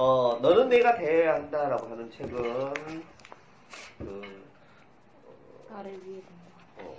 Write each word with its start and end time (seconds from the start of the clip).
어, 0.00 0.38
너는 0.40 0.68
내가 0.68 0.94
돼야 0.94 1.34
한다라고 1.34 1.88
하는 1.88 2.08
책은 2.08 2.30
그 3.98 4.44
나를 5.68 5.90
위해 6.06 6.20
어, 6.76 6.96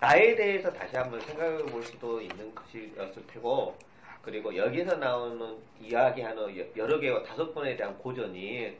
나에 0.00 0.34
대해서 0.34 0.72
다시 0.72 0.96
한번 0.96 1.20
생각해 1.20 1.58
볼 1.66 1.82
수도 1.82 2.22
있는 2.22 2.54
것이었을 2.54 3.26
테고 3.26 3.76
그리고 4.22 4.56
여기서 4.56 4.96
나오는 4.96 5.58
이야기하는 5.78 6.58
여- 6.58 6.64
여러 6.74 6.98
개와 6.98 7.22
다섯 7.22 7.52
번에 7.52 7.76
대한 7.76 7.98
고전이 7.98 8.74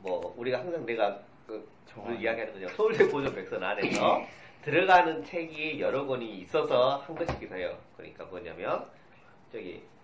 뭐 0.00 0.34
우리가 0.38 0.60
항상 0.60 0.86
내가 0.86 1.20
그 1.46 1.68
오늘 1.98 2.18
이야기하는 2.18 2.54
거죠. 2.54 2.74
서울대 2.74 3.06
고전 3.08 3.34
백선 3.34 3.62
안에서 3.62 4.22
들어가는 4.64 5.22
책이 5.22 5.82
여러 5.82 6.06
권이 6.06 6.38
있어서 6.38 6.96
한 6.96 7.14
것이기도 7.14 7.56
해요. 7.56 7.76
그러니까 7.98 8.24
뭐냐면 8.24 8.86
저기 9.52 9.82
그 9.82 9.95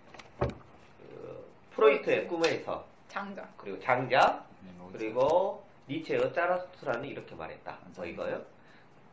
프로이트의 1.75 2.27
꿈에서 2.27 2.85
장자. 3.07 3.47
그리고 3.57 3.79
장자 3.79 4.45
그리고 4.91 5.63
니체의 5.89 6.33
짜라투스트라는 6.33 7.05
이렇게 7.05 7.35
말했다. 7.35 7.77
뭐 7.95 8.05
이거요? 8.05 8.41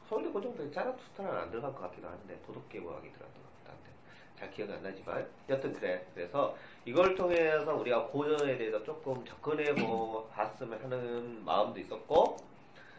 서울대 0.08 0.28
고정도에 0.30 0.70
짜라투스트라는 0.70 1.38
안 1.38 1.50
들어간 1.50 1.72
것 1.72 1.81
같기도 1.83 2.08
한데 2.08 2.38
도덕계보학이 2.47 3.12
들어간 3.12 3.34
것 3.34 3.42
같기도 3.42 3.70
한데 3.70 3.91
잘 4.38 4.50
기억이 4.50 4.72
안 4.72 4.83
나지만 4.83 5.27
여튼 5.48 5.72
그래. 5.72 6.05
그래서 6.14 6.56
이걸 6.84 7.14
통해서 7.14 7.75
우리가 7.75 8.06
고전에 8.06 8.56
대해서 8.58 8.83
조금 8.84 9.25
접근해 9.25 9.75
보았으면 9.75 10.83
하는 10.83 11.44
마음도 11.44 11.81
있었고 11.81 12.36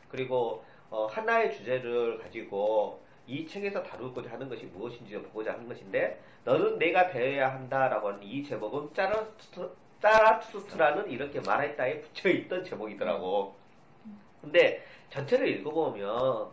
그리고 0.10 0.64
어, 0.90 1.06
하나의 1.06 1.56
주제를 1.56 2.18
가지고 2.18 3.02
이 3.32 3.48
책에서 3.48 3.82
다루고자 3.82 4.32
하는 4.32 4.50
것이 4.50 4.66
무엇인지 4.66 5.18
보고자 5.22 5.54
하는 5.54 5.66
것인데 5.66 6.22
너는 6.44 6.78
내가 6.78 7.08
되어야 7.10 7.54
한다라고 7.54 8.10
하는 8.10 8.24
이 8.24 8.44
제목은 8.44 8.94
짜라투스트, 8.94 9.72
짜라투스트라는 10.02 11.10
이렇게 11.10 11.40
말했다에 11.40 12.02
붙여있던 12.02 12.66
제목이더라고. 12.66 13.56
근데 14.42 14.84
전체를 15.12 15.48
읽어보면 15.48 16.50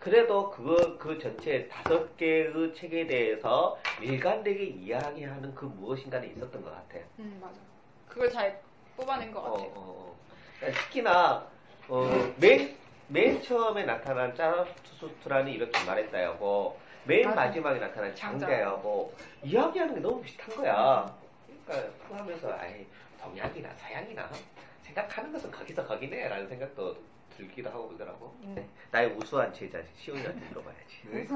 그래도 0.00 0.50
그거 0.50 0.98
그 0.98 1.18
전체 1.18 1.68
다섯 1.68 2.16
개의 2.16 2.74
책에 2.74 3.06
대해서 3.06 3.78
일관되게 4.00 4.64
이야기하는 4.64 5.54
그 5.54 5.66
무엇인가는 5.66 6.28
있었던 6.32 6.62
것 6.62 6.70
같아. 6.70 6.98
음 7.20 7.38
맞아. 7.40 7.60
그걸 8.08 8.30
잘 8.30 8.60
뽑아낸 8.96 9.30
것 9.30 9.38
어, 9.40 9.52
같아. 9.52 9.62
어, 9.62 9.72
어. 9.76 10.16
그러니까 10.58 10.82
특히나 10.82 11.46
어, 11.88 12.34
맨, 12.40 12.76
맨 13.08 13.40
처음에 13.42 13.84
나타난 13.84 14.34
짜라투스트라는 14.34 15.50
이렇게 15.52 15.84
말했다야고 15.84 16.78
맨 17.04 17.24
맞아. 17.24 17.34
마지막에 17.46 17.80
나타난 17.80 18.14
장자. 18.14 18.46
장자야고 18.46 19.14
이야기하는 19.42 19.94
게 19.94 20.00
너무 20.00 20.20
비슷한 20.20 20.54
거야. 20.56 21.16
그러니까 21.66 21.90
그거 22.02 22.16
하면서 22.16 22.52
아이 22.52 22.86
동양이나 23.20 23.70
서양이나 23.74 24.28
생각하는 24.82 25.32
것은 25.32 25.50
거기서 25.50 25.86
거기네 25.86 26.28
라는 26.28 26.46
생각도 26.48 26.96
들기도 27.36 27.70
하고 27.70 27.86
그러더라고. 27.88 28.34
네. 28.42 28.66
나의 28.90 29.12
우수한 29.12 29.52
제자 29.54 29.80
시온이한테 29.96 30.40
물어봐야지. 30.48 31.02
네. 31.04 31.26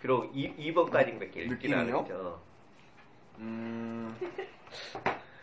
비록 0.00 0.30
2, 0.34 0.72
2번까지밖에 0.72 1.36
읽긴? 1.36 1.74
했죠. 1.74 2.40
음, 3.38 4.16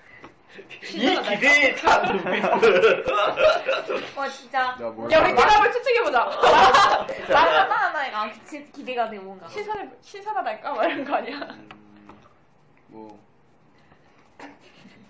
이 0.83 1.19
기대에 1.21 1.75
찬 1.75 2.05
눈빛을. 2.05 3.05
와 4.15 4.29
진짜. 4.29 4.75
나 4.77 4.89
뭘. 4.89 5.11
야 5.11 5.19
우리 5.21 5.35
대답을 5.35 5.71
추측해보자. 5.71 6.25
나 7.29 7.39
하나하나가 7.61 8.31
진짜 8.45 8.71
기대가 8.71 9.09
돼 9.09 9.17
뭔가. 9.19 9.47
신사를 9.47 9.97
신사라달까? 10.01 10.73
막 10.73 10.85
이런 10.85 11.03
거 11.05 11.15
아니야? 11.15 11.37
음, 11.37 11.69
뭐, 12.87 13.19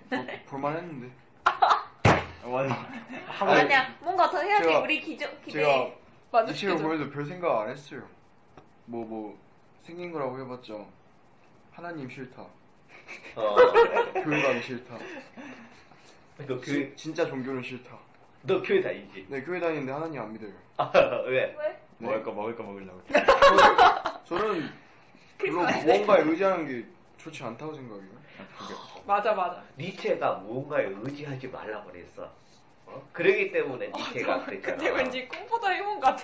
뭐 0.09 0.25
볼만했는데. 0.47 1.11
아, 1.45 2.47
맞아. 2.47 2.87
하고 3.27 3.51
아니야 3.51 3.95
뭔가 4.01 4.29
더 4.29 4.37
해야지 4.39 4.67
제가- 4.67 4.83
우리 4.83 4.99
기저 5.01 5.29
기대. 5.39 5.51
제가 5.51 5.69
이 5.71 5.75
책을 5.79 5.95
만족시켜줘. 6.31 6.83
보면서 6.83 7.09
별 7.09 7.25
생각 7.25 7.61
안 7.61 7.69
했어요. 7.69 8.03
뭐, 8.85 9.05
뭐, 9.05 9.37
생긴 9.83 10.11
거라고 10.11 10.39
해봤자, 10.39 10.73
하나님 11.71 12.09
싫다. 12.09 12.45
어. 13.35 13.55
교회 14.23 14.41
가기 14.41 14.61
싫다. 14.61 14.97
너 16.47 16.59
교회, 16.59 16.93
진짜 16.95 17.25
종교는 17.25 17.61
싫다. 17.63 17.97
너 18.43 18.61
교회 18.61 18.81
다니지? 18.81 19.25
네, 19.29 19.41
교회 19.43 19.59
다니는데 19.59 19.91
하나님 19.91 20.21
안 20.21 20.33
믿어요. 20.33 20.51
아, 20.77 20.91
왜? 21.27 21.55
왜? 21.57 21.79
먹을 21.99 22.23
거 22.23 22.31
먹을 22.31 22.55
거 22.55 22.63
먹으려고. 22.63 23.01
저는 24.25 24.69
별로 25.37 25.63
무언가에 25.63 26.21
의지하는 26.23 26.67
게 26.67 26.85
좋지 27.17 27.43
않다고 27.43 27.73
생각해요. 27.75 28.23
맞아 29.05 29.33
맞아. 29.33 29.63
니체가 29.77 30.35
무언가에 30.35 30.85
의지하지 31.01 31.47
말라고 31.47 31.91
그랬어. 31.91 32.29
어? 32.85 33.09
그러기 33.13 33.51
때문에 33.51 33.89
니체가 33.95 34.45
그랬잖아. 34.45 34.77
그때 34.77 34.89
왠지 34.89 35.27
꿈보다 35.27 35.73
이혼 35.75 35.99
같아. 35.99 36.23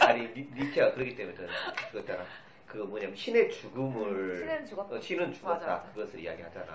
아니, 0.00 0.22
니, 0.34 0.48
니체가 0.54 0.92
그러기 0.92 1.14
때문에 1.16 1.36
그런 1.36 1.50
그거잖아. 1.90 2.24
그거 2.72 2.86
뭐냐면 2.86 3.14
신의 3.14 3.50
죽음을 3.50 4.38
신은 4.38 4.66
죽었다. 4.66 4.96
어, 4.96 4.98
신은 5.00 5.34
죽었다. 5.34 5.54
맞아, 5.58 5.66
맞아. 5.66 5.92
그것을 5.92 6.20
이야기하잖아. 6.20 6.72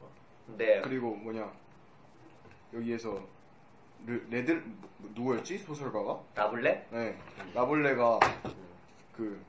어. 0.00 0.08
근데 0.46 0.80
그리고 0.80 1.14
뭐냐, 1.16 1.52
여기에서, 2.72 3.22
르, 4.06 4.26
레드, 4.30 4.52
뭐, 4.96 5.10
누구였지? 5.14 5.58
소설가가? 5.58 6.18
라블레? 6.34 6.86
네. 6.90 7.18
라블레가 7.52 8.20
그, 9.14 9.44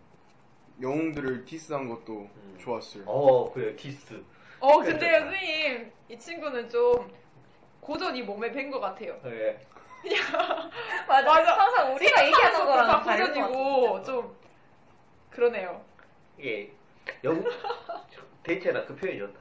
영웅들을 0.81 1.45
diss한 1.45 1.87
것도 1.87 2.29
음. 2.35 2.57
좋았어요. 2.59 3.05
어, 3.05 3.53
그래 3.53 3.73
디스. 3.77 4.21
어 4.59 4.79
근데 4.81 5.19
선생님 5.19 5.91
이 6.09 6.17
친구는 6.19 6.67
좀 6.69 7.09
고전이 7.79 8.21
몸에 8.23 8.51
밴 8.51 8.69
것 8.69 8.79
같아요. 8.81 9.17
예. 9.25 9.59
맞아. 11.07 11.29
맞아. 11.31 11.53
항상 11.57 11.93
우리가 11.95 12.25
얘기하는 12.25 12.65
거랑 12.65 12.87
다 12.87 13.01
다른 13.03 13.25
것 13.27 13.33
고전이고 13.33 13.91
같아. 13.93 14.03
좀 14.03 14.35
그러네요. 15.33 15.83
이게 16.37 16.71
영국 17.23 17.49
대체나 18.43 18.85
그 18.85 18.95
표현이 18.95 19.19
좋다. 19.19 19.39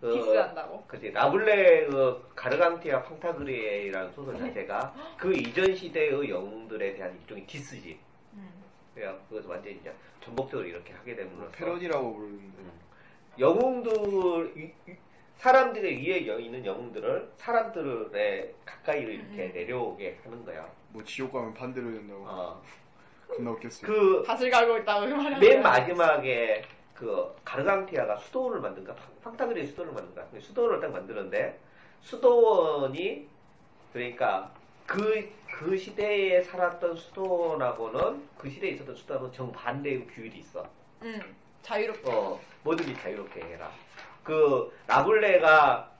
그, 0.00 0.12
디스한다고. 0.12 0.84
그치 0.86 1.10
나블레 1.10 1.86
그 1.86 2.30
가르강티아 2.34 3.02
팡타그레라는 3.02 4.12
소설 4.12 4.38
자체가 4.38 4.94
그 5.18 5.34
이전 5.34 5.74
시대의 5.74 6.28
영웅들에 6.30 6.94
대한 6.94 7.18
일종의 7.20 7.46
디스지. 7.46 7.98
음. 8.34 8.64
그것을 8.94 9.48
완전히 9.50 9.76
이제 9.76 9.92
전복적으로 10.20 10.66
이렇게 10.68 10.92
하게 10.92 11.16
됨으로써 11.16 11.50
패러디라고 11.52 12.14
부르는데. 12.14 12.44
음. 12.58 12.80
영웅들 13.38 14.72
사람들의 15.36 15.98
위에 16.02 16.26
여- 16.26 16.38
있는 16.38 16.64
영웅들을 16.64 17.32
사람들의 17.36 18.54
가까이로 18.64 19.10
이렇게 19.10 19.46
음. 19.46 19.52
내려오게 19.52 20.20
하는 20.24 20.44
거야. 20.44 20.70
뭐 20.90 21.02
지옥 21.04 21.32
가면 21.32 21.52
반대로 21.54 21.90
된다고. 21.92 22.24
어. 22.26 22.62
겁나 23.28 23.50
웃겼어요. 23.50 23.86
그 23.86 24.22
밭을 24.22 24.50
갈고 24.50 24.78
있다고 24.78 25.06
그 25.06 25.14
말하는 25.14 25.40
맨. 25.40 25.62
마지막에 25.62 26.62
그 26.94 27.34
가르강티아가 27.44 28.16
수도원을 28.16 28.60
만든가 28.60 28.94
팡타그리의 29.22 29.66
수도원을 29.68 29.94
만든가 29.94 30.24
근데 30.30 30.40
수도원을 30.40 30.80
딱 30.80 30.92
만드는데 30.92 31.58
수도원이 32.02 33.28
그러니까 33.92 34.50
그, 34.86 35.28
그 35.50 35.76
시대에 35.76 36.42
살았던 36.42 36.94
수도원하고는 36.96 38.28
그 38.38 38.48
시대에 38.48 38.70
있었던 38.70 38.94
수도원은 38.94 39.32
정반대의 39.32 40.06
규율이 40.06 40.38
있어. 40.38 40.66
음 41.02 41.20
자유롭게. 41.62 42.10
어, 42.10 42.40
뭐든지 42.62 42.94
자유롭게 42.96 43.40
해라. 43.40 43.70
그 44.22 44.72
라블레가 44.86 45.90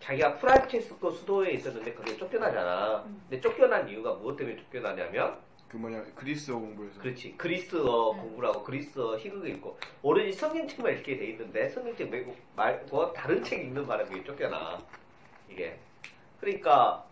자기가 0.00 0.36
프란체스코 0.36 1.10
수도에 1.10 1.52
있었는데 1.52 1.94
거기에 1.94 2.16
쫓겨나잖아. 2.18 3.02
근데 3.28 3.40
쫓겨난 3.40 3.88
이유가 3.88 4.12
무엇 4.12 4.36
때문에 4.36 4.56
쫓겨나냐면 4.56 5.38
그 5.68 5.76
뭐냐 5.76 6.04
그리스어 6.14 6.58
공부해서 6.58 7.00
그렇지. 7.00 7.36
그리스어 7.36 8.12
음. 8.12 8.20
공부를 8.20 8.48
하고 8.48 8.62
그리스어 8.62 9.16
희극을 9.18 9.48
읽고 9.50 9.78
오로지 10.02 10.32
성경책만 10.32 10.98
읽게 10.98 11.16
돼 11.16 11.26
있는데 11.30 11.68
성경책 11.68 12.10
말고, 12.10 12.36
말고 12.54 13.12
다른 13.12 13.42
책 13.42 13.60
읽는 13.60 13.86
바람에 13.86 14.24
쫓겨나. 14.24 14.78
이게. 15.50 15.78
그러니까 16.40 17.04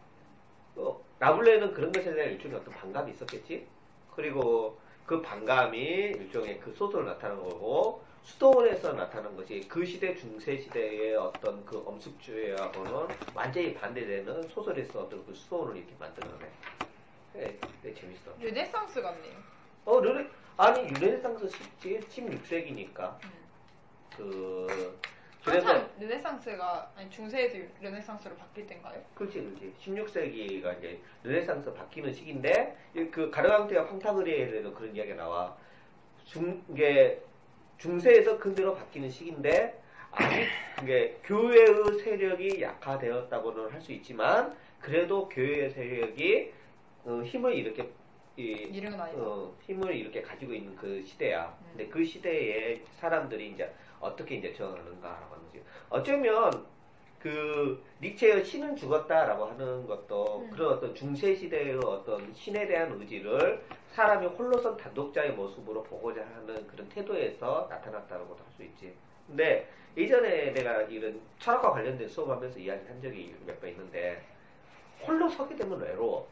어, 0.76 1.02
라블레는 1.18 1.72
그런 1.72 1.92
것에 1.92 2.14
대한 2.14 2.32
일종의 2.32 2.58
어떤 2.58 2.74
반감이 2.74 3.12
있었겠지. 3.12 3.66
그리고 4.14 4.78
그 5.06 5.20
반감이 5.20 5.78
일종의 5.78 6.60
그 6.60 6.72
소설로 6.72 7.06
나타난 7.06 7.36
거고 7.36 8.02
수도원에서 8.22 8.94
나타난 8.94 9.36
것이 9.36 9.66
그 9.68 9.84
시대 9.84 10.14
중세 10.14 10.56
시대의 10.56 11.14
어떤 11.16 11.64
그 11.66 11.82
엄숙주의하고는 11.84 13.08
완전히 13.34 13.74
반대되는 13.74 14.48
소설에서 14.48 15.02
어떤 15.02 15.24
그 15.26 15.34
수도원을 15.34 15.76
이렇게 15.76 15.92
만들어내. 15.98 16.46
네, 17.34 17.58
네, 17.82 17.92
재밌어. 17.94 18.32
르네상스 18.40 19.02
같네요. 19.02 19.34
어, 19.84 20.00
르네, 20.00 20.28
아니, 20.56 20.88
르네상스 20.88 21.48
16세기니까. 21.82 23.16
그, 24.16 24.98
그래서, 25.44 25.66
한참 25.68 25.90
르네상스가 26.00 26.92
아니 26.96 27.10
중세에서 27.10 27.58
르네상스로 27.82 28.36
바뀔 28.36 28.66
때인가요? 28.68 29.02
그렇지, 29.16 29.40
그렇지. 29.40 29.74
16세기가 29.84 30.78
이제 30.78 31.00
르네상스 31.24 31.74
바뀌는 31.74 32.12
시기인데, 32.12 32.76
이 32.94 33.04
그, 33.10 33.30
가르강튀아 33.30 33.86
팡타그뤼엘도 33.88 34.72
그런 34.72 34.94
이야기가 34.94 35.16
나와. 35.16 35.56
중, 36.24 36.62
이게, 36.70 37.20
중세에서 37.78 38.38
근대로 38.38 38.74
바뀌는 38.76 39.10
시기인데, 39.10 39.82
아직, 40.12 40.46
이게, 40.84 41.18
교회의 41.24 41.98
세력이 41.98 42.62
약화되었다고는 42.62 43.70
할 43.72 43.80
수 43.80 43.90
있지만, 43.92 44.56
그래도 44.80 45.28
교회의 45.28 45.70
세력이, 45.70 46.52
어, 47.04 47.22
힘을 47.24 47.54
이렇게, 47.54 47.88
이. 48.36 48.70
어, 49.20 49.54
힘을 49.66 49.94
이렇게 49.94 50.22
가지고 50.22 50.52
있는 50.54 50.74
그 50.76 51.02
시대야. 51.02 51.56
음. 51.60 51.66
근데 51.70 51.86
그 51.88 52.04
시대에 52.04 52.82
사람들이 52.98 53.50
이제 53.50 53.72
어떻게 54.00 54.36
이제 54.36 54.52
저항하는가라고 54.54 55.34
하는 55.34 55.46
거지. 55.46 55.62
어쩌면 55.90 56.66
그 57.20 57.82
니체의 58.02 58.44
신은 58.44 58.76
죽었다라고 58.76 59.46
하는 59.46 59.86
것도 59.86 60.40
음. 60.40 60.50
그런 60.50 60.72
어떤 60.74 60.94
중세 60.94 61.34
시대의 61.34 61.78
어떤 61.84 62.32
신에 62.34 62.66
대한 62.66 62.92
의지를 63.00 63.62
사람이 63.92 64.26
홀로선 64.26 64.76
단독자의 64.76 65.32
모습으로 65.32 65.82
보고자 65.84 66.20
하는 66.22 66.66
그런 66.66 66.88
태도에서 66.88 67.66
나타났다고도 67.70 68.42
할 68.42 68.52
수 68.54 68.62
있지. 68.62 68.94
근데 69.26 69.68
예전에 69.96 70.52
내가 70.52 70.82
이런 70.82 71.20
철학과 71.38 71.70
관련된 71.72 72.08
수업하면서 72.08 72.58
이야기한 72.58 73.00
적이 73.00 73.34
몇 73.46 73.58
번 73.60 73.70
있는데 73.70 74.22
홀로 75.06 75.28
서게 75.28 75.56
되면 75.56 75.80
외로워. 75.80 76.28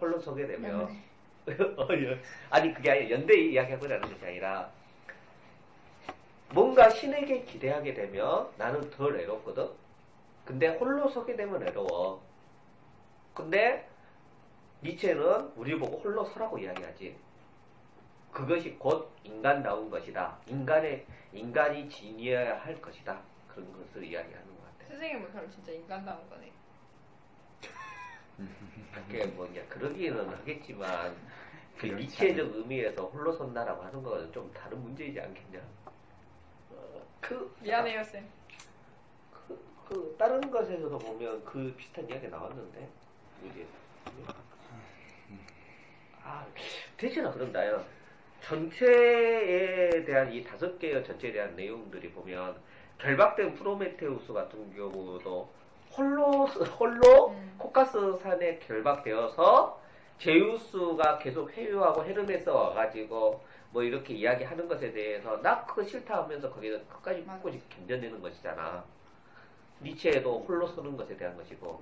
홀로 0.00 0.20
서게 0.20 0.46
되면 0.46 0.88
어, 1.76 1.88
예. 1.92 2.20
아니 2.50 2.74
그게 2.74 2.90
아니라 2.90 3.10
연대 3.10 3.38
이야기하고 3.38 3.86
라는 3.86 4.08
것이 4.08 4.24
아니라 4.24 4.70
뭔가 6.50 6.88
신에게 6.90 7.42
기대하게 7.42 7.94
되면 7.94 8.48
나는 8.56 8.90
덜 8.90 9.14
외롭거든. 9.14 9.68
근데 10.44 10.68
홀로 10.68 11.08
서게 11.08 11.34
되면 11.36 11.60
외로워. 11.60 12.22
근데 13.34 13.88
니체는 14.82 15.52
우리 15.56 15.76
보고 15.78 15.98
홀로 15.98 16.24
서라고 16.24 16.58
이야기하지. 16.58 17.16
그것이 18.32 18.76
곧 18.78 19.10
인간다운 19.24 19.90
것이다. 19.90 20.38
인간의 20.46 21.06
인간이 21.32 21.88
지니어야 21.88 22.60
할 22.60 22.80
것이다. 22.80 23.20
그런 23.48 23.72
것을 23.72 24.04
이야기하는 24.04 24.46
것 24.46 24.64
같아. 24.64 24.88
선생님은 24.90 25.32
그럼 25.32 25.50
진짜 25.50 25.72
인간다운 25.72 26.28
거네. 26.28 26.52
그게 28.92 29.26
뭐냐 29.26 29.62
그러기는 29.68 30.28
하겠지만 30.28 31.16
그 31.78 31.86
니체적 31.86 32.54
의미에서 32.54 33.06
홀로 33.06 33.32
선다라고 33.32 33.82
하는 33.82 34.02
거는 34.02 34.32
좀 34.32 34.50
다른 34.52 34.82
문제이지 34.82 35.20
않겠냐? 35.20 35.60
어, 36.70 37.06
그 37.20 37.54
미안해요 37.60 38.02
쌤. 38.04 38.26
그, 39.32 39.58
그 39.88 40.16
다른 40.18 40.50
것에서도 40.50 40.98
보면 40.98 41.44
그 41.44 41.74
비슷한 41.76 42.08
이야기 42.08 42.28
나왔는데 42.28 42.88
뭐지? 43.40 43.66
아 46.22 46.46
대체나 46.96 47.30
그런다요. 47.32 47.84
전체에 48.40 50.04
대한 50.04 50.32
이 50.32 50.42
다섯 50.44 50.78
개의 50.78 51.04
전체에 51.04 51.32
대한 51.32 51.56
내용들이 51.56 52.10
보면 52.12 52.56
결박된 52.98 53.54
프로메테우스 53.54 54.32
같은 54.32 54.74
경우도 54.74 55.52
홀로 56.06 56.46
홀로 56.46 57.28
음. 57.30 57.54
코카스 57.58 58.18
산에 58.22 58.58
결박되어서 58.58 59.80
제우스가 60.18 61.18
계속 61.18 61.50
회유하고 61.52 62.04
헤르메스 62.04 62.48
와가지고 62.48 63.44
뭐 63.70 63.82
이렇게 63.82 64.14
이야기하는 64.14 64.68
것에 64.68 64.92
대해서 64.92 65.40
나 65.42 65.64
그거 65.64 65.82
싫다 65.82 66.22
하면서 66.22 66.50
거기서 66.50 66.78
끝까지. 66.88 67.24
끝까지 67.24 67.62
견뎌내는 67.68 68.20
것이잖아. 68.22 68.84
니체도 69.82 70.40
홀로 70.48 70.66
서는 70.66 70.96
것에 70.96 71.16
대한 71.16 71.36
것이고 71.36 71.80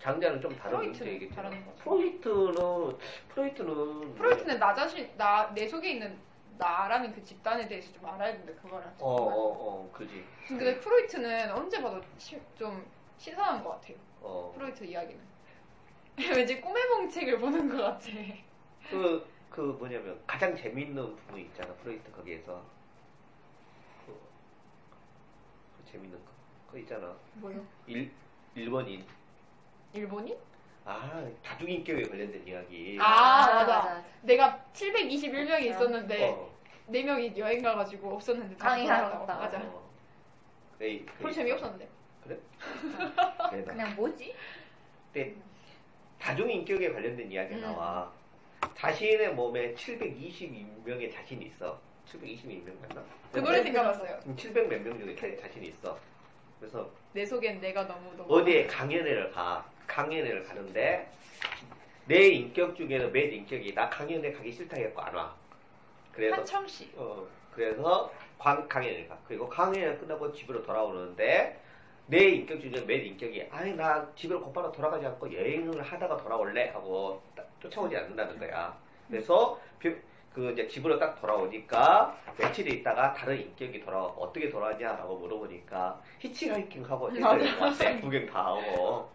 장자는 0.00 0.40
좀 0.40 0.54
다른 0.56 0.78
문제이겠죠. 0.80 1.42
프로이트는 1.78 2.96
프로이트는 3.28 4.14
프로이트는 4.16 4.58
나 4.58 4.74
자신 4.74 5.08
나 5.16 5.50
내 5.54 5.66
속에 5.66 5.92
있는 5.92 6.18
나라는 6.58 7.14
그 7.14 7.22
집단에 7.24 7.66
대해서 7.66 7.90
좀 7.94 8.04
알아야 8.06 8.32
되는데 8.32 8.52
그걸 8.54 8.82
알지. 8.82 8.96
어어 9.00 9.16
어 9.16 9.90
그지. 9.92 10.24
근데 10.48 10.78
프로이트는 10.80 11.52
언제 11.52 11.80
봐도 11.80 12.00
시- 12.18 12.38
좀 12.58 12.84
신선한 13.18 13.62
것 13.62 13.70
같아요. 13.70 13.96
어. 14.20 14.52
프로이트 14.54 14.84
이야기는. 14.84 15.20
왠지 16.18 16.60
꿈 16.60 16.82
해몽책을 16.88 17.38
보는 17.38 17.68
것 17.68 17.82
같아. 17.82 18.06
그, 18.90 19.26
그 19.48 19.60
뭐냐면 19.60 20.20
가장 20.26 20.54
재밌는 20.56 21.16
부분 21.16 21.40
있잖아 21.40 21.72
프로이트 21.74 22.10
거기에서 22.12 22.62
그, 24.06 24.12
그 25.78 25.90
재밌는 25.92 26.18
거 26.24 26.30
그거 26.66 26.78
있잖아 26.78 27.14
뭐요? 27.34 27.64
일, 27.86 28.10
일본인 28.54 29.06
일본인? 29.94 30.36
아 30.84 31.26
다중인격에 31.44 32.08
관련된 32.08 32.46
이야기 32.46 32.98
아, 33.00 33.46
맞아. 33.54 34.04
내가 34.22 34.62
721명이 34.74 35.66
있었는데 35.66 36.30
어, 36.30 36.50
네 36.88 37.02
명이 37.04 37.34
여행 37.38 37.62
가가지고 37.62 38.14
없었는데 38.14 38.56
강의 38.56 38.86
하러 38.86 39.08
돌아왔다고. 39.10 39.26
갔다. 39.26 39.58
맞아. 39.58 39.58
어. 39.70 39.90
네, 40.78 40.98
그- 41.04 41.18
별로 41.18 41.32
재미없었는데. 41.32 41.88
대박. 42.28 43.64
그냥 43.66 43.94
뭐지? 43.96 44.34
근데 45.12 45.34
다중인격에 46.18 46.92
관련된 46.92 47.30
이야기가 47.30 47.56
음. 47.56 47.62
나와 47.62 48.12
자신의 48.76 49.34
몸에 49.34 49.74
722명의 49.74 51.12
자신이 51.12 51.46
있어 51.46 51.78
722명 52.08 52.72
맞나? 52.80 53.04
그 53.32 53.38
노래 53.40 53.62
생각났어요. 53.62 54.20
700 54.36 54.68
몇 54.68 54.82
명 54.82 54.98
중에 54.98 55.16
자- 55.16 55.42
자신이 55.42 55.68
있어 55.68 55.98
그래서 56.60 56.88
내 57.12 57.26
속엔 57.26 57.60
내가 57.60 57.86
너무 57.86 58.14
너무 58.16 58.32
어디에 58.34 58.66
강연회를 58.66 59.32
가. 59.32 59.68
강연회를 59.86 60.44
가는데 60.44 61.10
내 62.06 62.28
인격 62.28 62.76
중에는 62.76 63.12
몇 63.12 63.20
인격이 63.20 63.74
나 63.74 63.88
강연회 63.90 64.32
가기 64.32 64.52
싫다 64.52 64.76
해갖고 64.76 65.00
안 65.02 65.14
와. 65.14 65.34
그래서 66.12 66.36
한참 66.36 66.66
씨. 66.68 66.90
어 66.94 67.26
그래서 67.52 68.12
광, 68.38 68.66
강연회 68.68 69.06
가. 69.06 69.18
그리고 69.26 69.48
강연회 69.48 69.96
끝나고 69.96 70.32
집으로 70.32 70.62
돌아오는데 70.62 71.60
내 72.12 72.24
인격 72.24 72.60
중에 72.60 72.72
몇 72.84 72.92
인격이 72.92 73.46
아니 73.50 73.72
나 73.74 74.06
집으로 74.14 74.42
곧바로 74.42 74.70
돌아가지 74.70 75.06
않고 75.06 75.32
여행을 75.32 75.80
하다가 75.80 76.18
돌아올래 76.18 76.68
하고 76.68 77.22
딱 77.34 77.48
쫓아오지 77.58 77.96
않는다는 77.96 78.38
거야. 78.38 78.76
그래서 79.08 79.58
비- 79.78 79.96
그 80.34 80.50
이제 80.50 80.68
집으로 80.68 80.98
딱 80.98 81.18
돌아오니까 81.18 82.14
며칠 82.36 82.68
있다가 82.70 83.14
다른 83.14 83.40
인격이 83.40 83.80
돌아와 83.80 84.04
어떻게 84.08 84.50
돌아왔냐라고 84.50 85.16
물어보니까 85.16 86.02
히치하이킹 86.18 86.84
하고 86.84 87.08
맞아. 87.58 87.98
구경 88.00 88.26
다 88.26 88.44
하고 88.48 89.08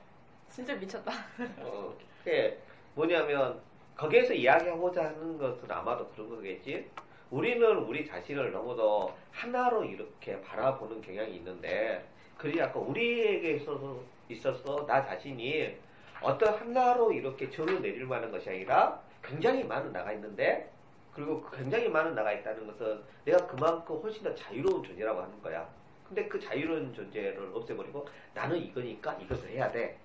진짜 0.50 0.74
미쳤다. 0.74 1.12
어, 1.60 1.96
그게 2.24 2.58
뭐냐면 2.96 3.62
거기에서 3.96 4.34
이야기하고자 4.34 5.06
하는 5.06 5.38
것은 5.38 5.70
아마도 5.72 6.08
그런 6.10 6.30
거겠지. 6.30 6.90
우리는 7.30 7.64
우리 7.78 8.08
자신을 8.08 8.52
너무도 8.52 9.14
하나로 9.32 9.84
이렇게 9.84 10.42
바라보는 10.42 11.00
경향이 11.04 11.36
있는데 11.36 12.04
그리 12.38 12.62
아까 12.62 12.80
우리에게 12.80 13.54
있어서 13.54 14.00
있어서 14.30 14.86
나 14.86 15.06
자신이 15.06 15.76
어떤 16.22 16.54
하나로 16.54 17.12
이렇게 17.12 17.50
절을 17.50 17.82
내릴 17.82 18.06
만한 18.06 18.32
것이 18.32 18.50
아니라 18.50 19.02
굉장히 19.24 19.64
많은 19.64 19.92
나가 19.92 20.12
있는데 20.14 20.72
그리고 21.14 21.42
그 21.42 21.58
굉장히 21.58 21.90
많은 21.90 22.14
나가 22.14 22.32
있다는 22.32 22.68
것은 22.68 23.02
내가 23.26 23.48
그만큼 23.48 24.00
훨씬 24.02 24.24
더 24.24 24.34
자유로운 24.36 24.84
존재라고 24.84 25.22
하는 25.22 25.42
거야. 25.42 25.68
근데 26.08 26.28
그 26.28 26.40
자유로운 26.40 26.94
존재를 26.94 27.52
없애버리고 27.54 28.08
나는 28.34 28.58
이거니까 28.58 29.14
이것을 29.14 29.50
해야 29.50 29.72
돼. 29.72 29.98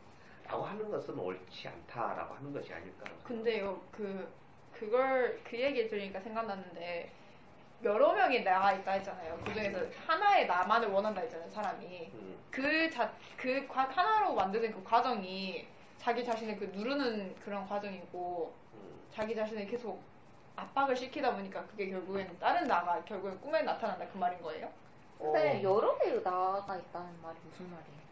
라고 0.46 0.64
하는 0.64 0.90
것은 0.90 1.18
옳지 1.18 1.68
않다라고 1.68 2.34
하는 2.34 2.52
것이 2.52 2.72
아닐까. 2.72 3.04
근데요, 3.24 3.80
그, 3.90 4.28
그걸, 4.72 5.40
그 5.44 5.58
얘기 5.58 5.88
들으니까 5.88 6.20
생각났는데, 6.20 7.10
여러 7.84 8.12
명이 8.12 8.44
나가 8.44 8.72
있다 8.72 8.92
했잖아요. 8.92 9.38
그 9.44 9.52
중에서 9.54 9.78
하나의 10.06 10.46
나만을 10.46 10.88
원한다 10.88 11.20
했잖아요, 11.22 11.50
사람이. 11.50 12.10
음, 12.14 12.38
그 12.50 12.88
자, 12.90 13.12
그 13.36 13.66
과- 13.66 13.82
하나로 13.90 14.34
만드는 14.34 14.72
그 14.72 14.84
과정이 14.84 15.66
자기 15.98 16.24
자신을 16.24 16.56
그 16.58 16.64
누르는 16.72 17.34
그런 17.44 17.66
과정이고, 17.68 18.54
음. 18.74 19.00
자기 19.10 19.34
자신을 19.34 19.66
계속 19.66 20.00
압박을 20.54 20.94
시키다 20.94 21.34
보니까 21.34 21.64
그게 21.66 21.88
결국에는 21.90 22.38
다른 22.38 22.64
나가 22.68 23.02
결국엔 23.04 23.40
꿈에 23.40 23.62
나타난다 23.62 24.06
그 24.12 24.18
말인 24.18 24.40
거예요? 24.42 24.70
근데 25.18 25.58
어, 25.58 25.62
여러 25.62 25.96
개의 25.98 26.22
나가 26.22 26.76
있다는 26.76 27.22
말이 27.22 27.36
무슨 27.44 27.70
말이에요? 27.70 28.02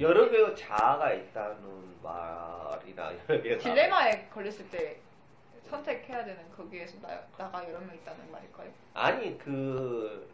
여러 0.00 0.30
개의 0.30 0.54
자아가 0.56 1.12
있다는 1.12 2.00
말이나 2.02 3.12
여러 3.28 3.42
개가 3.42 3.58
딜레마에 3.58 4.28
걸렸을 4.32 4.70
때 4.70 5.00
선택해야 5.68 6.24
되는 6.24 6.50
거기에서 6.56 6.98
나, 7.00 7.20
나가 7.36 7.64
여러 7.68 7.78
명 7.80 7.94
있다는 7.94 8.30
말일까요? 8.30 8.68
아니 8.94 9.38
그 9.38 10.28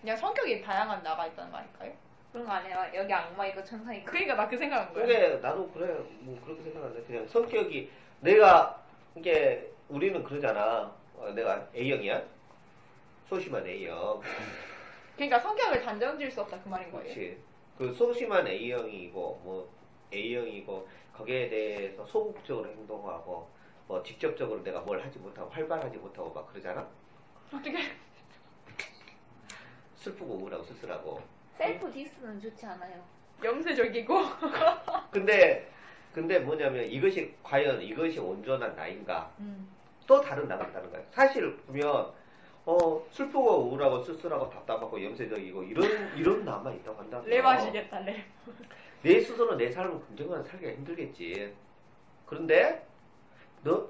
그냥 0.00 0.16
성격이 0.16 0.60
다양한 0.62 1.02
나가 1.02 1.26
있다는 1.26 1.50
말일까요? 1.52 1.92
그런 2.32 2.46
거 2.46 2.52
아니라 2.52 2.92
여기 2.94 3.12
악마 3.12 3.46
있고 3.46 3.62
천사 3.62 3.94
있고 3.94 4.06
그러니까 4.10 4.34
나 4.34 4.48
그 4.48 4.56
생각한 4.56 4.92
거야. 4.92 5.06
그게 5.06 5.28
나도 5.36 5.70
그래 5.70 5.94
뭐 6.20 6.40
그렇게 6.44 6.62
생각하는데 6.62 7.02
그냥 7.04 7.26
성격이 7.28 7.90
내가 8.20 8.82
이게 9.14 9.70
우리는 9.88 10.22
그러잖아 10.24 10.92
어, 11.16 11.30
내가 11.34 11.66
A형이야 11.74 12.22
소심한 13.28 13.64
A형 13.66 14.20
그러니까 15.14 15.38
성격을 15.38 15.82
단정 15.82 16.18
지을 16.18 16.30
수 16.30 16.40
없다 16.40 16.60
그 16.62 16.68
말인 16.68 16.90
거예요. 16.90 17.04
그렇지 17.14 17.38
그 17.78 17.92
소심한 17.94 18.46
A형이고 18.46 19.40
뭐 19.44 19.68
A형이고 20.12 20.88
거기에 21.16 21.48
대해서 21.48 22.04
소극적으로 22.06 22.68
행동하고 22.68 23.48
뭐 23.86 24.02
직접적으로 24.02 24.62
내가 24.62 24.80
뭘 24.80 25.02
하지 25.02 25.18
못하고 25.18 25.50
활발하지 25.50 25.98
못하고 25.98 26.32
막 26.32 26.48
그러잖아 26.48 26.86
어떻게 27.52 27.78
슬프고 29.96 30.34
우울하고 30.34 30.62
쓸쓸하고 30.64 31.22
self 31.56 31.90
diss는 31.92 32.40
좋지 32.40 32.66
않아요. 32.66 33.02
염세적이고 33.42 34.14
근데 35.10 35.70
근데 36.12 36.38
뭐냐면 36.38 36.84
이것이 36.84 37.34
과연 37.42 37.80
이것이 37.82 38.18
온전한 38.18 38.74
나인가 38.74 39.30
음. 39.38 39.68
또 40.06 40.20
다른 40.20 40.46
나가 40.46 40.64
있다는 40.66 40.90
거야. 40.90 41.02
사실 41.10 41.56
보면 41.56 42.12
어 42.66 43.06
슬프고 43.10 43.68
우울하고 43.68 44.02
쓸쓸하고 44.02 44.48
답답하고 44.48 45.02
염세적이고 45.02 45.62
이런 45.64 46.16
이런 46.16 46.44
나만 46.44 46.74
있다고 46.76 46.98
한다. 47.00 47.22
랩 47.26 47.40
하시겠다 47.44 48.00
랩. 48.00 48.24
내 49.02 49.20
스스로 49.20 49.54
내 49.56 49.70
삶을 49.70 50.00
긍정하는 50.06 50.44
살기가 50.44 50.72
힘들겠지. 50.72 51.54
그런데 52.26 52.86
너 53.64 53.88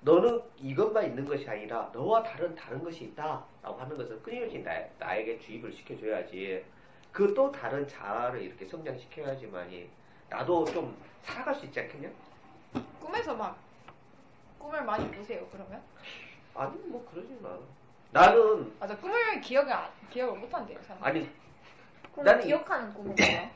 너는 0.00 0.42
이것만 0.58 1.04
있는 1.04 1.24
것이 1.24 1.48
아니라 1.48 1.90
너와 1.92 2.22
다른 2.22 2.54
다른 2.54 2.82
것이 2.82 3.04
있다라고 3.04 3.78
하는 3.78 3.96
것을 3.96 4.20
끊임없이 4.22 4.58
나, 4.62 4.72
나에게 4.98 5.38
주입을 5.38 5.72
시켜줘야지. 5.72 6.64
그 7.12 7.32
또 7.32 7.50
다른 7.52 7.86
자아를 7.86 8.42
이렇게 8.42 8.66
성장시켜야지만이 8.66 9.88
나도 10.28 10.64
좀 10.64 10.96
살아갈 11.22 11.54
수 11.54 11.64
있지 11.66 11.78
않겠냐? 11.80 12.10
꿈에서 13.00 13.34
막 13.34 13.56
꿈을 14.58 14.82
많이 14.82 15.10
꾸세요 15.16 15.46
그러면? 15.52 15.80
아니 16.54 16.76
뭐 16.88 17.06
그러진 17.10 17.38
않아. 17.44 17.58
나는 18.10 18.76
맞아 18.80 18.96
꿈을 18.96 19.40
기억을 19.40 19.72
안- 19.72 19.90
기억을 20.10 20.38
못 20.38 20.52
한대요 20.52 20.78
사람. 20.82 21.02
아니 21.04 21.30
나는 22.16 22.42
이- 22.42 22.46
기억하는 22.46 22.92
꿈은 22.92 23.14
뭐야? 23.14 23.50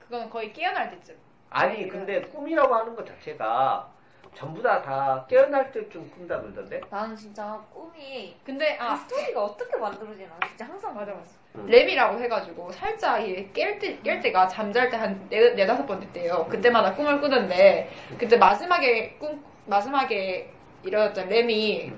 그거는 0.00 0.28
거의 0.30 0.52
깨어날 0.52 0.90
때쯤. 0.90 1.16
아니 1.50 1.88
근데 1.88 2.20
꿈이라고 2.22 2.74
하는 2.74 2.96
것 2.96 3.06
자체가 3.06 3.88
전부 4.34 4.62
다 4.62 4.80
다 4.82 5.24
깨어날 5.28 5.70
때쯤 5.72 6.10
꾼다 6.10 6.40
그러던데. 6.40 6.80
나는 6.90 7.16
진짜 7.16 7.60
꿈이 7.72 8.36
근데 8.44 8.76
그아 8.76 8.96
스토리가 8.96 9.44
어떻게 9.44 9.76
만들어지나 9.76 10.30
진짜 10.48 10.66
항상 10.66 10.94
맞아, 10.94 11.12
궁금했어. 11.12 11.38
음. 11.56 11.66
렘이라고 11.66 12.18
해가지고 12.20 12.70
살짝 12.72 13.20
깰 13.20 13.78
때 13.80 14.00
깰 14.02 14.22
때가 14.22 14.46
잠잘 14.46 14.90
때 14.90 14.96
한 14.96 15.26
네, 15.28 15.50
네다섯 15.54 15.86
번 15.86 16.00
됐대요. 16.00 16.46
그때마다 16.48 16.94
꿈을 16.94 17.20
꾸는데 17.20 17.90
그때 18.18 18.36
마지막에 18.36 19.16
꿈 19.18 19.42
마지막에 19.66 20.52
이루어졌던 20.84 21.28
렘이 21.28 21.92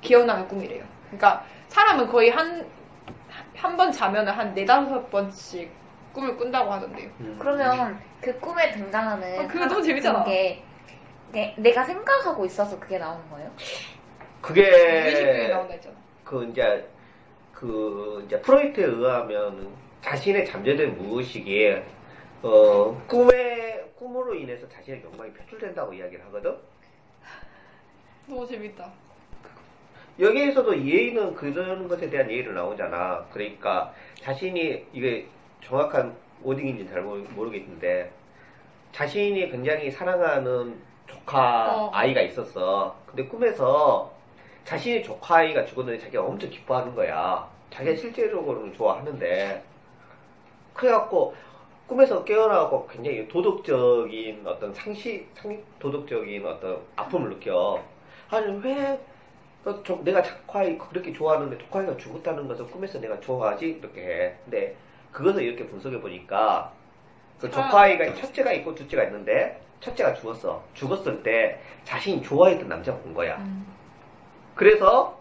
기억나는 0.00 0.48
꿈이래요. 0.48 0.84
그러니까 1.08 1.44
사람은 1.68 2.08
거의 2.08 2.30
한 2.30 2.66
한 3.56 3.76
번 3.76 3.90
자면은 3.92 4.32
한 4.32 4.52
네다섯 4.54 5.08
번씩 5.10 5.70
꿈을 6.12 6.36
꾼다고 6.36 6.70
하던데요. 6.70 7.08
음. 7.20 7.36
그러면 7.38 7.98
그 8.20 8.38
꿈에 8.40 8.70
등장하는 8.72 9.40
아, 9.40 9.46
그거 9.46 9.66
너무 9.66 9.82
재밌잖아. 9.82 10.24
게 10.24 10.62
내, 11.32 11.54
내가 11.56 11.84
생각하고 11.84 12.44
있어서 12.44 12.78
그게 12.78 12.98
나오는 12.98 13.28
거예요? 13.30 13.50
뮤직비디오에 14.42 15.12
그게. 15.12 15.48
그 16.24 16.44
이제 16.50 16.88
그 17.52 18.22
이제 18.26 18.40
프로이트에 18.40 18.84
의하면 18.84 19.68
자신의 20.02 20.46
잠재된 20.46 20.98
무의식이 20.98 21.76
어 22.42 23.02
꿈에 23.06 23.80
꿈으로 23.96 24.34
인해서 24.34 24.68
자신의 24.68 25.02
욕망이 25.04 25.32
표출된다고 25.32 25.92
이야기를 25.94 26.24
하거든. 26.26 26.56
너무 28.26 28.46
재밌다. 28.46 28.90
여기에서도 30.18 30.76
예의는 30.86 31.34
그런 31.34 31.88
것에 31.88 32.10
대한 32.10 32.30
예의를 32.30 32.54
나오잖아. 32.54 33.24
그러니까 33.32 33.94
자신이 34.20 34.86
이게 34.92 35.26
정확한 35.64 36.14
워딩인지 36.42 36.88
잘 36.88 37.02
모르- 37.02 37.24
모르겠는데 37.30 38.10
자신이 38.92 39.50
굉장히 39.50 39.90
사랑하는 39.90 40.76
조카 41.12 41.74
어. 41.74 41.90
아이가 41.92 42.20
있었어. 42.22 42.96
근데 43.06 43.24
꿈에서 43.26 44.12
자신의 44.64 45.02
조카 45.02 45.36
아이가 45.36 45.64
죽었는데 45.64 46.00
자기가 46.00 46.24
엄청 46.24 46.50
기뻐하는 46.50 46.94
거야. 46.94 47.48
자기가 47.70 47.96
실제적으로는 47.96 48.74
좋아하는데 48.74 49.62
그래갖고 50.74 51.34
꿈에서 51.86 52.24
깨어나고 52.24 52.86
굉장히 52.86 53.28
도덕적인 53.28 54.46
어떤 54.46 54.72
상시 54.72 55.26
상 55.34 55.62
도덕적인 55.78 56.46
어떤 56.46 56.80
아픔을 56.96 57.30
느껴. 57.30 57.82
아니 58.30 58.46
왜 58.64 58.98
내가 60.02 60.22
조카이 60.22 60.76
그렇게 60.78 61.12
좋아하는데 61.12 61.58
조카이가 61.58 61.96
죽었다는 61.96 62.48
것을 62.48 62.66
꿈에서 62.66 62.98
내가 62.98 63.20
좋아하지 63.20 63.66
이렇게 63.80 64.00
해. 64.00 64.34
근데 64.44 64.76
그것을 65.12 65.42
이렇게 65.42 65.66
분석해 65.66 66.00
보니까 66.00 66.72
그 67.38 67.50
조카아이가 67.50 68.14
첫째가 68.14 68.52
있고 68.52 68.74
둘째가 68.74 69.04
있는데 69.04 69.60
첫째가 69.82 70.14
죽었어. 70.14 70.62
죽었을 70.74 71.22
때 71.22 71.60
자신이 71.84 72.22
좋아했던 72.22 72.68
남자가 72.68 72.98
온 73.04 73.12
거야. 73.12 73.36
음. 73.38 73.66
그래서 74.54 75.18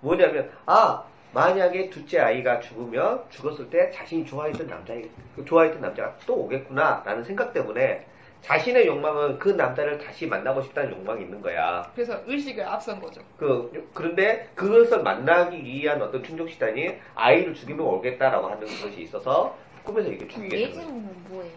뭐냐면 0.00 0.50
아 0.66 1.04
만약에 1.32 1.90
둘째 1.90 2.20
아이가 2.20 2.60
죽으면 2.60 3.24
죽었을 3.30 3.68
때 3.70 3.90
자신이 3.90 4.24
좋아했던 4.24 4.68
남자 4.68 4.94
좋아했던 5.44 5.80
남자가 5.80 6.16
또 6.26 6.34
오겠구나라는 6.36 7.24
생각 7.24 7.52
때문에 7.52 8.06
자신의 8.42 8.86
욕망은 8.86 9.38
그 9.38 9.48
남자를 9.48 9.96
다시 9.96 10.26
만나고 10.26 10.60
싶다는 10.60 10.92
욕망이 10.92 11.22
있는 11.22 11.40
거야. 11.40 11.90
그래서 11.94 12.20
의식을 12.26 12.62
앞선 12.62 13.00
거죠. 13.00 13.22
그 13.38 13.88
그런데 13.94 14.50
그것을 14.54 15.02
만나기 15.02 15.64
위한 15.64 16.02
어떤 16.02 16.22
충족시단이 16.22 16.98
아이를 17.14 17.54
죽이면 17.54 17.80
오겠다라고 17.80 18.46
하는 18.48 18.60
것이 18.60 19.00
있어서 19.00 19.56
꿈에서 19.82 20.10
이렇게 20.10 20.28
죽이게 20.28 20.56
되는 20.56 20.72
거야. 20.72 20.82
예지몽은 20.82 21.24
뭐예요? 21.30 21.52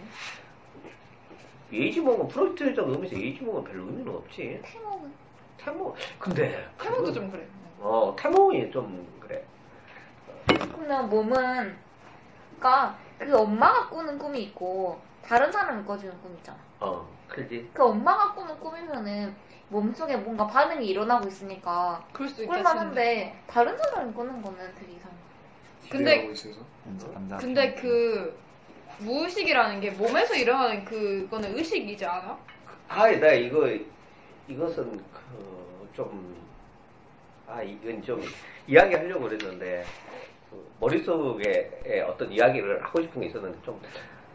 예지몽은 1.71 2.27
프로이트적 2.29 2.87
의미에서 2.89 3.19
예지몽은 3.19 3.63
별로 3.63 3.83
의미는 3.85 4.15
없지. 4.15 4.61
태몽은? 4.63 5.11
탈모 5.59 5.95
근데 6.19 6.65
태몽도 6.79 7.11
좀 7.11 7.29
그래. 7.29 7.45
어 7.79 8.15
탈모이 8.17 8.71
좀 8.71 9.05
그래. 9.19 9.43
그러면 10.47 11.09
몸은 11.09 11.75
그러니까 12.57 12.97
그 13.19 13.37
엄마가 13.37 13.89
꾸는 13.89 14.17
꿈이 14.17 14.43
있고 14.43 14.99
다른 15.21 15.51
사람이 15.51 15.83
꿔주는 15.85 16.21
꿈 16.21 16.33
있잖아. 16.37 16.57
어 16.79 17.05
그러지. 17.27 17.69
그 17.73 17.83
엄마가 17.83 18.33
꾸는 18.33 18.59
꿈이면은 18.59 19.35
몸속에 19.69 20.15
뭔가 20.15 20.47
반응이 20.47 20.87
일어나고 20.87 21.27
있으니까 21.27 22.05
그럴 22.13 22.29
수도 22.29 22.43
있겠지. 22.43 22.63
꿀만한데 22.63 23.43
다른 23.47 23.77
사람이 23.77 24.13
꾸는 24.13 24.41
거는 24.41 24.73
되게 24.75 24.93
이상해. 24.93 25.15
근데- 25.89 26.25
있어서 26.31 26.59
근데 27.39 27.73
그 27.75 28.37
무의식이라는 28.99 29.79
게 29.79 29.91
몸에서 29.91 30.35
일어나는 30.35 30.83
그거는 30.85 31.55
의식이지 31.57 32.05
않아? 32.05 32.37
아, 32.87 33.11
나 33.11 33.31
이거 33.33 33.69
이것은 34.47 34.97
그, 34.97 35.89
좀 35.93 36.35
아, 37.47 37.61
이건 37.61 38.01
좀 38.01 38.21
이야기하려고 38.67 39.25
그랬는데 39.25 39.85
그 40.49 40.71
머릿속에 40.79 42.01
어떤 42.07 42.31
이야기를 42.31 42.83
하고 42.83 43.01
싶은 43.01 43.21
게 43.21 43.27
있었는데 43.27 43.57
좀 43.63 43.79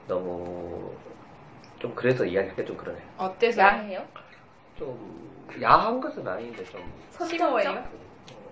너무 0.07 0.95
좀 1.79 1.95
그래서 1.95 2.25
이야기하기 2.25 2.65
좀 2.65 2.77
그러네. 2.77 3.01
어때서? 3.17 3.61
야해요? 3.61 4.07
좀 4.79 5.53
야한 5.61 6.01
것은 6.01 6.27
아닌데 6.27 6.65
좀 6.65 6.81
심오해요? 7.29 7.85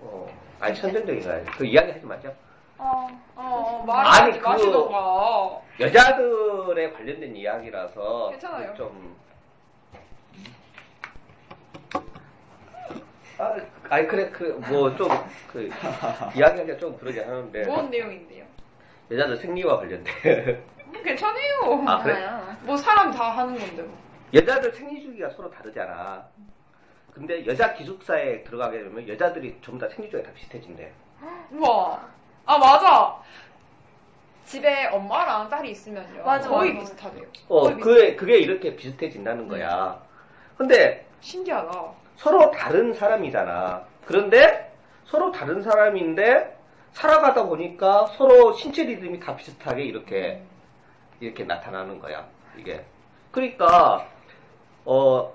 어, 0.01 0.27
아니 0.59 0.79
아니야. 0.79 1.43
그 1.57 1.65
이야기 1.65 1.91
하지 1.91 2.05
마죠. 2.05 2.35
어. 2.83 3.07
어, 3.35 3.77
아니, 3.77 3.85
말하지 3.85 4.39
그거- 4.39 4.49
마시던가. 4.49 5.61
여자들에 5.79 6.91
관련된 6.93 7.35
이야기라서 7.35 8.29
괜찮아요. 8.31 8.73
좀 8.73 9.15
아, 13.37 13.55
아니 13.89 14.07
그래 14.07 14.29
그뭐좀그 14.29 15.69
이야기하기가 16.35 16.77
좀 16.77 16.97
그러지 16.97 17.19
하는데 17.19 17.65
뭔 17.65 17.89
내용인데요? 17.89 18.45
여자들 19.09 19.37
생리와 19.37 19.77
관련된 19.77 20.13
음, 20.87 21.03
괜찮아요. 21.03 21.83
아, 21.87 22.01
그래? 22.03 22.13
괜찮아요. 22.15 22.57
뭐 22.61 22.77
사람 22.77 23.11
다 23.11 23.29
하는 23.31 23.57
건데 23.57 23.81
뭐. 23.83 23.97
여자들 24.33 24.71
생리 24.73 25.01
주기가 25.01 25.29
서로 25.31 25.49
다르잖아. 25.49 26.25
근데 27.13 27.45
여자 27.45 27.73
기숙사에 27.73 28.43
들어가게 28.43 28.77
되면 28.83 29.07
여자들이 29.07 29.57
전부 29.61 29.79
다 29.85 29.93
생리적이 29.93 30.23
다 30.23 30.31
비슷해진대. 30.33 30.91
우와. 31.51 32.07
아, 32.45 32.57
맞아. 32.57 33.17
집에 34.45 34.87
엄마랑 34.87 35.49
딸이 35.49 35.71
있으면요. 35.71 36.23
맞아, 36.25 36.49
거의 36.49 36.73
맞아. 36.73 36.81
비슷하대요. 36.81 37.23
어, 37.47 37.61
거의 37.63 37.79
그게, 37.79 38.15
그게 38.15 38.37
이렇게 38.39 38.75
비슷해진다는 38.75 39.47
거야. 39.47 40.01
근데 40.57 41.05
신기하다. 41.21 41.71
서로 42.17 42.51
다른 42.51 42.93
사람이잖아. 42.93 43.83
그런데 44.05 44.73
서로 45.05 45.31
다른 45.31 45.61
사람인데 45.61 46.57
살아가다 46.91 47.45
보니까 47.45 48.07
서로 48.17 48.53
신체 48.53 48.83
리듬이 48.83 49.19
다 49.19 49.35
비슷하게 49.35 49.83
이렇게 49.83 50.41
이렇게 51.19 51.43
나타나는 51.45 51.99
거야. 51.99 52.27
이게. 52.57 52.83
그러니까 53.31 54.05
어 54.83 55.33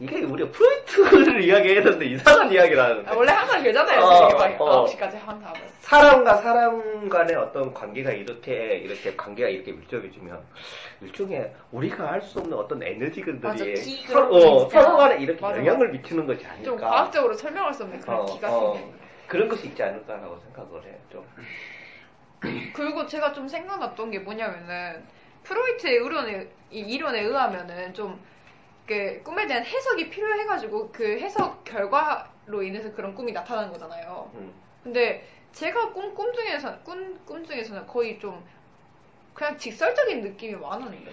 이게 0.00 0.22
우리가 0.22 0.50
프로이트를 0.52 1.42
이야기했는데 1.42 2.06
이상한 2.06 2.52
이야기를 2.52 2.80
하는데 2.80 3.10
아, 3.10 3.14
원래 3.14 3.32
항상 3.32 3.62
그러잖아요. 3.62 4.00
어, 4.00 4.64
어. 4.64 4.84
9시까지 4.86 5.18
항상. 5.18 5.52
사람과 5.80 6.36
사람 6.36 7.08
간의 7.08 7.34
어떤 7.34 7.72
관계가 7.74 8.12
이렇게 8.12 8.76
이렇게 8.76 9.16
관계가 9.16 9.48
이렇게 9.48 9.72
밀접해지면 9.72 10.40
일종의 11.00 11.52
우리가 11.72 12.12
알 12.12 12.20
수 12.22 12.38
없는 12.40 12.56
어떤 12.56 12.82
에너지들이 12.82 13.40
기 13.74 14.06
서로, 14.06 14.34
어. 14.36 14.68
서로 14.68 14.96
간에 14.98 15.16
이렇게 15.16 15.40
맞아, 15.40 15.56
영향을 15.58 15.88
미치는 15.90 16.26
것이 16.26 16.46
아닐까. 16.46 16.64
좀 16.64 16.76
과학적으로 16.78 17.34
설명할 17.34 17.72
수 17.74 17.84
없는 17.84 18.00
그런 18.00 18.20
어, 18.20 18.24
기가 18.26 18.56
어, 18.56 18.74
생겨. 18.74 18.92
그런 19.26 19.48
것이 19.48 19.66
있지 19.68 19.82
않을까라고 19.82 20.38
생각을 20.38 20.84
해. 20.84 20.96
좀. 21.10 21.24
그리고 22.72 23.06
제가 23.06 23.32
좀 23.32 23.48
생각났던 23.48 24.10
게 24.12 24.18
뭐냐면은 24.20 25.02
프로이트의 25.42 25.94
이론에, 25.96 26.48
이 26.70 26.78
이론에 26.80 27.22
의하면은 27.22 27.94
좀 27.94 28.20
그 28.88 29.20
꿈에 29.22 29.46
대한 29.46 29.62
해석이 29.64 30.08
필요해가지고 30.08 30.90
그 30.90 31.18
해석 31.20 31.62
결과로 31.62 32.62
인해서 32.62 32.90
그런 32.94 33.14
꿈이 33.14 33.32
나타나는 33.32 33.70
거잖아요. 33.70 34.30
음. 34.34 34.50
근데 34.82 35.28
제가 35.52 35.92
꿈, 35.92 36.14
꿈 36.14 36.32
중에서 36.32 36.78
꿈, 36.78 37.20
꿈 37.26 37.44
중에서는 37.44 37.86
거의 37.86 38.18
좀 38.18 38.42
그냥 39.34 39.58
직설적인 39.58 40.22
느낌이 40.22 40.54
많았는데 40.54 41.12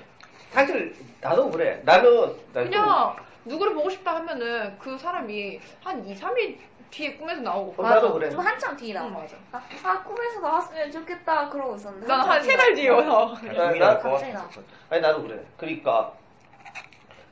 사실 0.52 0.96
나도 1.20 1.52
그래. 1.52 1.82
나는 1.84 2.34
그냥 2.54 3.18
누구를 3.44 3.74
보고 3.74 3.90
싶다 3.90 4.16
하면은 4.16 4.80
그 4.80 4.98
사람이 4.98 5.60
한 5.84 6.08
2, 6.08 6.16
3일 6.16 6.58
뒤에 6.90 7.18
꿈에서 7.18 7.42
나오고 7.42 7.84
어, 7.84 7.90
나도 7.90 8.14
그래. 8.14 8.30
좀 8.30 8.40
한참 8.40 8.78
뒤에 8.78 8.94
나와. 8.94 9.08
응, 9.08 9.14
맞아. 9.14 9.36
아, 9.52 9.62
아, 9.84 10.02
꿈에서 10.02 10.40
나왔으면 10.40 10.90
좋겠다 10.92 11.50
그러고 11.50 11.76
있었는데. 11.76 12.08
나는 12.08 12.24
한세 12.26 12.56
달 12.56 12.74
뒤에 12.74 12.88
와서 12.88 13.36
나, 13.44 13.52
나, 13.54 13.72
날것 13.72 14.04
갑자기. 14.14 14.32
나. 14.32 14.50
아니 14.90 15.02
나도 15.02 15.24
그래. 15.24 15.46
그러니까 15.58 16.14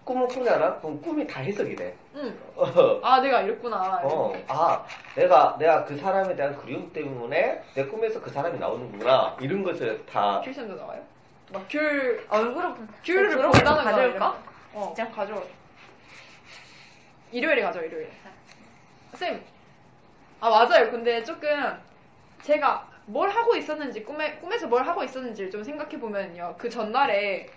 꿈을 0.03 0.27
꾸잖아. 0.27 0.75
그럼 0.79 1.01
꿈이 1.01 1.25
다 1.25 1.41
해석이 1.41 1.75
돼. 1.75 1.95
응. 2.15 2.37
어, 2.55 2.99
아 3.01 3.19
내가 3.21 3.41
이랬구나. 3.41 4.01
어, 4.03 4.33
아, 4.47 4.85
내가 5.15 5.55
내가 5.57 5.85
그 5.85 5.97
사람에 5.97 6.35
대한 6.35 6.55
그리움 6.57 6.91
때문에 6.91 7.63
내 7.73 7.85
꿈에서 7.85 8.21
그 8.21 8.29
사람이 8.29 8.59
나오는구나. 8.59 9.37
이런 9.39 9.63
것을 9.63 10.05
다 10.05 10.41
큐션도 10.43 10.75
나와요? 10.75 11.01
막 11.51 11.67
귤 11.69 12.25
얼굴을 12.29 12.75
좀 12.75 12.87
귤을 13.03 13.29
그런 13.29 13.51
거 13.51 13.57
본다는 13.57 13.83
가져올까? 13.83 14.37
어, 14.73 14.93
진짜? 14.95 15.09
가져와. 15.11 15.41
일요일에 17.31 17.61
가져, 17.61 17.81
일요일에. 17.83 18.09
쌤. 19.13 19.43
아, 20.39 20.49
맞아요. 20.49 20.89
근데 20.91 21.23
조금 21.23 21.49
제가 22.41 22.87
뭘 23.05 23.29
하고 23.29 23.55
있었는지, 23.55 24.03
꿈에, 24.03 24.35
꿈에서 24.37 24.67
뭘 24.67 24.85
하고 24.85 25.03
있었는지를 25.03 25.49
좀 25.51 25.63
생각해보면요. 25.63 26.55
그 26.57 26.69
전날에 26.69 27.49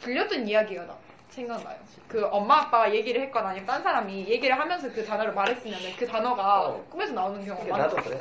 들렸던 0.00 0.46
이야기가 0.46 0.84
나, 0.84 0.94
생각나요. 1.30 1.76
그 2.08 2.24
엄마 2.26 2.62
아빠가 2.62 2.94
얘기를 2.94 3.20
했거나 3.22 3.50
아니면 3.50 3.66
딴 3.66 3.82
사람이 3.82 4.26
얘기를 4.28 4.58
하면서 4.58 4.90
그 4.92 5.04
단어를 5.04 5.32
말했으면 5.34 5.78
그 5.98 6.06
단어가 6.06 6.68
어. 6.68 6.84
꿈에서 6.88 7.12
나오는 7.12 7.44
경우가 7.44 7.62
이게 7.62 7.70
많아. 7.72 7.84
나도 7.84 7.96
그래. 7.96 8.20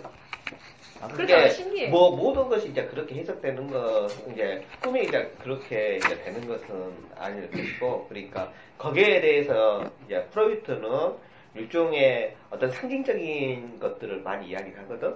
그래서 1.13 1.49
신기해. 1.55 1.89
뭐 1.89 2.15
모든 2.15 2.47
것이 2.49 2.69
이제 2.69 2.85
그렇게 2.85 3.15
해석되는 3.15 3.67
거 3.69 4.07
이제 4.31 4.65
꿈이 4.81 5.03
이제 5.03 5.31
그렇게 5.41 5.97
이제 5.97 6.23
되는 6.23 6.47
것은 6.47 6.93
아닐 7.17 7.49
것이고 7.51 8.07
그러니까 8.07 8.51
거기에 8.77 9.21
대해서 9.21 9.83
이제 10.05 10.23
프로이트는 10.31 11.13
일종의 11.55 12.35
어떤 12.49 12.71
상징적인 12.71 13.79
것들을 13.79 14.21
많이 14.21 14.47
이야기를 14.49 14.79
하거든. 14.83 15.15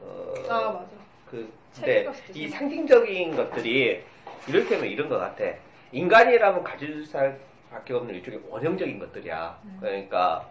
어, 0.00 0.34
아, 0.48 0.60
맞아. 0.72 0.86
그책 1.30 1.50
근데 1.74 2.00
읽었을 2.00 2.24
이때 2.34 2.48
상징적인 2.48 3.36
것들이 3.36 4.02
이렇게 4.48 4.74
하면 4.74 4.90
이런 4.90 5.08
것 5.08 5.18
같아. 5.18 5.44
인간이라면 5.92 6.62
가질 6.62 7.04
수밖에 7.04 7.94
없는 7.94 8.14
일종의 8.16 8.40
원형적인 8.48 8.98
것들이야. 8.98 9.58
음. 9.64 9.76
그러니까 9.80 10.48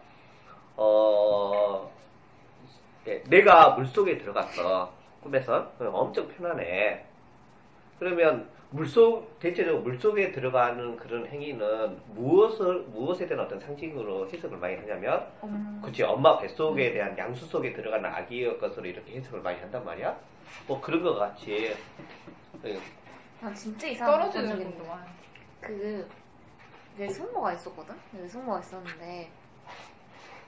어 0.76 1.92
예, 3.08 3.24
내가 3.24 3.72
물 3.72 3.86
속에 3.86 4.18
들어갔어 4.18 4.94
꿈에서 5.22 5.72
그럼 5.78 5.96
엄청 5.96 6.28
편안해. 6.28 7.06
그러면 7.98 8.50
물속 8.72 9.40
대체적으로 9.40 9.82
물 9.82 10.00
속에 10.00 10.32
들어가는 10.32 10.96
그런 10.98 11.26
행위는 11.26 12.00
무엇을 12.14 12.82
무엇에 12.92 13.28
대한 13.28 13.44
어떤 13.44 13.60
상징으로 13.60 14.30
해석을 14.30 14.58
많이 14.58 14.76
하냐면 14.76 15.28
음. 15.44 15.82
그치 15.84 16.04
엄마 16.04 16.38
뱃속에 16.38 16.94
대한 16.94 17.18
양수 17.18 17.48
속에 17.48 17.74
들어가는 17.74 18.08
아기의 18.08 18.60
것으로 18.60 18.86
이렇게 18.86 19.16
해석을 19.18 19.42
많이 19.42 19.60
한단 19.60 19.84
말이야. 19.84 20.16
뭐 20.68 20.80
그런 20.80 21.02
것 21.02 21.16
같이 21.16 21.76
예, 22.64 22.80
난 23.42 23.54
진짜 23.56 23.88
이상한 23.88 24.20
거 24.20 24.30
떨어지는. 24.30 24.64
정도만. 24.64 25.20
그, 25.62 26.10
내 26.98 27.08
숙모가 27.08 27.54
있었거든? 27.54 27.96
내 28.12 28.28
숙모가 28.28 28.60
있었는데, 28.60 29.30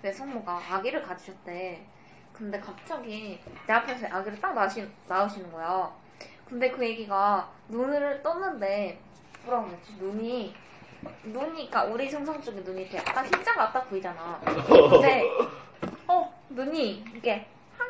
내 0.02 0.12
숙모가 0.12 0.62
아기를 0.70 1.04
가지셨대. 1.04 1.86
근데 2.34 2.60
갑자기 2.60 3.40
내 3.68 3.74
앞에서 3.74 4.08
아기를 4.08 4.40
딱 4.40 4.54
낳으시, 4.54 4.90
낳으시는 5.08 5.52
거야. 5.52 5.94
근데 6.46 6.72
그 6.72 6.84
애기가 6.84 7.50
눈을 7.70 8.22
떴는데, 8.24 9.00
뭐라고 9.46 9.68
그랬지? 9.68 9.94
눈이, 10.00 10.56
눈이, 11.24 11.54
그니까 11.54 11.84
우리 11.86 12.10
정상 12.10 12.42
쪽에 12.42 12.62
눈이 12.62 12.82
이렇게 12.82 12.98
약간 12.98 13.26
흰자 13.26 13.54
같다 13.54 13.84
보이잖아. 13.84 14.42
근데, 14.44 15.24
어, 16.08 16.34
눈이, 16.50 17.06
이게, 17.16 17.48
한, 17.78 17.88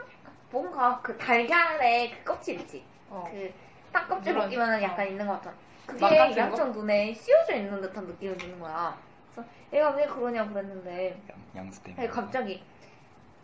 뭔가 0.51 0.99
그 1.01 1.17
달걀의 1.17 2.11
그 2.11 2.23
껍질 2.23 2.59
있지? 2.59 2.83
어. 3.09 3.27
그, 3.31 3.53
딱 3.91 4.07
껍질 4.07 4.33
그런- 4.33 4.45
벗기면 4.45 4.81
약간 4.81 5.05
어. 5.05 5.09
있는 5.09 5.27
것 5.27 5.33
같아. 5.41 5.53
그게 5.85 6.05
막? 6.05 6.37
양쪽 6.37 6.71
눈에 6.71 7.13
씌워져 7.13 7.55
있는 7.55 7.81
듯한 7.81 8.05
느낌이 8.05 8.37
드는 8.37 8.59
거야. 8.59 8.95
그래서 9.33 9.49
얘가 9.73 9.89
왜 9.91 10.05
그러냐 10.05 10.47
그랬는데 10.47 11.21
양수 11.55 11.81
때문에. 11.83 12.01
아니, 12.03 12.11
갑자기 12.11 12.63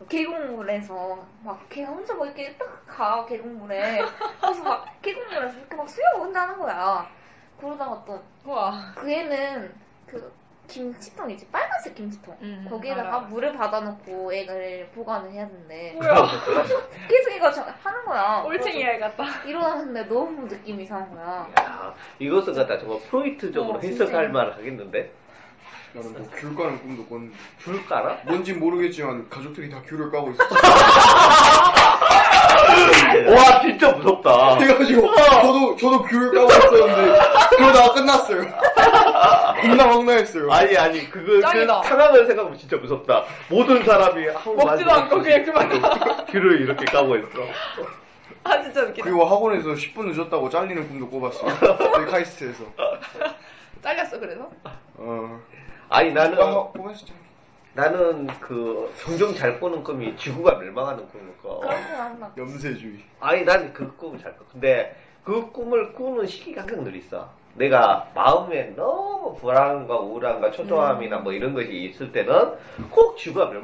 계곡물에서 0.09 1.25
막 1.43 1.67
걔가 1.69 1.91
혼자 1.91 2.13
뭐 2.13 2.25
이렇게 2.25 2.55
딱 2.57 2.85
가 2.87 3.25
계곡물에 3.25 4.01
그래서 4.41 4.63
막 4.63 5.01
계곡물에서 5.01 5.57
이렇게 5.57 5.75
막 5.75 5.89
수영을 5.89 6.19
혼자 6.21 6.41
하는 6.43 6.57
거야. 6.57 7.07
그러다가 7.59 8.03
또그 8.05 8.23
우와. 8.45 8.93
애는 9.05 9.73
그 10.05 10.31
김치통이지 10.67 11.47
빨간색 11.51 11.95
김치통 11.95 12.35
음, 12.41 12.67
거기에다가 12.69 13.07
알아. 13.09 13.19
물을 13.21 13.53
받아놓고 13.53 14.33
애를 14.33 14.89
보관을 14.93 15.31
해야 15.31 15.47
된대. 15.47 15.93
뭐야. 15.95 16.13
계속 17.09 17.31
이거 17.35 17.51
저- 17.51 17.65
하는 17.83 18.05
거야. 18.05 18.43
올챙이 18.45 18.83
알 18.85 18.99
같다. 18.99 19.23
일어났는데 19.45 20.03
너무 20.13 20.45
느낌이 20.47 20.83
이상한 20.83 21.13
거야. 21.15 21.47
야, 21.59 21.93
이것은 22.19 22.53
갖다 22.53 22.77
정말 22.77 22.99
프로이트적으로 23.09 23.77
어, 23.77 23.81
해석할. 23.81 24.29
만 24.29 24.51
하겠는데 24.51 25.11
나는 25.93 26.13
뭐귤 26.13 26.55
까는 26.55 26.79
꿈도 26.81 27.05
꿨는데. 27.05 27.35
줄 27.59 27.85
까나? 27.85 28.17
뭔진 28.25 28.59
모르겠지만 28.59 29.29
가족들이 29.29 29.69
다 29.69 29.81
귤을 29.85 30.11
까고 30.11 30.31
있었어. 30.31 30.55
와 33.35 33.61
진짜 33.61 33.91
무섭다. 33.93 34.57
그래가지고 34.57 35.15
저도 35.15 35.75
저도 35.77 36.01
귤을 36.03 36.31
까고 36.33 36.49
있었는데 36.49 37.19
그러다가 37.57 37.93
끝났어요. 37.93 38.41
겁나 39.61 39.89
황당했어요. 39.89 40.51
아니 40.51 40.77
아니 40.77 41.09
그거 41.09 41.25
그 41.33 41.41
짱이다. 41.41 41.83
상황을 41.83 42.25
생각하면 42.27 42.57
진짜 42.57 42.77
무섭다. 42.77 43.25
모든 43.49 43.83
사람이 43.83 44.27
한 44.27 44.55
먹지도 44.55 44.91
않고 44.91 45.21
그냥 45.21 45.43
그만 45.43 45.69
귀를 46.27 46.61
이렇게 46.61 46.85
까고 46.85 47.15
있어. 47.17 47.27
아, 48.43 48.61
진짜 48.61 48.83
웃기다. 48.83 49.03
그리고 49.03 49.25
학원에서 49.25 49.69
10분 49.73 50.05
늦었다고 50.13 50.49
잘리는 50.49 50.87
꿈도 50.87 51.09
꿔봤어요. 51.09 51.53
저희 51.93 52.05
카이스트에서. 52.05 52.63
잘렸어, 53.83 54.19
그래서? 54.19 54.49
어. 54.95 55.39
아니 55.89 56.11
나는 56.13 56.37
아. 56.41 56.67
나는 57.73 58.27
그 58.39 58.91
종종 58.99 59.35
잘 59.35 59.59
꾸는 59.59 59.83
꿈이 59.83 60.15
지구가 60.17 60.55
멸망하는 60.55 61.05
한다. 61.97 62.31
염세주의. 62.37 63.03
아니 63.19 63.43
난 63.43 63.71
그 63.73 63.95
꿈을 63.97 64.17
잘 64.19 64.35
꿔. 64.37 64.45
근데 64.51 64.95
그 65.23 65.51
꿈을 65.51 65.93
꾸는 65.93 66.25
시기가 66.25 66.61
항상 66.61 66.83
늘 66.83 66.95
있어. 66.95 67.29
내가 67.57 68.09
마음에 68.13 68.71
너무 68.75 69.35
불안함과 69.35 69.99
우울함과 69.99 70.51
초조함이나 70.51 71.19
뭐 71.19 71.33
이런 71.33 71.53
것이 71.53 71.71
있을 71.71 72.11
때는 72.11 72.53
꼭 72.89 73.17
지구가 73.17 73.49
꿈을 73.49 73.63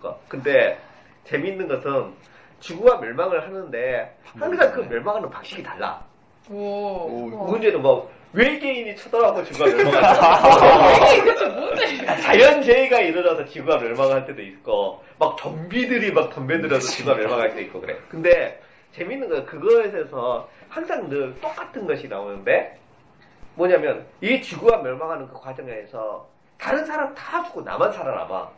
꿔. 0.00 0.18
근데 0.28 0.78
재밌는 1.24 1.68
것은 1.68 2.12
지구가 2.60 2.98
멸망을 2.98 3.42
하는데 3.42 4.16
항상 4.38 4.72
그 4.72 4.80
멸망하는 4.80 5.30
방식이 5.30 5.62
달라. 5.62 6.02
오. 6.50 6.54
오, 6.54 7.30
어. 7.32 7.50
문제는 7.50 7.82
뭐 7.82 8.10
외계인이 8.32 8.96
쳐들어가고 8.96 9.44
지구가 9.44 9.66
멸망할 9.66 10.02
자연재해가 12.22 13.00
일어나서 13.00 13.44
지구가 13.46 13.78
멸망할 13.78 14.26
때도 14.26 14.42
있고 14.42 15.02
막 15.18 15.36
좀비들이 15.36 16.12
막 16.12 16.30
덤벼들어서 16.30 16.86
지구가 16.86 17.16
멸망할 17.16 17.50
때도 17.50 17.60
있고 17.62 17.80
그래. 17.80 17.96
근데 18.08 18.60
재밌는 18.92 19.28
건 19.28 19.46
그거에서 19.46 20.48
항상 20.68 21.08
늘 21.08 21.34
똑같은 21.40 21.86
것이 21.86 22.08
나오는데 22.08 22.78
뭐냐면 23.54 24.06
이 24.20 24.40
지구가 24.40 24.78
멸망하는 24.78 25.28
그 25.28 25.38
과정에서 25.38 26.26
다른 26.58 26.84
사람 26.84 27.14
다 27.14 27.42
죽고 27.44 27.62
나만 27.62 27.92
살아남아. 27.92 28.50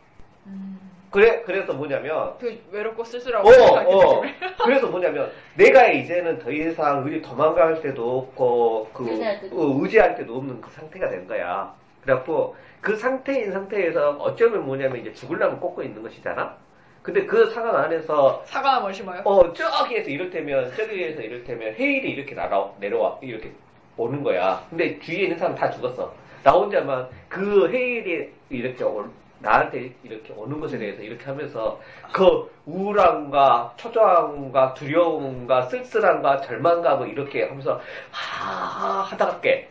그래 1.11 1.41
그래서 1.45 1.73
뭐냐면 1.73 2.37
그 2.39 2.61
외롭고 2.71 3.03
쓸쓸하고 3.03 3.47
어, 3.47 4.17
어. 4.17 4.21
그래서 4.65 4.87
뭐냐면 4.87 5.31
내가 5.55 5.87
이제는 5.87 6.39
더 6.39 6.51
이상 6.51 7.03
어디 7.03 7.21
도망갈 7.21 7.81
때도 7.81 8.19
없고 8.19 8.89
그 8.93 9.09
의지할 9.09 9.41
때도 9.41 9.55
어, 9.55 9.79
의지할 9.81 10.15
때도 10.15 10.35
없는 10.35 10.61
그 10.61 10.69
상태가 10.71 11.09
된 11.09 11.27
거야. 11.27 11.73
그래갖고 12.01 12.55
그 12.81 12.95
상태인 12.97 13.51
상태에서 13.51 14.11
어쩌면 14.19 14.65
뭐냐면 14.65 14.99
이제 14.99 15.13
죽으려면 15.13 15.59
꽂고 15.59 15.83
있는 15.83 16.03
것이잖아. 16.03 16.57
근데 17.01 17.25
그 17.25 17.49
상황 17.51 17.77
안에서 17.77 18.43
사과나물 18.45 18.93
심어요. 18.93 19.21
어 19.25 19.53
저기에서 19.53 20.09
이를테면 20.09 20.71
저기에서 20.75 21.21
이를테면 21.21 21.75
헤일이 21.75 22.11
이렇게 22.11 22.35
날아 22.35 22.71
내려와 22.79 23.19
이렇게 23.21 23.53
오는 23.97 24.23
거야. 24.23 24.63
근데 24.69 24.97
뒤에 24.99 25.23
있는 25.23 25.37
사람 25.37 25.55
다 25.55 25.69
죽었어. 25.71 26.13
나 26.43 26.51
혼자만 26.51 27.07
그 27.29 27.69
헤일이 27.71 28.29
이렇게 28.49 28.83
올- 28.83 29.09
나한테 29.39 29.91
이렇게 30.03 30.33
오는 30.33 30.59
것에 30.59 30.77
대해서 30.77 31.01
이렇게 31.01 31.23
하면서 31.25 31.79
그 32.11 32.49
우울함과 32.65 33.73
초조함과 33.77 34.73
두려움과 34.73 35.63
쓸쓸함과 35.63 36.41
절망감을 36.41 36.97
뭐 36.97 37.07
이렇게 37.07 37.43
하면서 37.43 37.79
하 38.11 39.01
하다가 39.01 39.41
깨. 39.41 39.67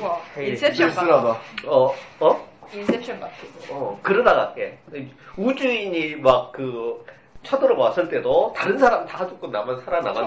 우와. 0.00 0.20
인셉션 0.38 0.88
같아. 0.88 1.00
쓸쓸하다. 1.00 1.38
어 1.66 1.94
어? 2.20 2.48
인셉션 2.72 3.20
같아. 3.20 3.32
어, 3.70 3.98
그러다가 4.02 4.54
깨. 4.54 4.78
우주인이 5.36 6.16
막 6.16 6.52
그 6.52 7.04
쳐들어왔을 7.42 8.08
때도 8.08 8.52
다른 8.56 8.78
사람 8.78 9.04
다 9.06 9.26
죽고 9.26 9.48
나만 9.48 9.80
살아남았는데. 9.80 10.20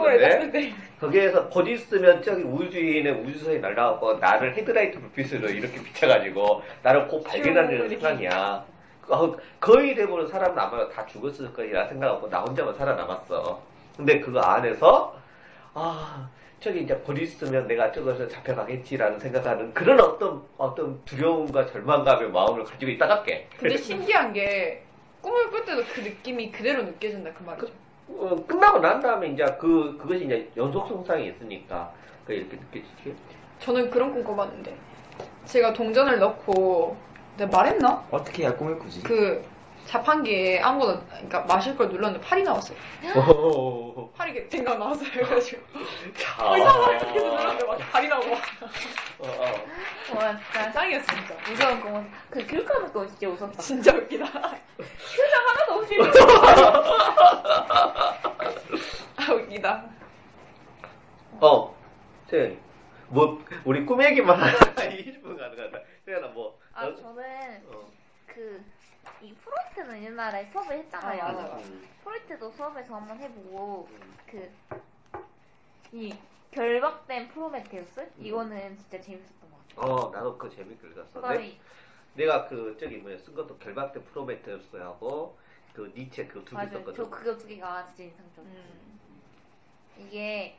거기에서 0.99 1.47
곧 1.49 1.67
있으면 1.67 2.21
저기 2.21 2.43
우주인의 2.43 3.13
우주선이 3.13 3.59
날아가고 3.59 4.15
나를 4.15 4.55
헤드라이트 4.55 4.99
불빛으로 4.99 5.49
이렇게 5.49 5.81
비춰가지고 5.81 6.61
나를 6.83 7.07
곧 7.07 7.23
발견하는 7.23 7.89
쭉 7.89 7.95
순간이야. 7.95 8.65
어, 9.07 9.35
거의 9.59 9.95
대부분 9.95 10.27
사람은 10.27 10.57
아마 10.57 10.89
다 10.89 11.05
죽었을 11.05 11.53
거리라 11.53 11.87
생각하고 11.87 12.29
나 12.29 12.41
혼자만 12.41 12.73
살아남았어. 12.73 13.61
근데 13.95 14.19
그 14.19 14.37
안에서 14.39 15.15
아 15.73 16.27
저기 16.59 16.81
이제 16.81 16.95
곧 16.95 17.17
있으면 17.19 17.67
내가 17.67 17.91
저것을 17.91 18.27
잡혀가겠지라는 18.27 19.19
생각하는 19.19 19.73
그런 19.73 19.99
어떤 19.99 20.41
어떤 20.57 21.03
두려움과 21.05 21.67
절망감의 21.67 22.31
마음을 22.31 22.63
가지고 22.63 22.91
있다가 22.91 23.23
깨. 23.23 23.47
근데 23.59 23.77
신기한 23.77 24.33
게 24.33 24.84
꿈을 25.25 25.49
꿀 25.49 25.65
때도 25.65 25.81
그 25.91 26.01
느낌이 26.01 26.51
그대로 26.51 26.83
느껴진다 26.83 27.33
그 27.33 27.41
말이죠. 27.41 27.67
어, 28.09 28.35
끝나고 28.45 28.77
난 28.77 29.01
다음에 29.01 29.29
이제 29.29 29.43
그 29.59 29.97
그것이 29.99 30.25
이제 30.25 30.47
연속 30.55 30.87
성상이 30.87 31.29
있으니까 31.29 31.91
그 32.27 32.33
이렇게 32.33 32.55
느껴지지. 32.55 33.15
저는 33.59 33.89
그런 33.89 34.13
꿈 34.13 34.23
꿔봤는데 34.23 34.77
제가 35.45 35.73
동전을 35.73 36.19
넣고 36.19 36.95
내가 37.37 37.57
말했나? 37.57 38.05
어떻게 38.11 38.43
해야 38.43 38.55
꿈을 38.55 38.77
꾸지? 38.77 39.01
그 39.01 39.43
자판기에 39.85 40.59
아무거나 40.61 41.01
그러니까 41.09 41.41
마실 41.41 41.75
걸 41.77 41.89
눌렀는데 41.89 42.25
팔이 42.25 42.43
나왔어요. 42.43 42.77
오, 43.29 44.11
팔이 44.13 44.31
이렇게 44.31 44.49
생각 44.57 44.77
나왔어요. 44.79 45.09
그래가지고 45.11 45.61
자. 46.17 46.45
어, 46.49 46.57
이상하게 46.57 46.95
이렇게 46.97 47.19
눌렀는데 47.19 47.65
막 47.65 47.77
팔이 47.91 48.07
나오고 48.07 48.29
막 48.29 48.41
어, 49.19 49.27
어. 49.27 50.15
와 50.17 50.37
진짜 50.37 50.71
짱이었어 50.71 51.05
진짜. 51.15 51.35
무서운 51.49 51.79
꿈은 51.81 52.11
그또 52.31 53.07
진짜 53.07 53.29
웃었다. 53.29 53.61
진짜 53.61 53.95
웃기다. 53.95 54.25
하나도 54.25 55.73
없이 55.73 55.95
아 59.17 59.33
웃기다. 59.33 59.85
어, 61.41 61.75
세연이. 62.27 62.57
뭐, 63.07 63.43
우리 63.65 63.85
꿈 63.85 64.01
얘기만 64.03 64.39
하다가 64.39 64.81
20분 64.83 65.37
가능하다. 65.37 65.79
세연아, 66.05 66.27
뭐. 66.29 66.57
아 66.73 66.85
너- 66.85 66.95
저는 66.95 67.63
어, 67.71 67.87
그 68.25 68.63
이 69.21 69.33
프로이트는 69.33 70.03
옛날에 70.03 70.45
수업을 70.51 70.77
했잖아요. 70.79 71.23
아, 71.23 71.31
맞아, 71.31 71.41
맞아. 71.43 71.57
음, 71.57 71.87
프로이트도 72.03 72.51
수업에서 72.51 72.95
한번 72.95 73.17
해보고 73.19 73.87
그 74.27 74.51
이 75.91 76.13
결박된 76.51 77.29
프로메테우스 77.29 78.11
이거는 78.17 78.77
진짜 78.77 78.99
재밌었던 78.99 79.49
것 79.51 79.67
같아요. 79.77 79.93
어, 79.93 80.09
나도 80.11 80.37
그거 80.37 80.53
재밌게 80.53 80.87
읽었어. 80.87 81.05
내, 81.13 81.13
그다음에 81.21 81.59
내가 82.15 82.47
그, 82.47 82.75
저기 82.79 82.97
뭐야, 82.97 83.17
쓴 83.19 83.33
것도 83.33 83.57
결박된 83.59 84.03
프로메테우스하고, 84.05 85.37
그 85.73 85.91
니체 85.95 86.27
그 86.27 86.43
두 86.43 86.51
개 86.51 86.55
맞아요. 86.55 86.69
썼거든. 86.71 86.95
저 86.95 87.09
그거 87.09 87.37
두 87.37 87.47
개가 87.47 87.85
진짜 87.87 88.03
인상적이에요. 88.03 88.57
음. 88.59 88.99
이게 89.99 90.57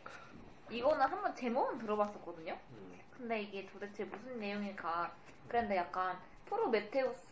이거는 0.71 1.01
한번 1.07 1.35
제목은 1.35 1.79
들어봤었거든요. 1.79 2.59
음, 2.73 3.01
근데 3.17 3.43
이게 3.43 3.67
도대체 3.67 4.05
무슨 4.05 4.39
내용일까? 4.39 5.13
그런데 5.49 5.77
약간 5.77 6.19
프로메테우스 6.47 7.26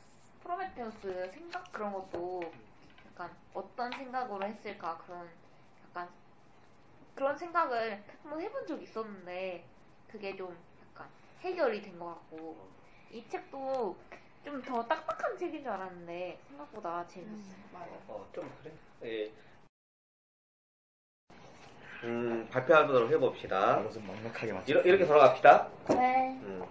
프로메테우스 0.45 1.31
생각 1.33 1.73
그런 1.73 1.93
것도 1.93 2.53
약간 3.13 3.31
어떤 3.55 3.91
생각으로 3.93 4.45
했을까 4.47 4.99
그런 4.99 5.29
약간 5.89 6.09
그런 7.15 7.37
생각을 7.37 8.03
한번 8.23 8.41
해본 8.41 8.67
적이 8.67 8.85
있었는데 8.85 9.65
그게 10.11 10.37
좀 10.37 10.57
약간 10.93 11.09
해결이 11.41 11.83
된 11.83 11.99
것 11.99 12.07
같고 12.07 12.69
이 13.11 13.27
책도 13.29 13.97
좀 14.45 14.63
더 14.63 14.87
딱딱한 14.87 15.39
책인 15.39 15.63
줄 15.63 15.73
알았는데 15.73 16.39
생각보다 16.49 17.07
재밌었어요. 17.09 17.57
음, 17.57 17.71
맞아. 17.73 17.87
어, 18.09 18.29
좀 18.35 18.53
그래. 18.63 18.73
예. 19.05 19.33
음, 22.03 22.47
발표하도록 22.51 23.11
해봅시다. 23.11 23.89
좀 23.91 24.07
넉넉하게 24.07 24.53
맞춰. 24.53 24.65
이렇게, 24.73 24.89
이렇게 24.91 25.07
돌아갑시다. 25.07 25.69
네. 25.89 26.39
음. 26.43 26.63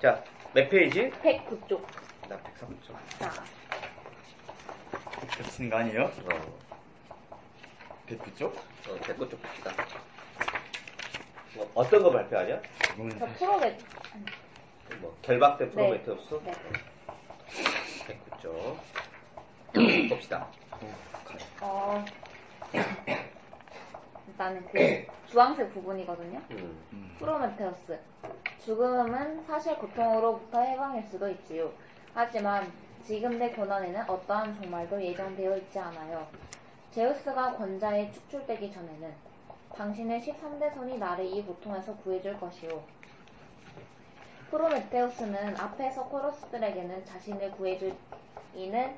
자, 0.00 0.24
몇 0.54 0.70
페이지? 0.70 1.10
109쪽. 1.10 1.84
나 2.30 2.36
103쪽. 2.38 2.94
자, 3.18 3.44
겹치는 5.36 5.68
거 5.68 5.78
아니에요? 5.78 6.04
어, 6.04 6.58
대표 8.06 8.32
쪽? 8.36 8.54
어, 8.88 8.96
제거 9.04 9.28
좀 9.28 9.36
봅시다. 9.40 9.72
뭐, 11.56 11.68
어떤 11.74 12.04
거 12.04 12.12
발표하냐? 12.12 12.62
이거는 12.94 13.18
저 13.18 13.26
사실 13.26 13.38
프로메 13.38 13.78
뭐, 15.00 15.18
결박된 15.22 15.70
네. 15.70 15.74
프로메테우 15.74 16.18
스? 16.20 16.40
네. 16.44 16.52
109쪽. 18.40 18.78
봅시다. 20.10 20.46
가요. 21.24 21.38
어, 21.62 22.04
일단은 24.28 24.64
그 24.70 25.04
주황색 25.26 25.74
부분이거든요. 25.74 26.40
음, 26.52 26.78
음. 26.92 27.16
프로메테우스. 27.18 27.98
죽음은 28.64 29.44
사실 29.46 29.76
고통으로부터 29.78 30.60
해방일 30.60 31.02
수도 31.10 31.28
있지요. 31.28 31.72
하지만 32.14 32.72
지금 33.04 33.38
내 33.38 33.50
고난에는 33.50 34.08
어떠한 34.08 34.60
종말도 34.60 35.02
예정되어 35.02 35.56
있지 35.58 35.78
않아요. 35.78 36.26
제우스가 36.92 37.54
권자에 37.56 38.10
축출되기 38.10 38.72
전에는 38.72 39.14
당신의 39.74 40.20
13대 40.20 40.74
손이 40.74 40.98
나를 40.98 41.24
이 41.24 41.42
고통에서 41.42 41.96
구해줄 41.98 42.38
것이요. 42.38 42.82
프로메테우스는 44.50 45.56
앞에서 45.56 46.04
코러스들에게는 46.08 47.04
자신을 47.04 47.52
구해줄 47.52 47.94
이는 48.54 48.96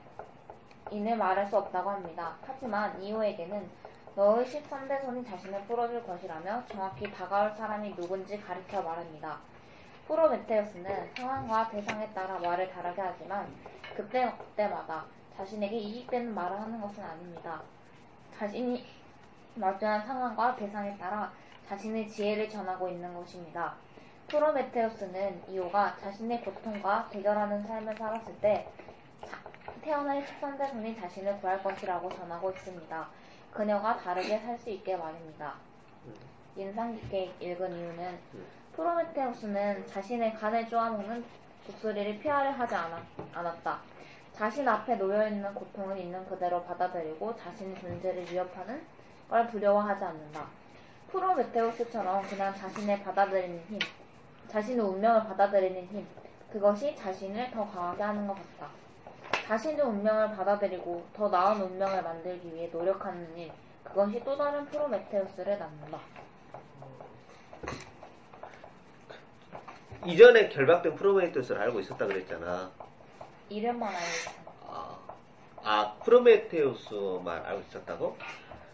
이는 0.91 1.19
말할 1.19 1.47
수 1.47 1.59
없다고 1.59 1.91
합니다. 1.91 2.37
하지만 2.47 3.01
이후에게는 3.03 3.69
너의 4.15 4.47
13대 4.47 5.05
손이 5.05 5.25
자신을 5.25 5.63
풀어줄 5.63 6.05
것이라며 6.07 6.65
정확히 6.67 7.11
다가올 7.11 7.51
사람이 7.57 7.95
누군지 7.95 8.41
가르쳐 8.41 8.83
말합니다. 8.83 9.39
프로메테우스는 10.07 11.11
상황과 11.17 11.69
대상에 11.71 12.09
따라 12.13 12.39
말을 12.39 12.71
다르게 12.71 13.01
하지만 13.01 13.47
그때 13.97 14.33
그때마다 14.39 15.05
자신에게 15.37 15.77
이익되는 15.77 16.35
말을 16.35 16.61
하는 16.61 16.81
것은 16.81 17.03
아닙니다. 17.03 17.63
자신이 18.37 18.85
마주한 19.55 20.07
상황과 20.07 20.57
대상에 20.57 20.97
따라 20.99 21.33
자신의 21.69 22.09
지혜를 22.09 22.49
전하고 22.51 22.89
있는 22.89 23.15
것입니다. 23.15 23.75
프로메테우스는 24.29 25.43
이오가 25.49 25.97
자신의 26.01 26.43
고통과 26.43 27.09
대결하는 27.11 27.63
삶을 27.67 27.97
살았을 27.97 28.35
때 28.41 28.69
자- 29.27 29.39
태어날 29.83 30.25
13대 30.25 30.71
손이 30.71 30.97
자신을 31.01 31.41
구할 31.41 31.63
것이라고 31.63 32.09
전하고 32.11 32.51
있습니다. 32.51 33.09
그녀가 33.53 33.97
다르게 33.97 34.39
살 34.39 34.59
수 34.59 34.71
있게 34.71 34.97
말입니다. 34.97 35.55
인상 36.57 36.95
깊게 36.95 37.33
읽은 37.41 37.73
이유는 37.73 38.19
프로메테우스는 38.77 39.87
자신의 39.87 40.35
간을 40.35 40.67
쪼아먹는 40.69 41.23
독수리를 41.67 42.19
피하려 42.21 42.51
하지 42.53 42.75
않았, 42.75 43.03
않았다. 43.35 43.81
자신 44.33 44.67
앞에 44.67 44.97
놓여있는 44.97 45.55
고통은 45.55 45.99
있는 45.99 46.25
그대로 46.27 46.63
받아들이고 46.65 47.37
자신의 47.37 47.79
존재를 47.79 48.31
위협하는 48.31 48.83
걸 49.29 49.47
두려워하지 49.51 50.03
않는다. 50.05 50.47
프로메테우스처럼 51.11 52.23
그냥 52.23 52.55
자신을 52.55 53.03
받아들이는 53.03 53.63
힘, 53.69 53.79
자신의 54.49 54.85
운명을 54.85 55.25
받아들이는 55.25 55.87
힘. 55.89 56.07
그것이 56.51 56.97
자신을 56.97 57.51
더 57.51 57.69
강하게 57.71 58.03
하는 58.03 58.27
것 58.27 58.35
같다. 58.35 58.71
자신의 59.47 59.83
운명을 59.83 60.35
받아들이고 60.35 61.07
더 61.15 61.29
나은 61.29 61.61
운명을 61.61 62.03
만들기 62.03 62.55
위해 62.55 62.71
노력하는 62.73 63.37
일. 63.37 63.53
그것이 63.85 64.23
또 64.25 64.35
다른 64.37 64.65
프로메테우스를 64.65 65.59
낳는다. 65.59 65.99
이전에 70.05 70.49
결박된 70.49 70.97
프로메테우스를 70.97 71.61
알고 71.61 71.81
있었다 71.81 72.07
그랬잖아. 72.07 72.71
이름만 73.49 73.89
알고 73.89 74.01
있어. 74.01 74.31
아, 74.67 74.99
아, 75.63 75.95
프로메테우스만 76.05 77.45
알고 77.45 77.61
있었다고? 77.69 78.17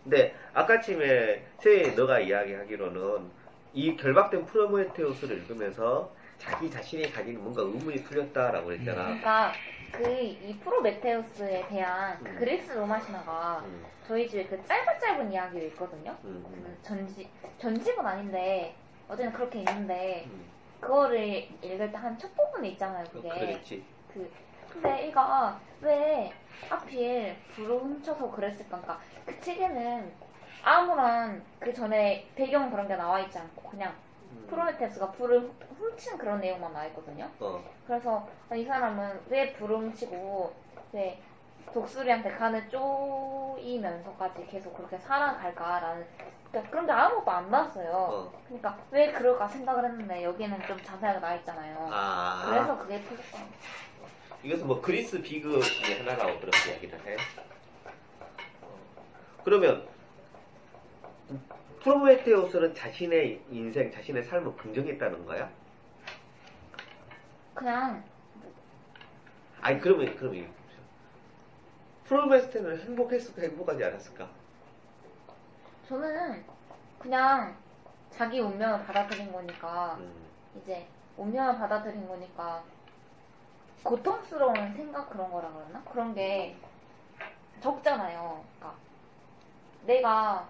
근데 0.05 0.35
아까쯤에 0.55 1.45
세이 1.59 1.95
너가 1.95 2.21
이야기하기로는 2.21 3.31
이 3.75 3.97
결박된 3.97 4.47
프로메테우스를 4.47 5.37
읽으면서 5.39 6.11
자기 6.39 6.71
자신이 6.71 7.11
가지는 7.13 7.43
뭔가 7.43 7.63
의문이 7.63 8.05
풀렸다라고 8.05 8.67
그랬잖아. 8.67 9.05
그러니까 9.05 9.53
그 9.93 10.39
이 10.49 10.57
프로메테우스에 10.65 11.67
대한 11.69 12.19
그 12.23 12.31
음. 12.31 12.37
그리스 12.39 12.73
로마 12.73 13.01
신화가 13.01 13.63
음, 13.65 13.85
저희 14.07 14.29
집에 14.29 14.45
그 14.47 14.63
짧은 14.65 14.99
짧은 15.01 15.33
이야기가 15.33 15.65
있거든요. 15.67 16.11
음, 16.25 16.45
음, 16.47 16.63
그 16.65 16.83
전집 16.87 17.29
전집은 17.59 18.05
아닌데 18.07 18.75
어제는 19.09 19.33
그렇게 19.33 19.59
있는데 19.61 20.25
음. 20.27 20.45
그거를 20.81 21.49
읽을 21.63 21.91
때 21.91 21.97
한 21.99 22.17
첫 22.19 22.35
부분에 22.35 22.69
있잖아요. 22.71 23.05
어, 23.05 23.11
그게. 23.13 23.29
그랬지. 23.29 23.85
그 24.13 24.31
근데 24.73 25.07
얘가 25.09 25.59
왜 25.81 26.33
하필 26.69 27.37
불을 27.55 27.79
훔쳐서 27.79 28.31
그랬을까? 28.31 28.81
그러니까 28.81 29.01
그 29.27 29.41
책에는 29.41 30.13
아무런 30.63 31.43
그 31.59 31.73
전에 31.73 32.29
배경 32.35 32.71
그런 32.71 32.87
게 32.89 32.97
나와 32.97 33.21
있지 33.21 33.39
않고 33.39 33.63
그냥 33.71 33.95
음. 34.33 34.47
프로메테우스가 34.51 35.13
불을 35.13 35.41
훔- 35.41 35.57
훔친 35.79 36.19
그런 36.19 36.41
내용만 36.41 36.73
나와 36.73 36.87
있거든요. 36.87 37.29
어, 37.41 37.63
그래서 37.87 38.29
아, 38.51 38.55
이 38.55 38.65
사람은 38.65 39.23
왜 39.29 39.53
불을 39.55 39.77
훔치고 39.79 40.53
왜 40.93 41.21
독수리한테 41.73 42.31
간을 42.31 42.69
쪼이면서까지 42.69 44.47
계속 44.47 44.77
그렇게 44.77 44.99
살아갈까라는 44.99 46.07
그러니까 46.51 46.71
그런 46.71 46.87
게 46.87 46.93
아무것도 46.93 47.31
안 47.31 47.51
나왔어요. 47.51 47.93
어. 47.93 48.33
그러니까 48.47 48.79
왜 48.91 49.13
그럴까 49.13 49.49
생각을 49.49 49.85
했는데 49.85 50.25
여기는 50.25 50.67
좀 50.67 50.83
자세하게 50.83 51.21
나와 51.21 51.35
있잖아요. 51.37 51.89
아, 51.93 52.45
그래서 52.47 52.79
그게 52.79 53.03
풀렸다. 53.03 53.39
이것은 54.43 54.67
뭐 54.67 54.81
그리스 54.81 55.21
비극 55.21 55.61
중에 55.63 55.99
하나라고 55.99 56.41
그렇게 56.41 56.71
이야기를 56.71 57.07
해. 57.07 57.17
어, 58.63 58.79
그러면 59.45 59.87
프로메테우스는 61.81 62.75
자신의 62.75 63.43
인생, 63.51 63.91
자신의 63.91 64.25
삶을 64.25 64.57
긍정했다는 64.57 65.27
거야? 65.27 65.51
그냥 67.55 68.05
아니 69.61 69.81
그러면 69.81 70.17
그러면. 70.17 70.47
프로메테우스는 72.09 72.81
행복했을까 72.81 73.43
행복하지 73.43 73.85
않았을까? 73.85 74.29
저는 75.89 76.45
그냥 76.99 77.55
자기 78.11 78.41
운명을 78.41 78.85
받아들인 78.87 79.31
거니까 79.31 79.97
음, 80.01 80.27
이제 80.57 80.87
운명을 81.19 81.59
받아들인 81.59 82.09
거니까 82.09 82.63
고통스러운 83.83 84.55
생각 84.75 85.11
그런 85.11 85.31
거라 85.31 85.51
그러나? 85.53 85.83
그런 85.85 86.15
게 86.15 86.57
적잖아요. 87.61 88.43
그러니까 88.59 88.79
내가 89.85 90.49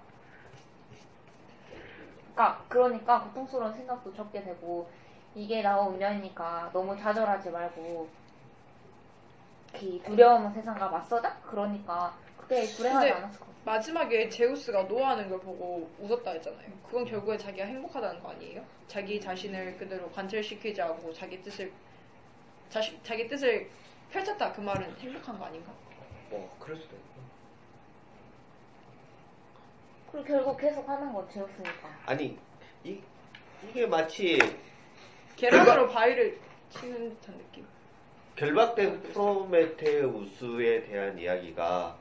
그러니까 2.35 2.65
그러니까 2.69 3.25
고통스러운 3.25 3.75
생각도 3.75 4.15
적게 4.15 4.43
되고 4.45 4.89
이게 5.35 5.61
나의 5.63 5.89
운명이니까 5.89 6.71
너무 6.73 6.97
좌절하지 6.97 7.51
말고 7.51 8.09
이 9.83 10.01
두려움은 10.03 10.53
세상과 10.53 10.89
맞서자? 10.89 11.37
그러니까 11.43 12.15
그게 12.37 12.63
불행하지 12.77 13.09
근데- 13.09 13.11
않았을 13.13 13.41
것 13.41 13.47
같아요. 13.47 13.59
마지막에 13.65 14.29
제우스가 14.29 14.85
노하는 14.85 15.29
걸 15.29 15.39
보고 15.41 15.91
웃었다 15.99 16.31
했잖아요. 16.33 16.71
그건 16.87 17.05
결국에 17.05 17.37
자기가 17.37 17.67
행복하다는 17.67 18.23
거 18.23 18.31
아니에요? 18.31 18.65
자기 18.87 19.21
자신을 19.21 19.77
그대로 19.77 20.11
관철시키지 20.11 20.81
않고 20.81 21.13
자기 21.13 21.43
뜻을 21.43 21.71
자시, 22.71 22.99
자기 23.03 23.27
뜻을 23.29 23.69
펼쳤다 24.11 24.53
그 24.53 24.61
말은 24.63 24.97
행복한 24.99 25.39
거 25.39 25.45
아닌가? 25.45 25.71
뭐 26.31 26.55
그럴 26.59 26.77
수도 26.79 26.97
있고. 26.97 27.19
그리고 30.13 30.27
결국 30.27 30.57
계속 30.59 30.89
하는 30.89 31.13
건 31.13 31.29
제우스니까. 31.31 31.89
아니 32.07 32.39
이 32.85 32.99
이게 33.69 33.87
마치 33.87 34.39
계란으로 35.37 35.89
바위를 35.89 36.39
치는 36.71 37.11
듯한 37.21 37.37
느낌. 37.37 37.67
결박된 38.39 39.03
프로메테우스에 39.03 40.85
대한 40.85 41.19
이야기가 41.19 41.97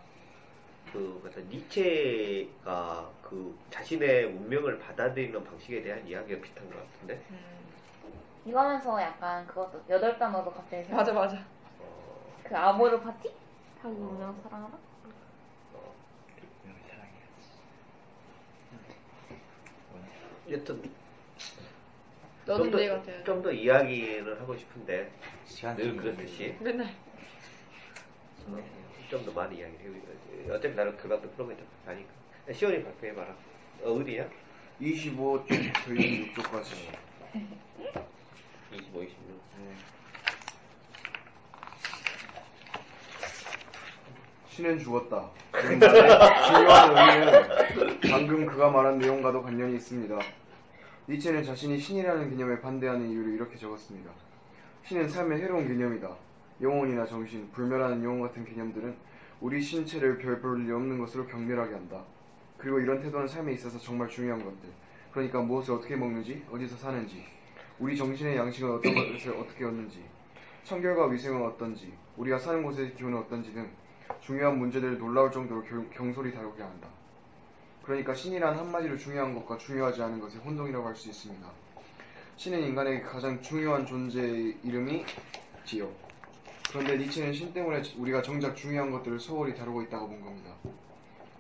그 0.94 1.20
어떤 1.26 1.44
니체가 1.50 3.10
그 3.24 3.58
자신의 3.72 4.26
운명을 4.26 4.78
받아들이는 4.78 5.44
방식에 5.44 5.82
대한 5.82 6.08
이야기가 6.08 6.40
비슷한 6.40 6.70
것 6.70 6.78
같은데. 6.78 7.20
이거 8.46 8.60
하면서 8.60 9.02
약간 9.02 9.48
그것도 9.48 9.82
여덟 9.90 10.16
단어도 10.20 10.52
갑자기 10.52 10.84
생각- 10.84 10.98
맞아 10.98 11.12
맞아. 11.14 11.38
어, 11.80 12.32
그 12.44 12.56
아모르 12.56 13.02
파티? 13.02 13.34
자기 13.82 13.96
운명 13.96 14.40
사랑하다? 14.44 14.78
여튼 20.50 20.82
너는 22.48 22.72
내 22.72 22.88
같아. 22.88 23.24
좀더 23.26 23.52
이야기를 23.52 24.40
하고 24.40 24.56
싶은데 24.56 25.12
시간이 25.46 25.84
늘 25.84 25.98
그렇듯이 25.98 26.56
맨날 26.60 26.90
좀 29.10 29.24
더 29.26 29.32
많이 29.32 29.58
이야기를 29.58 29.96
해. 29.96 30.52
어차피 30.52 30.74
나는 30.76 30.96
결박된 30.98 31.32
프로메테우스 31.32 31.72
아니까. 31.86 32.10
시원이 32.54 32.84
발표해봐라. 32.84 33.36
어, 33.84 33.92
어디야? 33.92 34.28
25쪽 34.82 35.48
저희 35.86 36.34
6쪽까지 36.34 36.74
25, 38.74 39.04
26. 39.04 39.18
신은 44.50 44.80
죽었다. 44.80 45.30
중요한 46.48 46.98
의미는 46.98 48.00
방금 48.10 48.46
그가 48.46 48.70
말한 48.72 48.98
내용과도 49.00 49.42
관련이 49.44 49.76
있습니다. 49.76 50.18
니체는 51.10 51.42
자신이 51.42 51.80
신이라는 51.80 52.30
개념에 52.32 52.60
반대하는 52.60 53.10
이유를 53.10 53.34
이렇게 53.36 53.56
적었습니다. 53.56 54.12
신은 54.84 55.08
삶의 55.08 55.42
해로운 55.42 55.66
개념이다. 55.66 56.14
영혼이나 56.62 57.06
정신, 57.06 57.50
불멸하는 57.52 58.04
영혼 58.04 58.22
같은 58.28 58.44
개념들은 58.44 58.94
우리 59.40 59.62
신체를 59.62 60.18
별 60.18 60.42
볼일 60.42 60.74
없는 60.74 60.98
것으로 61.00 61.26
경멸하게 61.28 61.74
한다. 61.74 62.04
그리고 62.58 62.80
이런 62.80 63.00
태도는 63.02 63.28
삶에 63.28 63.54
있어서 63.54 63.80
정말 63.80 64.10
중요한 64.10 64.44
것들. 64.44 64.70
그러니까 65.12 65.40
무엇을 65.42 65.76
어떻게 65.76 65.96
먹는지, 65.96 66.44
어디서 66.52 66.76
사는지, 66.76 67.24
우리 67.80 67.96
정신의 67.96 68.36
양식은 68.36 68.70
어떤 68.70 68.94
것을 69.14 69.34
어떻게 69.38 69.64
얻는지, 69.64 70.04
청결과 70.64 71.06
위생은 71.08 71.46
어떤지, 71.46 71.94
우리가 72.18 72.38
사는 72.38 72.62
곳의 72.64 72.96
기온은 72.96 73.20
어떤지 73.20 73.54
등 73.54 73.70
중요한 74.20 74.58
문제들을 74.58 74.98
놀라울 74.98 75.32
정도로 75.32 75.64
경- 75.64 75.90
경솔히 75.90 76.34
다루게 76.34 76.62
한다. 76.62 76.90
그러니까 77.88 78.14
신이란 78.14 78.58
한마디로 78.58 78.98
중요한 78.98 79.34
것과 79.34 79.58
중요하지 79.58 80.02
않은 80.02 80.20
것의 80.20 80.36
혼동이라고 80.44 80.86
할 80.86 80.94
수 80.94 81.08
있습니다. 81.08 81.50
신은 82.36 82.62
인간에게 82.62 83.02
가장 83.02 83.42
중요한 83.42 83.86
존재의 83.86 84.58
이름이 84.62 85.06
지요. 85.64 85.90
그런데 86.70 86.98
니체는 86.98 87.32
신 87.32 87.54
때문에 87.54 87.82
우리가 87.98 88.22
정작 88.22 88.58
중요한 88.58 88.92
것들을 88.92 89.18
소홀히 89.22 89.56
다루고 89.56 89.84
있다고 89.84 90.10
본 90.10 90.20
겁니다. 90.20 90.54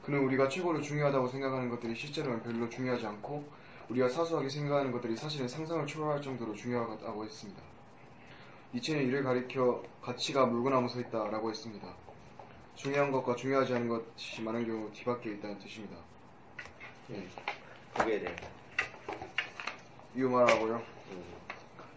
그는 0.05 0.19
우리가 0.23 0.47
최고로 0.47 0.79
중요하다고 0.81 1.27
생각하는 1.27 1.67
것들이 1.67 1.93
실제로는 1.93 2.41
별로 2.41 2.69
중요하지 2.69 3.05
않고 3.05 3.43
우리가 3.89 4.07
사소하게 4.07 4.47
생각하는 4.47 4.93
것들이 4.93 5.17
사실은 5.17 5.49
상상을 5.49 5.85
초월할 5.85 6.21
정도로 6.21 6.55
중요하다고 6.55 7.25
했습니다. 7.25 7.61
니체는 8.73 9.03
이를 9.03 9.21
가리켜 9.21 9.83
가치가 10.01 10.45
물구나무 10.45 10.87
서 10.87 11.01
있다라고 11.01 11.49
했습니다. 11.49 11.93
중요한 12.75 13.11
것과 13.11 13.35
중요하지 13.35 13.73
않은 13.73 13.89
것이 13.89 14.41
많은 14.41 14.65
경우 14.65 14.89
뒤바뀌어 14.93 15.33
있다는 15.33 15.59
뜻입니다. 15.59 15.97
음, 17.09 17.29
거기에 17.93 18.19
대해. 18.19 18.35
이유 20.15 20.29
말하고요. 20.29 20.75
음, 21.11 21.23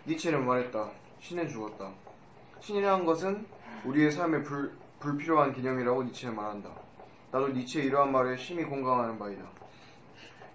니체는 0.07 0.47
말했다. 0.47 0.91
신은 1.21 1.49
죽었다. 1.49 1.91
신이라는 2.61 3.05
것은 3.05 3.47
우리의 3.85 4.13
삶에 4.13 4.43
불, 4.43 4.73
불필요한 5.01 5.53
개념이라고 5.53 6.03
니체는 6.05 6.37
말한다. 6.37 6.71
나도 7.33 7.49
니체의 7.49 7.87
이러한 7.87 8.13
말에 8.13 8.37
심히 8.37 8.65
공감하는 8.65 9.19
바이다. 9.19 9.43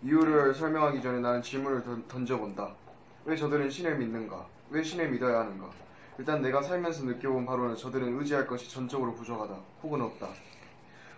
이유를 0.04 0.54
설명하기 0.54 1.02
전에 1.02 1.20
나는 1.20 1.42
질문을 1.42 1.84
던- 1.84 2.08
던져본다. 2.08 2.76
왜 3.26 3.36
저들은 3.36 3.70
신을 3.70 3.98
믿는가? 3.98 4.46
왜 4.70 4.84
신을 4.84 5.10
믿어야 5.10 5.40
하는가? 5.40 5.70
일단 6.18 6.42
내가 6.42 6.62
살면서 6.62 7.06
느껴본 7.06 7.46
바로는 7.46 7.76
저들은 7.76 8.20
의지할 8.20 8.46
것이 8.46 8.70
전적으로 8.70 9.16
부족하다. 9.16 9.56
혹은 9.84 10.02
없다. 10.02 10.28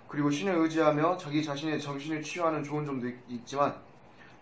그리고 0.08 0.30
신을 0.32 0.56
의지하며 0.56 1.18
자기 1.18 1.44
자신의 1.44 1.80
정신을 1.82 2.22
치유하는 2.22 2.64
좋은 2.64 2.86
점도 2.86 3.08
있, 3.08 3.16
있지만 3.28 3.76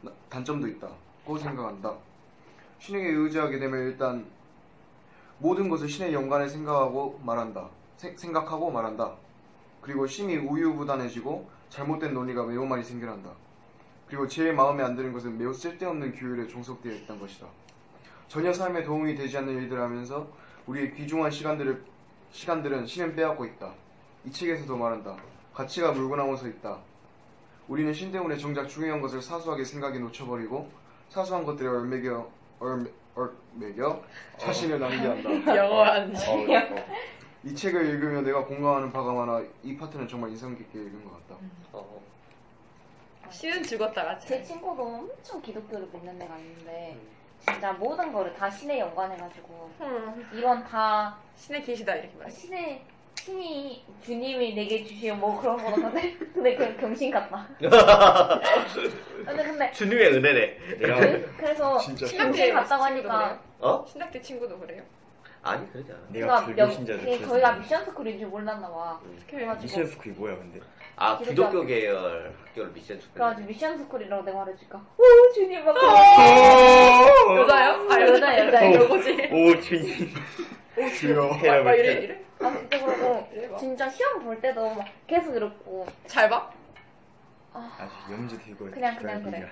나- 0.01 0.11
단점도 0.29 0.67
있다고 0.67 1.37
생각한다. 1.37 1.93
신에게 2.79 3.09
의지하게 3.09 3.57
되면 3.59 3.79
일단 3.87 4.25
모든 5.39 5.67
것을 5.69 5.89
신의 5.89 6.13
연관에 6.13 6.47
생각하고 6.47 7.19
말한다. 7.23 7.67
세- 7.97 8.15
생각하고 8.15 8.69
말한다. 8.71 9.15
그리고 9.81 10.05
심히 10.05 10.37
우유부단해지고 10.37 11.49
잘못된 11.69 12.13
논리가 12.13 12.43
매우 12.45 12.65
많이 12.65 12.83
생겨난다. 12.83 13.31
그리고 14.07 14.27
제일 14.27 14.53
마음에 14.53 14.83
안 14.83 14.95
드는 14.95 15.11
것은 15.13 15.37
매우 15.37 15.51
쓸데없는 15.53 16.13
규율에 16.13 16.47
종속되어 16.47 16.93
있다는 16.93 17.19
것이다. 17.21 17.47
전혀 18.27 18.53
삶에 18.53 18.83
도움이 18.83 19.15
되지 19.15 19.37
않는 19.39 19.53
일들을 19.63 19.81
하면서 19.81 20.27
우리의 20.67 20.93
귀중한 20.93 21.31
시간들을, 21.31 21.83
시간들은 22.31 22.85
신은 22.85 23.15
빼앗고 23.15 23.45
있다. 23.45 23.73
이 24.25 24.31
책에서도 24.31 24.75
말한다. 24.77 25.15
가치가 25.55 25.93
물고 25.93 26.17
나오서 26.17 26.47
있다. 26.49 26.79
우리는 27.69 27.91
신 27.93 28.11
때문에 28.11 28.37
정작 28.37 28.67
중요한 28.67 29.01
것을 29.01 29.21
사소하게 29.21 29.63
생각에 29.63 29.97
놓쳐버리고 29.97 30.69
사소한 31.09 31.45
것들에 31.45 31.67
얼매겨, 31.67 32.29
얼매, 32.59 32.89
얼매겨 33.15 34.03
자신을 34.37 34.79
낭비한다. 34.79 35.55
영어한 35.55 36.13
이 37.45 37.55
책을 37.55 37.85
읽으며 37.85 38.21
내가 38.21 38.43
공감하는 38.43 38.91
바가 38.91 39.13
많아 39.13 39.43
이 39.63 39.77
파트는 39.77 40.07
정말 40.07 40.31
인상 40.31 40.55
깊게 40.55 40.77
읽은 40.77 41.05
것 41.05 41.27
같다. 41.27 41.39
어, 41.71 42.01
씨는 43.29 43.63
죽었다 43.63 44.03
같이. 44.03 44.27
제 44.27 44.43
친구도 44.43 44.83
엄청 44.83 45.41
기독교를 45.41 45.87
믿는 45.93 46.21
애가 46.21 46.37
있는데 46.37 46.99
진짜 47.39 47.71
모든 47.73 48.11
거를 48.11 48.33
다 48.35 48.49
신에 48.49 48.79
연관해가지고 48.79 49.71
음, 49.81 50.29
이건 50.33 50.63
다 50.65 51.17
신의 51.37 51.63
계시다 51.63 51.95
이렇게 51.95 52.15
말해. 52.17 52.29
신의 52.29 52.83
신이 53.25 53.83
주님이 54.03 54.53
내게 54.53 54.83
주시오 54.83 55.15
뭐 55.15 55.41
그런 55.41 55.57
거같은데 55.57 56.13
근데 56.31 56.55
그냥 56.55 56.77
병신 56.77 57.09
같다. 57.09 57.47
근데 59.25 59.43
근데 59.43 59.71
주님의 59.71 60.07
은혜네. 60.13 60.57
내가 60.77 60.99
그, 60.99 61.33
그래서 61.37 61.79
진짜 61.79 62.05
병신 62.05 62.53
같다고 62.53 62.83
하니까 62.83 63.39
어? 63.59 63.83
신학대 63.87 64.21
친구도 64.21 64.59
그래요? 64.59 64.83
아니 65.41 65.67
그러지 65.71 65.91
않아. 65.91 66.01
내가 66.09 66.25
그가 66.27 66.45
불교 66.45 66.61
명- 66.61 66.71
신자들 66.71 66.99
그게 66.99 67.19
거기가 67.25 67.51
미션 67.53 67.85
스쿨인 67.85 68.19
줄 68.19 68.27
몰랐나 68.27 68.69
봐. 68.69 68.99
그래가지고 69.27 69.63
미션 69.63 69.87
스쿨이 69.87 70.15
뭐야 70.15 70.35
근데? 70.37 70.59
아 70.95 71.17
기독교 71.17 71.65
계열 71.65 72.31
학교를 72.45 72.71
미션 72.73 72.99
스쿨. 72.99 73.13
그래가지고 73.15 73.47
미션 73.47 73.77
스쿨이라고 73.79 74.23
내가 74.23 74.37
말해주니까 74.37 74.85
오 74.97 75.33
주님 75.33 75.65
막 75.65 75.73
그러고 75.73 77.37
여자요? 77.41 77.87
아 77.89 78.01
여자, 78.01 78.45
여자. 78.47 78.65
이거지. 78.65 79.29
오 79.31 79.59
주님 79.61 80.13
주여. 80.97 81.27
막, 81.27 81.63
막 81.63 81.73
이래 81.73 81.93
이래. 81.93 82.21
아 82.39 82.51
진짜 82.57 82.85
그러고 82.85 83.27
봐. 83.51 83.57
진짜 83.57 83.89
시험 83.89 84.23
볼 84.23 84.39
때도 84.41 84.73
막 84.75 84.85
계속 85.07 85.35
이렇고 85.35 85.87
잘 86.07 86.29
봐? 86.29 86.51
아주 87.53 88.11
염주 88.11 88.37
대고 88.39 88.69
그냥, 88.69 88.95
그냥 88.97 89.23
그래. 89.23 89.49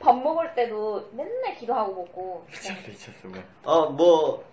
밥 0.00 0.16
먹을 0.18 0.54
때도 0.54 1.10
맨날 1.12 1.54
기도하고 1.56 1.94
먹고 1.94 2.46
그냥 2.50 2.76
미쳤어 2.86 3.10
미쳤어 3.12 3.28
뭐. 3.28 3.42
어 3.64 3.90
뭐 3.90 4.44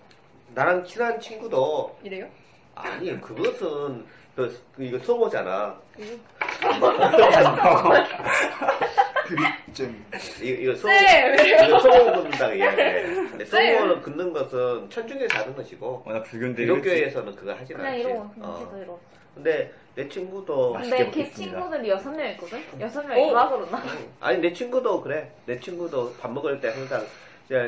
나랑 0.53 0.83
친한 0.85 1.19
친구도 1.19 1.97
이래요? 2.03 2.27
아니 2.75 3.19
그것은 3.21 4.05
그, 4.35 4.61
그 4.75 4.83
이거 4.83 4.99
소모잖아. 4.99 5.79
드립잼. 9.27 10.05
이, 10.41 10.47
이거 10.49 10.75
소모. 10.75 10.93
쌤! 10.93 11.67
이거 11.67 11.79
소모 11.79 12.11
긋는다고 12.13 12.53
이야기해. 12.53 13.45
소모는 13.45 14.01
긋는 14.01 14.33
것은 14.33 14.89
천중에서 14.89 15.39
하는 15.39 15.55
것이고 15.55 16.03
어나 16.05 16.21
불교인데 16.23 16.63
기독교에서는 16.63 17.35
그거 17.35 17.53
하진 17.53 17.77
그냥 17.77 17.91
않지. 17.93 18.01
이러고 18.01 18.29
그냥 18.29 18.49
어. 18.49 18.73
이러고 18.77 18.99
근데 19.35 19.71
내 19.95 20.07
친구도 20.07 20.73
근데 20.73 21.09
걔. 21.11 21.31
친구들이 21.31 21.89
여섯 21.89 22.11
명 22.11 22.27
있거든? 22.31 22.61
여섯 22.79 23.03
명이 23.05 23.29
어? 23.29 23.33
다 23.33 23.49
그러나? 23.49 23.81
아니 24.19 24.39
내 24.39 24.53
친구도 24.53 25.01
그래. 25.01 25.31
내 25.45 25.59
친구도 25.59 26.13
밥 26.19 26.31
먹을 26.31 26.59
때 26.59 26.69
항상 26.69 27.05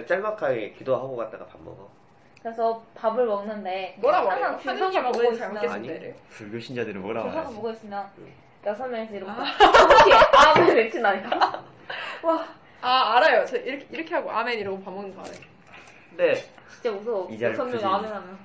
짤막하게 0.07 0.71
기도하고 0.73 1.15
갔다가 1.15 1.45
밥 1.45 1.61
먹어. 1.63 1.89
그래서 2.41 2.83
밥을 2.93 3.25
먹는데 3.25 3.95
뭐라 3.99 4.21
말해요? 4.21 4.59
항상 4.61 4.91
보고 5.11 5.19
어머니 5.19 5.37
잘 5.37 5.55
있으면? 5.65 6.15
불교 6.29 6.59
신자들은 6.59 7.01
뭐라 7.01 7.23
줄 7.23 7.31
서서 7.31 7.37
말하지? 7.39 7.55
보고 7.55 7.71
있으면 7.71 8.05
응. 8.19 8.27
여섯 8.65 8.88
명이서 8.88 9.15
이러고 9.15 9.32
아. 9.32 9.45
아무 10.56 10.71
외친다니까 10.71 11.63
아 12.82 13.15
알아요. 13.17 13.45
저 13.45 13.58
이렇게 13.58 13.86
이렇게 13.91 14.15
하고 14.15 14.32
아멘 14.32 14.60
이러고 14.60 14.84
밥 14.84 14.91
먹는 14.93 15.15
거 15.15 15.21
알아요. 15.21 15.36
근데 16.10 16.36
진짜 16.73 16.91
무서워 16.91 17.28
이 17.30 17.38
자리 17.38 17.54
여섯 17.54 17.63
명이 17.65 17.78
굳이- 17.78 17.86
아멘 17.86 18.12
하면 18.12 18.38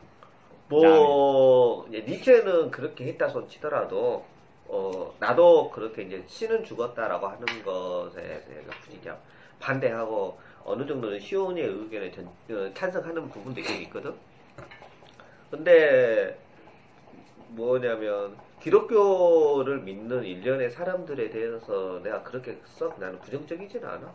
뭐 0.69 1.87
이제 1.89 2.05
니체는 2.07 2.71
그렇게 2.71 3.07
했다 3.07 3.29
손 3.29 3.49
치더라도 3.49 4.25
어 4.69 5.15
나도 5.19 5.71
그렇게 5.71 6.03
이제 6.03 6.23
신은 6.27 6.65
죽었다라고 6.65 7.27
하는 7.27 7.45
것에 7.65 8.21
대해서 8.21 8.71
이제 8.93 9.13
반대하고 9.59 10.39
어느 10.65 10.87
정도는 10.87 11.19
시온의 11.19 11.65
의견에 11.65 12.11
전- 12.13 12.27
어, 12.51 12.71
찬성하는 12.75 13.29
부분도 13.31 13.61
있긴 13.61 13.83
있거든. 13.83 14.15
근데 15.51 16.39
뭐냐면 17.49 18.37
기독교를 18.61 19.81
믿는 19.81 20.23
일련의 20.25 20.71
사람들에 20.71 21.31
대해서 21.31 22.01
내가 22.03 22.23
그렇게 22.23 22.61
썩 22.67 22.99
나는 23.01 23.19
부정적이진 23.21 23.85
않아. 23.85 24.07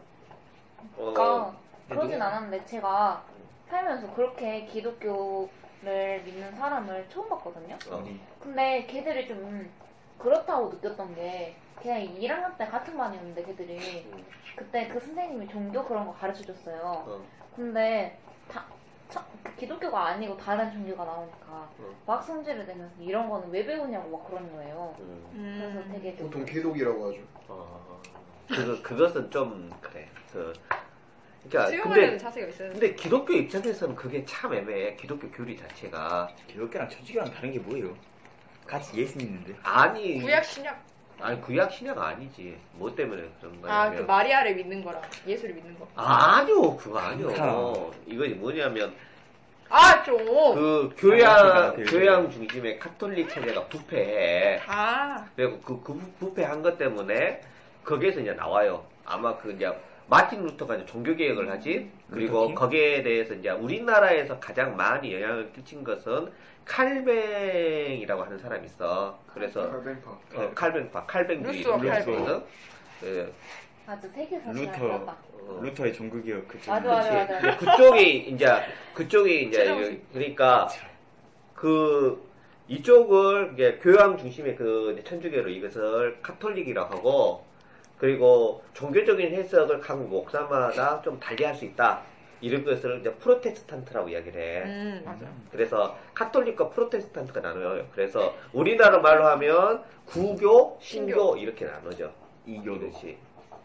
어, 0.97 1.11
그러니까 1.13 1.55
그러진 1.89 2.11
누구- 2.11 2.23
않았는데 2.23 2.65
제가 2.65 3.23
살면서 3.69 4.13
그렇게 4.13 4.65
기독교를 4.65 5.49
믿는 6.23 6.55
사람을 6.55 7.07
처음 7.09 7.27
봤거든요 7.29 7.75
어. 7.89 8.05
근데 8.39 8.85
걔들이 8.85 9.27
좀 9.27 9.67
그렇다고 10.19 10.69
느꼈던 10.69 11.15
게 11.15 11.55
그냥 11.81 12.01
1학년 12.01 12.55
때 12.57 12.67
같은 12.67 12.95
반이었는데 12.95 13.43
걔들이 13.43 14.05
음, 14.13 14.23
그때 14.55 14.87
그 14.87 14.99
선생님이 14.99 15.47
종교 15.47 15.83
그런 15.83 16.05
거 16.05 16.13
가르쳐 16.13 16.43
줬어요 16.43 17.03
어. 17.07 17.21
근데 17.55 18.19
다 18.47 18.65
차- 19.15 19.25
기독교가 19.57 20.07
아니고 20.07 20.35
다른 20.37 20.69
종교가 20.71 21.05
나오니까 21.05 21.47
어. 21.47 21.95
막 22.05 22.21
성질을 22.23 22.65
내면서 22.67 22.93
이런 22.99 23.29
거는 23.29 23.49
왜 23.49 23.65
배우냐고 23.65 24.09
막 24.17 24.27
그러는 24.27 24.51
거예요. 24.53 24.93
음. 24.99 25.57
그래서 25.59 25.89
되게 25.93 26.15
좀 26.17 26.29
보통 26.29 26.45
개독이라고 26.45 27.07
하죠. 27.09 27.19
어, 27.47 28.01
그, 28.49 28.81
그것은 28.81 29.31
좀, 29.31 29.71
그래. 29.81 30.07
그, 30.31 30.53
그러니까, 31.47 31.69
수용하는 31.69 31.95
근데, 31.95 32.17
자세가 32.17 32.47
있어요. 32.47 32.71
근데 32.71 32.95
기독교 32.95 33.33
입장에서는 33.33 33.95
그게 33.95 34.25
참 34.25 34.53
애매해. 34.53 34.95
기독교 34.95 35.29
교리 35.31 35.55
자체가. 35.57 36.29
기독교랑 36.47 36.89
천주교랑 36.89 37.31
다른 37.31 37.51
게 37.51 37.59
뭐예요? 37.59 37.95
같이 38.67 38.97
예수 38.99 39.17
믿는데. 39.17 39.55
아니, 39.63 40.19
구약 40.21 40.43
신약. 40.43 40.83
아니, 41.19 41.41
구약 41.41 41.71
신약 41.71 41.97
아니지. 41.97 42.57
뭐 42.73 42.93
때문에 42.93 43.23
그런 43.39 43.61
거냐면. 43.61 43.93
아그 43.93 44.01
마리아를 44.03 44.55
믿는 44.55 44.83
거랑 44.83 45.01
예수를 45.25 45.55
믿는 45.55 45.77
거. 45.79 45.87
아니요, 45.95 46.75
그거 46.77 46.99
아니요. 46.99 47.33
참. 47.33 47.47
이거 48.05 48.27
뭐냐면, 48.39 48.93
아 49.69 50.03
좀. 50.03 50.17
그, 50.25 50.91
아, 50.91 50.91
교양. 50.97 51.75
교양 51.85 52.29
중심의 52.29 52.79
카톨릭 52.79 53.29
체제가 53.29 53.65
부패해. 53.65 54.61
아 54.67 55.25
그리고 55.35 55.59
그, 55.61 55.81
그 55.81 55.99
부패한 56.19 56.61
것 56.61 56.77
때문에, 56.77 57.41
거기에서 57.83 58.19
이제 58.19 58.33
나와요. 58.33 58.85
아마 59.05 59.35
그, 59.37 59.51
이제, 59.51 59.71
마틴 60.07 60.43
루터가 60.43 60.75
이제 60.75 60.85
종교 60.85 61.15
개혁을 61.15 61.49
하지. 61.49 61.89
그리고 62.11 62.41
루터킹? 62.41 62.55
거기에 62.55 63.03
대해서 63.03 63.33
이제 63.33 63.49
우리나라에서 63.49 64.39
가장 64.39 64.75
많이 64.75 65.13
영향을 65.13 65.51
끼친 65.53 65.83
것은 65.83 66.31
칼뱅이라고 66.65 68.23
하는 68.23 68.37
사람이 68.39 68.65
있어. 68.65 69.17
그래서 69.33 69.69
칼뱅파. 69.69 70.11
어, 70.35 70.51
칼뱅파, 70.53 71.05
칼뱅주의 71.05 71.57
루터와 71.57 71.77
칼뱅. 71.77 72.13
있거든. 72.13 72.43
그, 72.99 73.33
아주 73.87 74.09
세계 74.09 74.39
루터. 74.51 74.85
어, 75.47 75.59
루터의 75.61 75.93
종교개혁 75.93 76.47
그쪽. 76.47 76.71
맞아, 76.71 76.87
맞아. 76.89 77.13
맞아. 77.39 77.57
그쪽이 77.57 78.17
이제 78.29 78.47
그쪽이 78.95 79.43
이제. 79.43 80.01
그러니까 80.11 80.67
그 81.53 82.25
이쪽을 82.67 83.51
이제 83.53 83.79
교황 83.81 84.17
중심의 84.17 84.55
그 84.55 84.99
천주교로 85.05 85.49
이것을 85.49 86.19
카톨릭이라고 86.23 86.95
하고 86.95 87.45
그리고 87.99 88.63
종교적인 88.73 89.33
해석을 89.35 89.79
각 89.81 90.01
목사마다 90.03 91.01
좀 91.03 91.19
달리 91.19 91.43
할 91.43 91.53
수 91.53 91.63
있다. 91.65 92.01
이런 92.45 92.63
것을 92.63 92.99
이제 92.99 93.11
프로테스탄트라고 93.11 94.09
이야기를 94.09 94.39
해. 94.39 94.63
음 94.65 95.01
맞아. 95.03 95.25
그래서 95.51 95.97
카톨릭과 96.13 96.69
프로테스탄트가 96.69 97.41
나눠요. 97.41 97.87
그래서 97.91 98.35
우리나라 98.53 98.99
말로 98.99 99.25
하면 99.25 99.83
구교, 100.05 100.77
신교 100.79 101.37
이렇게 101.37 101.65
나눠져. 101.65 102.11
그렇지. 102.45 103.17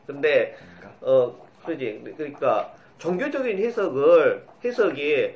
근데? 0.07 0.57
어, 1.03 1.47
그러지. 1.63 2.15
그러니까 2.17 2.73
종교적인 2.97 3.59
해석을 3.59 4.47
해석이 4.65 5.35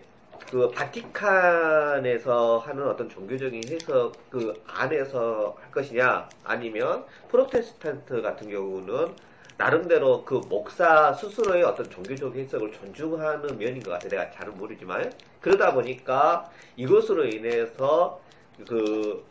그 0.51 0.71
바티칸에서 0.71 2.59
하는 2.59 2.89
어떤 2.89 3.11
종교적인 3.11 3.61
해석 3.69 4.13
그 4.31 4.55
안에서 4.67 5.55
할 5.61 5.71
것이냐 5.71 6.31
아니면 6.45 7.05
프로테스탄트 7.29 8.23
같은 8.23 8.49
경우는 8.49 9.09
나름대로 9.57 10.25
그 10.25 10.41
목사 10.49 11.13
스스로의 11.13 11.63
어떤 11.63 11.89
종교적 11.89 12.35
해석을 12.35 12.73
존중하는 12.73 13.57
면인 13.57 13.81
것 13.81 13.93
같아. 13.93 14.09
내가 14.09 14.31
잘은 14.31 14.57
모르지만 14.57 15.13
그러다 15.41 15.73
보니까 15.73 16.51
이것으로 16.77 17.27
인해서 17.27 18.21
그 18.67 19.25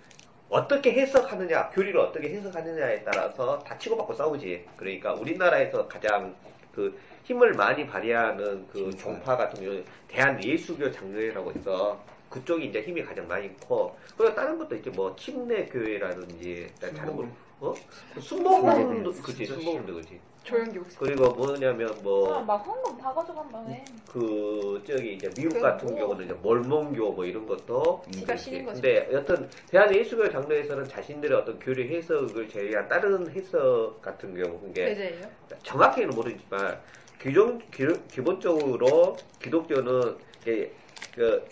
어떻게 0.50 0.92
해석하느냐, 0.94 1.70
교리를 1.72 2.00
어떻게 2.00 2.30
해석하느냐에 2.30 3.04
따라서 3.04 3.60
다 3.60 3.78
치고받고 3.78 4.14
싸우지. 4.14 4.66
그러니까 4.78 5.14
우리나라에서 5.14 5.88
가장 5.88 6.36
그 6.74 6.98
힘을 7.24 7.54
많이 7.54 7.86
발휘하는 7.86 8.68
그 8.68 8.80
진짜. 8.92 8.98
종파 8.98 9.36
같은 9.36 9.64
경우는 9.64 9.84
대한 10.08 10.44
예수교 10.44 10.92
장로회라고 10.92 11.52
있어. 11.54 12.00
그쪽이 12.30 12.68
이제 12.68 12.82
힘이 12.82 13.04
가장 13.04 13.28
많이 13.28 13.56
커. 13.60 13.96
그리고 14.18 14.34
다른 14.34 14.58
것도 14.58 14.76
있지 14.76 14.90
뭐 14.90 15.16
침례 15.16 15.66
교회라든지 15.66 16.72
다른 16.80 17.16
거 17.16 17.28
어? 17.64 17.74
순복음도 18.20 19.12
그지 19.14 19.46
순복음도 19.46 19.94
그지. 19.96 20.20
조용기 20.44 20.78
혹시. 20.78 20.98
그리고 20.98 21.30
뭐냐면 21.30 21.90
아, 21.90 22.02
뭐막 22.04 22.68
헌금 22.68 22.98
다 22.98 23.14
가져간다며. 23.14 23.74
그 24.12 24.84
저기 24.86 25.14
이제 25.14 25.30
미국 25.38 25.54
그 25.54 25.62
같은 25.62 25.88
뭐. 25.88 25.98
경우는 26.00 26.26
이제 26.26 26.34
몰몬교 26.34 27.14
뭐 27.14 27.24
이런 27.26 27.48
것도 27.48 28.04
지가. 28.12 28.36
신인 28.36 28.66
거지. 28.66 28.82
근데 28.82 29.08
여튼 29.14 29.50
대한 29.70 29.96
예수교 29.96 30.30
장로에서는 30.30 30.84
자신들의 30.90 31.38
어떤 31.38 31.58
교리 31.60 31.96
해석을 31.96 32.50
제외한 32.50 32.90
다른 32.90 33.32
해석 33.32 34.02
같은 34.02 34.36
경우 34.36 34.60
이게 34.70 34.84
배제예요? 34.84 35.26
정확히는 35.64 36.10
모르지만 36.10 36.78
기존 37.22 37.60
기, 37.72 37.88
기본적으로 38.12 39.16
기독교는 39.42 40.18
이게 40.42 40.74
그 41.16 41.48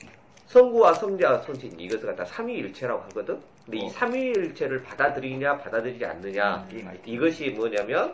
성부와 0.48 0.96
성자와 0.96 1.40
성신 1.44 1.80
이것을 1.80 2.08
갖다 2.08 2.26
삼위일체라고 2.26 3.02
하거든. 3.04 3.40
근데 3.66 3.78
이 3.78 3.86
어. 3.86 3.90
삼위일체를 3.90 4.84
받아들이냐 4.84 5.58
받아들이지 5.58 6.04
않느냐 6.06 6.68
많이 6.84 7.00
이것이 7.06 7.50
뭐냐면 7.52 8.14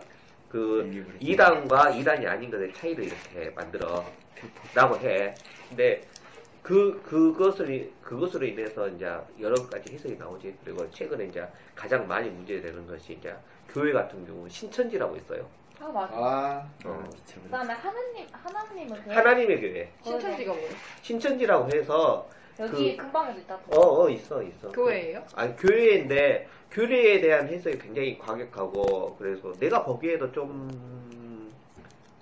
그 0.50 0.84
일리브레. 0.88 1.18
이단과 1.20 1.90
이단이 1.92 2.26
아닌 2.28 2.50
것의 2.50 2.74
차이를 2.74 3.06
이렇게 3.06 3.50
만들어 3.56 4.06
라고 4.74 4.96
해. 4.98 5.34
근데 5.70 6.02
그 6.62 7.02
그것을 7.04 7.92
그것으로 8.02 8.46
인해서 8.46 8.88
이제 8.90 9.10
여러 9.40 9.56
가지 9.68 9.94
해석이 9.94 10.18
나오지. 10.18 10.56
그리고 10.64 10.90
최근에 10.92 11.26
이제 11.26 11.46
가장 11.76 12.08
많이 12.08 12.30
문제되는 12.30 12.88
것이 12.88 13.14
이제 13.14 13.36
교회 13.70 13.92
같은 13.92 14.26
경우 14.26 14.48
신천지라고 14.50 15.16
있어요. 15.18 15.48
아 15.80 15.88
맞아. 15.90 16.14
아, 16.16 16.70
어. 16.86 17.10
그다음에 17.44 17.74
하나님 17.74 18.28
하나님은 18.32 19.04
그 19.04 19.12
하나님의 19.12 19.62
교회. 19.62 19.92
신천지가 20.04 20.52
뭐예요? 20.54 20.70
신천지라고 21.02 21.70
해서 21.74 22.30
여기 22.60 22.96
그- 22.98 23.04
근방에도 23.04 23.40
있다. 23.42 23.60
어, 23.70 24.04
어 24.04 24.10
있어 24.10 24.42
있어. 24.42 24.72
교회예요? 24.72 25.24
아니 25.36 25.56
교회인데 25.56 26.48
교회에 26.72 27.22
대한 27.22 27.48
해석이 27.48 27.78
굉장히 27.80 28.18
과격하고 28.18 29.16
그래서 29.18 29.54
내가 29.60 29.84
보기에도 29.84 30.32
좀 30.32 30.68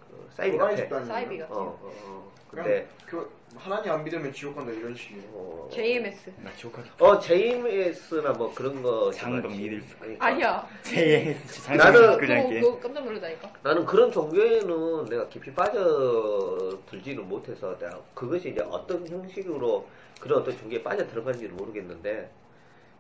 그, 0.02 0.30
사이비 0.36 0.58
같아. 0.58 1.06
사이비 1.06 1.42
어, 1.42 1.48
같아요. 1.48 1.60
어, 1.60 1.80
어. 2.06 2.32
근데 2.52 2.88
그 3.06 3.30
하나님 3.58 3.92
안 3.92 4.04
믿으면 4.04 4.32
지옥 4.34 4.56
간다 4.56 4.72
이런 4.72 4.94
식이에요. 4.96 5.24
어, 5.34 5.70
JMS. 5.72 6.32
나 6.44 6.52
지옥 6.56 6.74
가자. 6.74 6.90
어 7.00 7.18
JMS나 7.20 8.34
뭐 8.34 8.54
그런 8.54 8.82
거 8.84 9.12
장동 9.12 9.42
정말 9.44 9.58
믿을 9.60 9.82
지- 9.82 9.88
수- 9.88 9.98
그러니까 10.00 10.26
아니야. 10.26 10.68
제 10.84 11.38
나는 11.78 12.18
그냥 12.18 12.40
이렇게. 12.42 12.60
그거 12.62 12.80
깜짝 12.80 13.06
놀라다니까. 13.06 13.52
나는 13.64 13.86
그런 13.86 14.12
종교에는 14.12 15.06
내가 15.06 15.28
깊이 15.30 15.54
빠져들지는 15.54 17.28
못해서 17.28 17.78
내가 17.80 18.00
그것이 18.14 18.50
이제 18.50 18.62
어떤 18.70 19.08
형식으로 19.08 19.86
그런 20.20 20.42
어떤 20.42 20.58
종교에 20.58 20.82
빠져 20.84 21.08
들어간지는 21.08 21.56
모르겠는데 21.56 22.30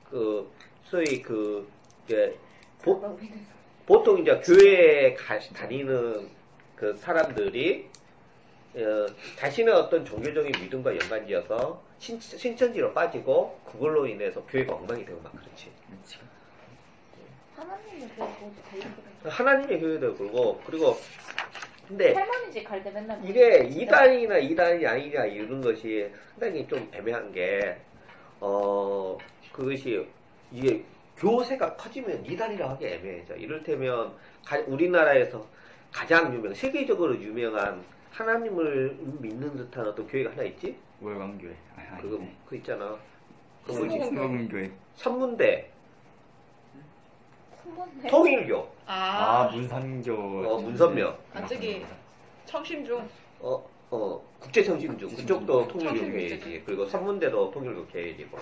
그 0.10 0.50
소위 0.84 1.22
그 1.22 1.68
이제 2.06 2.38
보, 2.82 3.02
보통 3.86 4.20
이제 4.20 4.40
교회에 4.40 5.14
가- 5.16 5.40
다니는 5.40 6.30
그 6.76 6.96
사람들이 6.98 7.90
어, 8.76 9.06
자신의 9.38 9.74
어떤 9.74 10.04
종교적인 10.04 10.52
믿음과 10.64 10.92
연관지어서 11.00 11.82
신, 11.98 12.20
신천지로 12.20 12.94
빠지고 12.94 13.60
그걸로 13.66 14.06
인해서 14.06 14.44
교회가 14.46 14.74
엉망이 14.76 15.06
되고 15.06 15.20
막 15.22 15.32
그렇지. 15.32 15.72
그 17.56 18.62
되게 18.72 18.84
그래. 18.84 19.30
하나님의 19.30 19.80
교회도 19.80 20.16
그러고 20.18 20.62
그리고 20.66 20.98
근데 21.88 22.14
할머니 22.14 22.52
집 22.52 22.64
갈 22.64 22.84
때 22.84 22.90
맨날 22.92 23.20
이게 23.24 23.64
이단이나 23.70 24.38
이단이 24.38 24.86
아니냐 24.86 25.26
이런 25.26 25.62
것이 25.62 26.10
상당히 26.32 26.68
좀 26.68 26.90
애매한 26.94 27.32
게, 27.32 27.78
어, 28.40 29.18
그것이, 29.52 30.06
이게 30.52 30.84
교세가 31.18 31.76
커지면 31.76 32.26
이단이라고 32.26 32.74
하기 32.74 32.86
애매해져. 32.88 33.36
이를테면, 33.36 34.14
가- 34.46 34.60
우리나라에서 34.68 35.46
가장 35.92 36.34
유명, 36.34 36.54
세계적으로 36.54 37.16
유명한 37.22 37.84
하나님을 38.12 38.98
믿는 39.22 39.56
듯한 39.56 39.88
어떤 39.88 40.08
교회가 40.08 40.32
하나 40.32 40.44
있지? 40.44 40.76
월광교회. 41.02 41.54
아, 41.78 41.82
아니, 41.94 42.02
그거, 42.02 42.18
네. 42.18 42.36
그 42.48 42.56
있잖아. 42.58 42.98
그 43.66 43.72
뭐지? 43.72 44.00
순복음교회. 44.00 44.72
삼문대, 44.96 45.72
통일교, 48.10 48.68
아, 48.86 49.48
아, 49.50 49.52
문선교. 49.52 50.14
어, 50.14 50.62
문선명. 50.62 51.18
아, 51.34 51.46
저기 51.46 51.86
청심 52.46 52.86
중. 52.86 53.08
어, 53.40 53.64
어, 53.90 54.22
국제청신주. 54.40 55.10
그쪽도 55.10 55.68
국제청신주. 55.68 56.00
통일교 56.02 56.12
교회지. 56.12 56.64
그리고 56.66 56.86
선문대도 56.86 57.52
통일교 57.52 57.86
교회지고. 57.88 58.38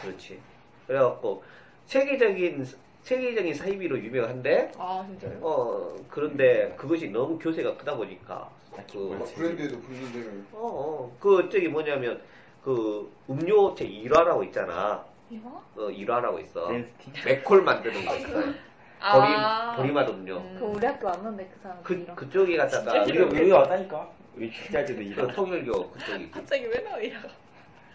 그렇지. 0.00 0.40
그래갖고, 0.86 1.42
세계적인, 1.86 2.66
세계적인 3.02 3.54
사이비로 3.54 3.98
유명한데, 3.98 4.72
아, 4.78 5.04
진짜요? 5.06 5.38
어, 5.42 5.96
그런데 6.08 6.74
그것이 6.76 7.08
너무 7.08 7.38
교세가 7.38 7.76
크다 7.76 7.96
보니까, 7.96 8.50
딱히 8.74 8.98
그, 8.98 9.32
브랜드에도 9.34 9.80
붙는데 9.80 10.28
어, 10.52 10.58
어, 10.58 11.16
그, 11.20 11.48
저기 11.50 11.68
뭐냐면, 11.68 12.20
그, 12.62 13.10
음료 13.28 13.74
제 13.74 13.86
1화라고 13.86 14.44
있잖아. 14.46 15.04
이거? 15.30 15.62
어, 15.76 15.88
1화라고 15.88 16.40
있어. 16.42 16.68
댄스팀? 16.68 17.12
맥콜 17.24 17.62
만드는 17.62 18.04
거 18.04 18.16
있어요. 18.16 18.54
아, 19.00 19.74
보리, 19.76 19.82
보리맛 19.82 20.08
음료. 20.08 20.38
음. 20.38 20.56
그 20.58 20.64
우리 20.64 20.86
학교 20.86 21.06
왔는데 21.08 21.50
그 21.52 21.60
사람 21.60 21.82
그. 21.82 22.06
그쪽에 22.14 22.56
갖다가, 22.56 22.84
진짜 22.84 23.02
우리 23.02 23.12
싫어. 23.12 23.26
우리 23.26 23.52
왔다니까. 23.52 24.10
우리 24.36 24.50
기자들도 24.50 24.98
그 24.98 25.02
이런. 25.02 25.32
통일교 25.34 25.90
그쪽이지. 25.90 26.30
갑자기 26.30 26.64
왜 26.66 26.80
나와, 26.82 26.98
이거? 26.98 27.28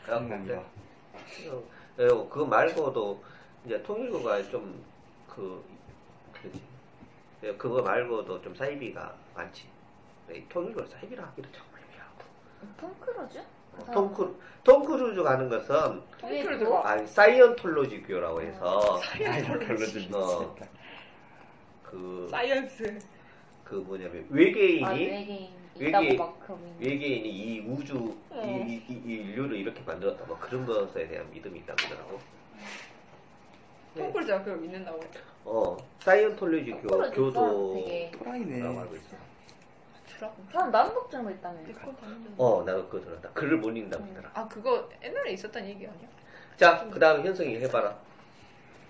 생각납니다. 0.06 0.62
예, 2.00 2.08
그거 2.08 2.46
말고도 2.46 3.24
이제 3.66 3.82
통일교가 3.84 4.42
좀그 4.44 5.64
그지. 6.34 6.62
예, 7.44 7.54
그거 7.56 7.82
말고도 7.82 8.42
좀 8.42 8.56
사이비가 8.56 9.14
많지. 9.36 9.68
예, 10.32 10.46
통일교 10.48 10.86
사이비라 10.86 11.24
하기도 11.26 11.50
정말 11.52 11.82
미하고. 11.92 12.24
톰 12.80 13.00
크루즈? 13.00 13.44
그 13.80 13.86
사람. 13.86 13.94
톰크루 13.94 14.36
톰 14.64 14.84
크루즈 14.86 15.24
가는 15.24 15.50
것은 15.50 16.02
통크루즈가 16.20 16.90
아니 16.90 17.08
사이언톨로지교라고 17.08 18.42
해서 18.42 19.00
좀 19.92 20.14
어. 20.14 20.56
그, 21.84 22.28
science. 22.30 23.00
그 23.64 23.76
뭐냐면 23.76 24.26
외계인이 24.30 24.86
아 24.86 24.90
외계인 24.92 25.30
있는. 25.76 26.80
외계인이 26.80 27.30
이 27.30 27.60
우주 27.62 28.16
어. 28.30 28.42
이, 28.68 28.74
이- 28.74 28.84
이- 28.90 29.02
이 29.06 29.14
인류를 29.22 29.58
이렇게 29.58 29.82
만들었다 29.82 30.26
뭐 30.26 30.38
그런 30.40 30.66
것에 30.66 31.08
대한 31.08 31.30
믿음이 31.32 31.60
있다고 31.60 31.84
하더라고. 31.86 32.20
톰 33.96 34.07
크루즈가 34.07 34.44
그걸 34.44 34.58
믿는다고. 34.60 35.00
어 35.46 35.78
사이언톨로지 36.00 36.72
교, 36.72 36.88
교도라고 37.12 37.74
되게. 37.74 38.12
또라이네. 38.12 38.62
알고 38.62 38.96
있어. 38.96 39.29
사람 40.52 40.72
난독증도 40.72 41.32
있다며. 41.32 41.58
그거 41.64 41.92
봤는데. 41.94 42.32
어, 42.38 42.64
나도 42.66 42.90
그거 42.90 43.04
들었다. 43.06 43.30
글을 43.30 43.58
못 43.58 43.70
읽는다고 43.70 44.04
하더라. 44.06 44.32
아, 44.34 44.48
그거 44.48 44.90
옛날에 45.02 45.32
있었던 45.32 45.66
얘기 45.66 45.88
아니야? 45.88 46.08
자, 46.58 46.88
그 46.92 47.00
다음에 47.00 47.24
현성이 47.24 47.58
해봐라. 47.62 47.96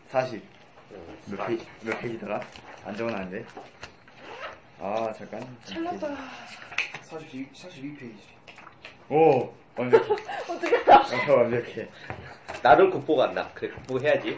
40. 0.10 0.44
응. 0.92 1.18
몇 1.28 1.46
페이지, 1.46 1.68
몇 1.84 2.00
페이지더라? 2.00 2.42
안 2.84 2.96
적어놨는데. 2.96 3.46
아, 4.80 5.14
잠깐. 5.16 5.58
잘났다. 5.66 6.08
42, 7.04 7.48
42페이지. 7.54 8.18
오! 9.10 9.54
완벽해. 9.78 10.12
어떻게 10.50 10.78
알아? 10.78 11.02
어, 11.32 11.38
완벽해. 11.38 11.90
나를 12.64 12.90
극복한다. 12.90 13.50
그래, 13.54 13.72
극복해야지. 13.72 14.36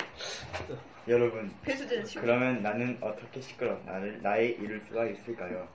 여러분, 1.07 1.51
배수진. 1.63 2.03
그러면 2.21 2.61
나는 2.61 2.97
어떻게 3.01 3.41
시끄러 3.41 3.79
나를 3.85 4.21
나의 4.21 4.51
이룰 4.59 4.79
수가 4.87 5.05
있을까요? 5.05 5.67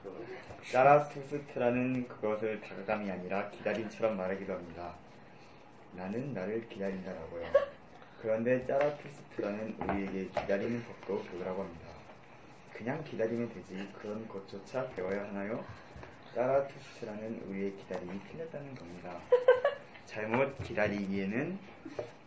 짜라투스트라는 0.70 2.06
그것을 2.06 2.60
다가감이 2.60 3.10
아니라 3.10 3.50
기다림처럼 3.50 4.16
말하기도 4.16 4.52
합니다. 4.52 4.94
나는 5.92 6.32
나를 6.32 6.68
기다린다라고요. 6.68 7.44
그런데 8.22 8.64
짜라 8.66 8.96
투스트라는 8.96 9.76
우리에게 9.80 10.28
기다리는 10.28 10.82
법도 10.84 11.22
배우라고 11.24 11.62
합니다. 11.62 11.86
그냥 12.72 13.02
기다리면 13.02 13.48
되지 13.52 13.88
그런 14.00 14.28
것조차 14.28 14.88
배워야 14.90 15.24
하나요? 15.24 15.64
짜라 16.34 16.66
투스트라는 16.68 17.42
우리의 17.48 17.74
기다림이 17.76 18.20
틀렸다는 18.30 18.74
겁니다. 18.74 19.18
잘못 20.06 20.56
기다리기에는 20.62 21.58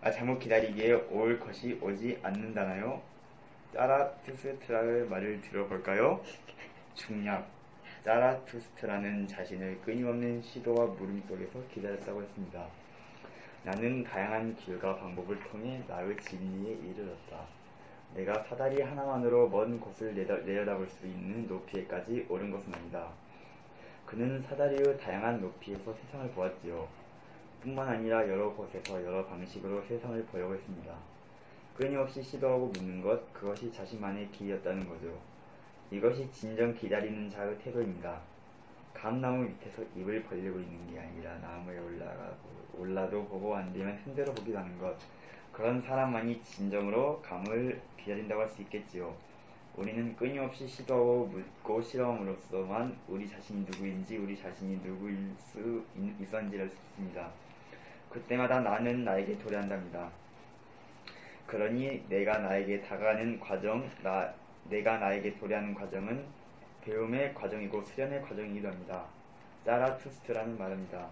아 0.01 0.09
잘못 0.11 0.39
기다리기에 0.39 0.93
올 1.11 1.39
것이 1.39 1.77
오지 1.81 2.19
않는다나요? 2.23 3.01
짜라투스트라의 3.73 5.07
말을 5.09 5.41
들어볼까요? 5.41 6.23
중략 6.95 7.47
짜라투스트라는 8.05 9.27
자신을 9.27 9.81
끊임없는 9.81 10.41
시도와 10.41 10.85
물음 10.85 11.21
속에서 11.27 11.61
기다렸다고 11.73 12.23
했습니다. 12.23 12.65
나는 13.65 14.05
다양한 14.05 14.55
길과 14.55 14.95
방법을 14.99 15.37
통해 15.43 15.83
나의 15.87 16.15
진리에 16.17 16.75
이르렀다. 16.75 17.45
내가 18.15 18.43
사다리 18.43 18.81
하나만으로 18.81 19.49
먼 19.49 19.81
곳을 19.81 20.15
내다, 20.15 20.37
내려다 20.37 20.77
볼 20.77 20.87
수 20.89 21.05
있는 21.05 21.45
높이에까지 21.47 22.25
오른 22.29 22.51
것은 22.51 22.73
아니다. 22.73 23.09
그는 24.05 24.41
사다리의 24.43 24.97
다양한 24.97 25.41
높이에서 25.41 25.93
세상을 25.93 26.31
보았지요. 26.31 26.87
뿐만 27.61 27.87
아니라 27.87 28.27
여러 28.27 28.49
곳에서 28.53 29.03
여러 29.03 29.25
방식으로 29.25 29.81
세상을 29.83 30.23
보려고 30.25 30.53
했습니다. 30.55 30.93
끊임없이 31.75 32.21
시도하고 32.21 32.67
묻는 32.67 33.01
것, 33.01 33.33
그것이 33.33 33.71
자신만의 33.71 34.29
길이었다는 34.31 34.87
거죠. 34.87 35.17
이것이 35.91 36.29
진정 36.31 36.73
기다리는 36.73 37.29
자의 37.29 37.57
태도입니다. 37.59 38.19
감나무 38.93 39.43
밑에서 39.43 39.81
입을 39.95 40.23
벌리고 40.23 40.59
있는 40.59 40.91
게 40.93 40.99
아니라 40.99 41.37
나무에 41.39 41.77
올라가고 41.79 42.49
올라도 42.77 43.25
보고 43.25 43.55
안 43.55 43.71
되면 43.73 43.95
흔들어 44.03 44.33
보기도 44.33 44.57
하는 44.57 44.77
것. 44.77 44.95
그런 45.51 45.81
사람만이 45.81 46.41
진정으로 46.43 47.21
감을 47.21 47.81
기다린다고 47.97 48.41
할 48.41 48.49
수 48.49 48.61
있겠지요. 48.61 49.13
우리는 49.75 50.15
끊임없이 50.15 50.67
시도하고 50.67 51.27
묻고 51.27 51.81
실험으로서만 51.81 52.97
우리 53.07 53.27
자신이 53.29 53.61
누구인지 53.61 54.17
우리 54.17 54.37
자신이 54.37 54.77
누구일 54.83 55.33
수 55.37 55.83
있- 55.97 56.21
있었는지를 56.21 56.65
알 56.65 56.69
수 56.69 56.75
있습니다. 56.75 57.29
그때마다 58.09 58.59
나는 58.59 59.03
나에게 59.03 59.37
도래한답니다. 59.37 60.09
그러니 61.45 62.05
내가 62.09 62.37
나에게 62.39 62.81
다가가는 62.81 63.39
과정, 63.39 63.89
나, 64.03 64.33
내가 64.65 64.97
나에게 64.97 65.35
도래하는 65.37 65.73
과정은 65.73 66.25
배움의 66.81 67.33
과정이고 67.33 67.83
수련의 67.83 68.21
과정이기도 68.21 68.67
합니다. 68.67 69.05
자라투스트라는 69.65 70.57
말입니다. 70.57 71.07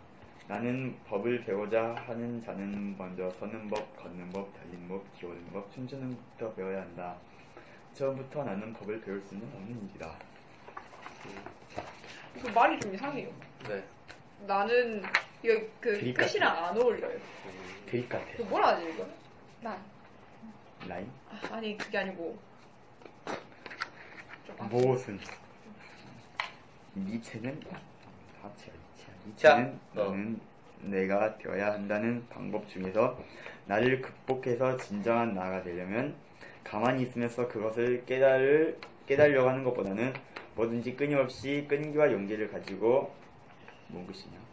나는 0.48 0.96
법을 1.08 1.44
배우자 1.44 1.94
하는 2.08 2.42
자는 2.42 2.98
먼저 2.98 3.30
서는 3.32 3.68
법, 3.68 3.96
걷는 3.98 4.30
법, 4.30 4.54
달리는 4.56 4.88
법, 4.88 5.04
기어오는 5.20 5.46
법, 5.48 5.72
춤추는 5.74 6.16
법부터 6.16 6.54
배워야 6.56 6.82
한다. 6.82 7.16
처음부터 7.94 8.44
나는 8.44 8.72
법을 8.74 9.02
배울 9.02 9.22
수는 9.22 9.44
없는 9.44 9.90
일이다. 9.90 10.16
그 12.42 12.48
말이 12.50 12.80
좀 12.80 12.94
이상해요. 12.94 13.30
네. 13.68 13.84
나는 14.46 15.02
이거 15.44 15.54
그 15.80 15.92
그립 16.00 16.18
끝이랑 16.18 16.66
안 16.66 16.78
어울려요. 16.78 17.18
드립 17.86 18.10
같아. 18.10 18.26
그 18.36 18.42
뭐라 18.44 18.70
하지 18.70 18.90
이거? 18.90 19.08
나. 19.62 19.78
라인? 20.88 21.10
아, 21.30 21.56
아니 21.56 21.78
그게 21.78 21.98
아니고 21.98 22.38
좀 24.46 24.56
아- 24.60 24.64
무엇은? 24.66 25.20
니체는 26.96 27.62
합체야, 28.42 28.74
니체. 28.74 29.06
자, 29.36 29.58
니체는 29.60 29.80
어. 29.96 30.04
너는 30.04 30.40
내가 30.82 31.38
되어야 31.38 31.74
한다는 31.74 32.28
방법 32.30 32.68
중에서 32.70 33.20
나를 33.66 34.02
극복해서 34.02 34.78
진정한 34.78 35.34
나가 35.34 35.62
되려면 35.64 36.16
가만히 36.64 37.04
있으면서 37.04 37.48
그것을 37.48 38.06
깨달을 38.06 38.80
깨달으려고 39.08 39.50
하는 39.50 39.64
것보다는 39.64 40.14
뭐든지 40.56 40.96
끊임없이 40.96 41.66
끈기와 41.70 42.12
용기를 42.12 42.52
가지고 42.52 43.14
뭔 43.88 44.06
뜻이냐? 44.08 44.47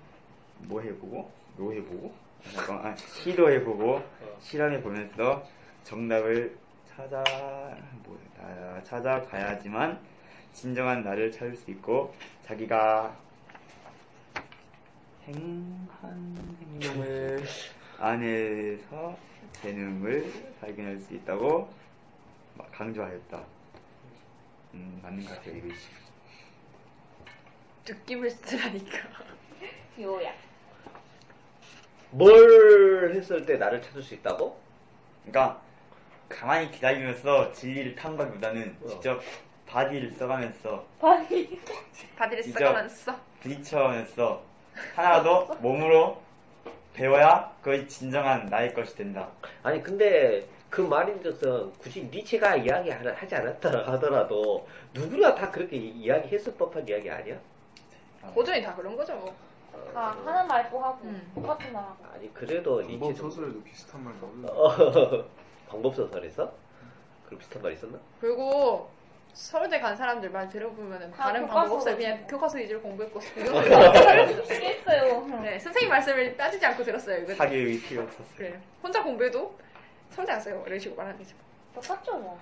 뭐 0.66 0.80
해보고, 0.80 1.32
뭐 1.56 1.72
해보고, 1.72 2.14
잠깐, 2.52 2.86
아, 2.86 2.96
시도해보고, 2.96 4.02
실험해보면서 4.40 5.46
정답을 5.82 6.58
찾아, 6.84 7.76
뭐, 8.04 8.18
아, 8.38 8.80
찾아가야지만 8.82 10.00
진정한 10.52 11.02
나를 11.02 11.30
찾을 11.30 11.54
수 11.56 11.70
있고, 11.70 12.14
자기가 12.42 13.16
행한 15.26 16.56
행동을 16.60 17.42
안에서 17.98 19.18
재능을 19.52 20.54
발견할 20.60 20.98
수 20.98 21.14
있다고 21.14 21.72
막 22.54 22.70
강조하였다. 22.70 23.44
음, 24.74 25.00
맞는 25.02 25.24
것 25.24 25.34
같아요, 25.36 25.56
이것이. 25.56 25.88
느낌을 27.88 28.30
쓰라니까. 28.30 28.98
요약. 30.00 30.53
뭘 32.14 33.12
했을 33.14 33.44
때 33.44 33.56
나를 33.56 33.82
찾을 33.82 34.02
수 34.02 34.14
있다고? 34.14 34.56
그러니까 35.24 35.60
가만히 36.28 36.70
기다리면서 36.70 37.52
진리를 37.52 37.96
탐구하기보다는 37.96 38.76
어. 38.84 38.88
직접 38.88 39.20
body를 39.66 40.12
써가면서 40.12 40.84
body. 41.00 41.60
body를 42.16 42.42
진짜. 42.42 42.58
써가면서 42.60 43.16
부딪혀면서 43.40 44.42
하나라도 44.94 45.46
몸으로 45.60 46.22
배워야 46.92 47.52
그것이 47.62 47.88
진정한 47.88 48.46
나의 48.46 48.72
것이 48.72 48.94
된다. 48.94 49.28
아니 49.64 49.82
근데 49.82 50.46
그 50.70 50.80
말인 50.82 51.20
것은 51.22 51.72
굳이 51.78 52.02
니체가 52.04 52.56
이야기하지 52.56 53.34
않았다 53.34 53.92
하더라도 53.92 54.68
누구나 54.92 55.34
다 55.34 55.50
그렇게 55.50 55.76
이- 55.76 55.90
이야기했을 55.90 56.54
법한 56.54 56.88
이야기 56.88 57.10
아니야? 57.10 57.36
고전이 58.34 58.62
다 58.62 58.74
그런 58.74 58.96
거죠. 58.96 59.14
뭐. 59.16 59.34
다 59.94 60.16
하는 60.24 60.48
말도 60.48 60.78
하고 60.80 60.98
음. 61.04 61.30
똑같은 61.34 61.72
말 61.72 61.82
하고. 61.84 61.96
아니 62.12 62.32
그래도 62.34 62.78
방법 62.80 63.08
니체도 63.08 63.30
소설에도 63.30 63.62
비슷한 63.62 64.02
말 64.04 64.12
나오는데 64.20 64.48
어, 64.52 65.24
방법 65.70 65.94
소설에서 65.94 66.52
그런 67.26 67.38
비슷한 67.38 67.62
말 67.62 67.72
있었나? 67.72 67.98
그리고 68.20 68.90
서울대 69.32 69.80
간 69.80 69.96
사람들 69.96 70.30
말 70.30 70.48
들어보면 70.48 71.10
다 71.12 71.24
다른 71.24 71.42
교과서 71.42 71.60
방법 71.60 71.74
없어요. 71.76 71.94
같은 71.94 72.04
그냥 72.06 72.20
거. 72.22 72.26
교과서 72.28 72.58
위주로 72.58 72.80
공부했고. 72.82 73.20
실했어요. 73.20 75.26
네, 75.42 75.58
선생님 75.58 75.88
말씀을 75.88 76.36
따지지 76.36 76.64
않고 76.66 76.84
들었어요. 76.84 77.22
이거. 77.22 77.34
사교육이 77.34 77.80
필요 77.82 78.02
없었어요. 78.02 78.26
그래. 78.36 78.60
혼자 78.82 79.02
공부해도 79.02 79.56
서울대 80.10 80.32
갔어요. 80.32 80.62
이런 80.66 80.78
식으로 80.78 80.96
말하는 80.96 81.18
거죠. 81.18 81.36
똑같죠 81.74 82.18
뭐. 82.18 82.38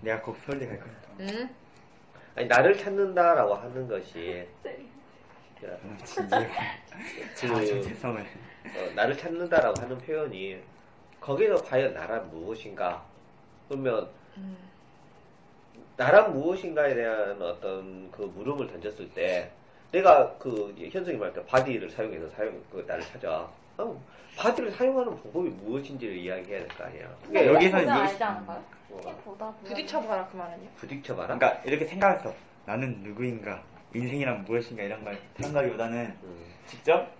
내가 0.00 0.20
꼭 0.20 0.36
서울대 0.44 0.66
갈 0.66 0.78
거야. 0.78 0.92
음. 1.20 1.54
아니 2.34 2.46
나를 2.46 2.76
찾는다라고 2.76 3.54
하는 3.54 3.88
것이 3.88 4.46
야, 4.66 4.70
아, 4.70 4.74
진지해. 6.04 6.48
그- 6.90 7.34
자존 7.34 7.82
죄송해. 7.82 8.20
어, 8.20 8.90
나를 8.94 9.16
찾는다라고 9.16 9.80
하는 9.80 9.98
표현이 9.98 10.58
거기서 11.20 11.62
과연 11.64 11.94
나란 11.94 12.28
무엇인가? 12.30 13.02
그러면 13.68 14.08
음. 14.36 14.56
나란 15.96 16.32
무엇인가에 16.32 16.94
대한 16.94 17.40
어떤 17.40 18.10
그 18.10 18.22
물음을 18.22 18.66
던졌을 18.68 19.08
때 19.10 19.50
내가 19.92 20.34
그 20.38 20.74
현석이 20.78 21.16
말할 21.16 21.32
때 21.34 21.44
body를 21.46 21.90
사용해서 21.90 22.28
사용 22.30 22.60
그 22.70 22.84
나를 22.86 23.02
찾아. 23.04 23.48
어, 23.78 24.02
body를 24.36 24.70
사용하는 24.72 25.10
방법이 25.22 25.48
무엇인지를 25.48 26.16
이야기해야 26.16 26.60
될 26.60 26.68
거 26.68 26.84
아니야. 26.84 27.08
그러니까 27.26 27.54
여기서는 27.54 27.88
알지? 27.88 28.18
뭐, 28.88 29.00
보다 29.24 29.52
부딪혀봐라 29.64 30.26
그말 30.28 30.48
아니야? 30.52 30.68
부딪혀봐라. 30.76 31.38
그러니까 31.38 31.62
이렇게 31.64 31.84
생각해서 31.86 32.34
나는 32.66 33.00
누구인가, 33.02 33.62
인생이란 33.94 34.44
무엇인가 34.44 34.82
이런 34.82 35.04
걸 35.04 35.18
생각하기보다는 35.40 36.16
음. 36.22 36.44
직접 36.66 37.10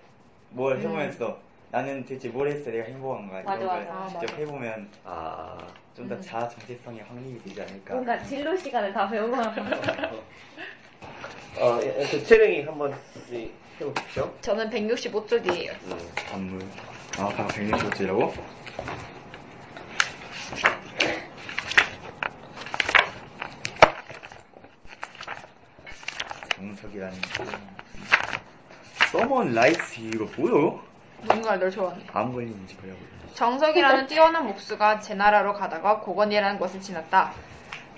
뭘 0.50 0.78
해보면서 0.78 1.38
나는 1.70 2.04
대체 2.04 2.28
뭘 2.28 2.48
했어 2.48 2.70
내가 2.70 2.84
행복한가 2.84 3.42
맞아, 3.42 3.56
이런 3.56 3.68
걸 3.68 3.84
맞아. 3.84 3.92
아, 3.92 4.08
직접 4.08 4.26
맞아. 4.26 4.36
해보면 4.36 4.88
아, 5.04 5.58
좀더 5.94 6.14
음. 6.14 6.22
자아 6.22 6.48
정체성이 6.48 7.00
확립이 7.00 7.42
되지 7.42 7.62
않을까. 7.62 7.94
뭔가 7.94 8.22
진로 8.22 8.56
시간을 8.56 8.92
다 8.92 9.08
배우고 9.08 9.34
나서 9.36 9.60
어, 11.58 11.80
예, 11.82 12.06
그 12.10 12.22
채령이 12.22 12.62
한번 12.62 12.94
이, 13.30 13.50
해보십시오. 13.80 14.32
저는 14.42 14.68
165쪽이에요. 14.68 15.70
음. 15.84 15.98
단물. 16.14 16.62
아, 17.18 17.28
다 17.30 17.46
160도지라고? 17.46 18.32
정석이라는 26.74 27.14
서먼 29.12 29.54
라이트 29.54 30.00
이거 30.00 30.26
뭐요? 30.36 30.80
뭔가 31.22 31.56
널 31.58 31.70
좋아하네. 31.70 32.04
안 32.12 32.32
보이는지 32.32 32.76
보려고 32.76 32.98
정석이라는 33.34 34.06
뛰어난 34.06 34.46
목수가 34.46 35.00
제나라로 35.00 35.52
가다가 35.54 36.00
고건이라는 36.00 36.58
것을 36.58 36.80
지났다. 36.80 37.32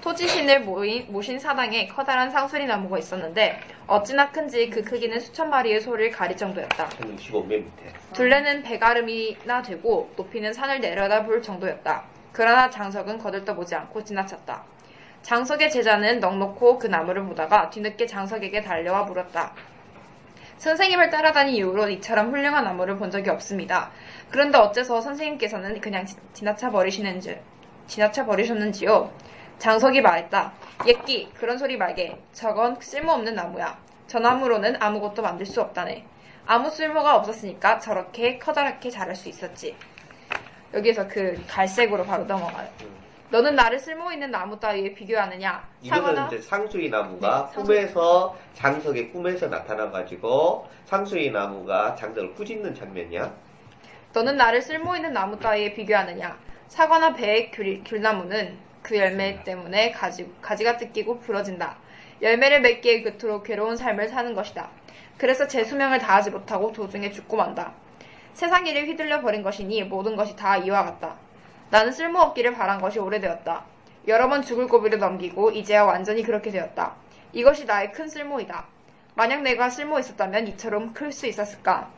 토지신을 0.01 0.61
모인, 0.61 1.11
모신 1.11 1.39
사당에 1.39 1.89
커다란 1.89 2.31
상수리 2.31 2.67
나무가 2.67 2.99
있었는데 2.99 3.61
어찌나 3.87 4.31
큰지 4.31 4.71
그 4.71 4.83
크기는 4.83 5.19
수천 5.19 5.51
마리의 5.51 5.81
소를 5.81 6.11
가릴 6.11 6.37
정도였다. 6.37 6.89
165맨 6.91 7.49
밑에. 7.49 7.93
둘레는 8.13 8.63
배가름이나 8.63 9.63
되고 9.63 10.13
높이는 10.17 10.53
산을 10.53 10.81
내려다 10.81 11.25
볼 11.25 11.43
정도였다. 11.43 12.05
그러나 12.33 12.71
장석은 12.71 13.19
거들떠보지 13.19 13.75
않고 13.75 14.05
지나쳤다. 14.05 14.63
장석의 15.33 15.71
제자는 15.71 16.21
넉넉고 16.21 16.79
그 16.79 16.87
나무를 16.87 17.23
보다가 17.27 17.69
뒤늦게 17.69 18.07
장석에게 18.07 18.63
달려와 18.63 19.03
물었다. 19.03 19.53
선생님을 20.57 21.11
따라다닌 21.11 21.55
이후로 21.55 21.91
이처럼 21.91 22.31
훌륭한 22.33 22.65
나무를 22.65 22.97
본 22.97 23.11
적이 23.11 23.29
없습니다. 23.29 23.91
그런데 24.31 24.57
어째서 24.57 25.03
선생님께서는 25.03 25.83
그냥 25.83 26.07
지- 26.07 26.17
지나쳐 26.33 26.71
버리시는지, 26.71 27.39
지나쳐 27.87 28.25
버리셨는지요? 28.25 29.13
장석이 29.59 30.01
말했다. 30.01 30.55
예끼, 30.87 31.31
그런 31.35 31.59
소리 31.59 31.77
말게. 31.77 32.19
저건 32.33 32.81
쓸모없는 32.81 33.35
나무야. 33.35 33.77
저 34.07 34.21
나무로는 34.21 34.83
아무것도 34.83 35.21
만들 35.21 35.45
수 35.45 35.61
없다네. 35.61 36.07
아무 36.47 36.71
쓸모가 36.71 37.17
없었으니까 37.17 37.81
저렇게 37.81 38.39
커다랗게 38.39 38.89
자랄 38.89 39.15
수 39.15 39.29
있었지. 39.29 39.77
여기에서 40.73 41.07
그 41.07 41.39
갈색으로 41.47 42.07
바로 42.07 42.25
넘어가요. 42.25 42.98
너는 43.31 43.55
나를 43.57 43.79
쓸모 43.79 44.11
있는 44.11 44.31
나무 44.31 44.59
따위에 44.59 44.95
비교하느냐? 44.95 45.63
이거는 45.83 46.27
이제 46.29 46.41
상수이 46.41 46.89
나무가 46.89 47.51
네, 47.55 47.63
꿈에서 47.63 48.37
장석의 48.55 49.13
꿈에서 49.13 49.49
나타나 49.49 49.91
가지고 49.91 50.67
상수이 50.87 51.31
나무가 51.31 51.95
장석을 51.95 52.35
꾸짖는 52.35 52.75
장면이야. 52.75 53.31
너는 54.15 54.39
나를 54.39 54.63
쓸모 54.63 54.97
있는 54.97 55.13
나무 55.13 55.39
따위에 55.39 55.75
비교하느냐? 55.75 56.39
사과나 56.69 57.13
배, 57.13 57.51
귤, 57.51 57.83
귤나무는 57.85 58.57
그 58.83 58.97
열매 58.97 59.43
때문에 59.45 59.91
가지, 59.91 60.33
가지가 60.41 60.79
뜯기고 60.79 61.21
부러진다. 61.21 61.77
열매를 62.23 62.63
맺기에 62.63 63.03
그토록 63.03 63.45
괴로운 63.45 63.77
삶을 63.77 64.09
사는 64.09 64.35
것이다. 64.35 64.71
그래서 65.19 65.47
제 65.47 65.65
수명을 65.65 65.99
다하지 65.99 66.31
못하고 66.31 66.73
도중에 66.73 67.11
죽고 67.11 67.37
만다. 67.37 67.75
세상 68.33 68.67
일에 68.67 68.87
휘둘려 68.87 69.21
버린 69.21 69.43
것이니 69.43 69.85
모든 69.85 70.17
것이 70.17 70.35
다 70.35 70.57
이와 70.57 70.85
같다. 70.85 71.17
나는 71.71 71.93
쓸모없기를 71.93 72.53
바란 72.55 72.81
것이 72.81 72.99
오래되었다. 72.99 73.65
여러 74.07 74.29
번 74.29 74.43
죽을 74.43 74.67
고비를 74.69 74.99
넘기고 74.99 75.51
이제야 75.51 75.85
완전히 75.85 76.23
그렇게 76.23 76.51
되었다. 76.51 76.97
이것이 77.33 77.67
나의 77.67 77.93
큰 77.93 78.09
쓸모이다. 78.09 78.67
만약 79.15 79.43
내가 79.43 79.69
쓸모 79.69 79.99
있었다면 79.99 80.47
이처럼 80.49 80.93
클 80.95 81.13
수 81.13 81.27
있었을까? 81.27 81.93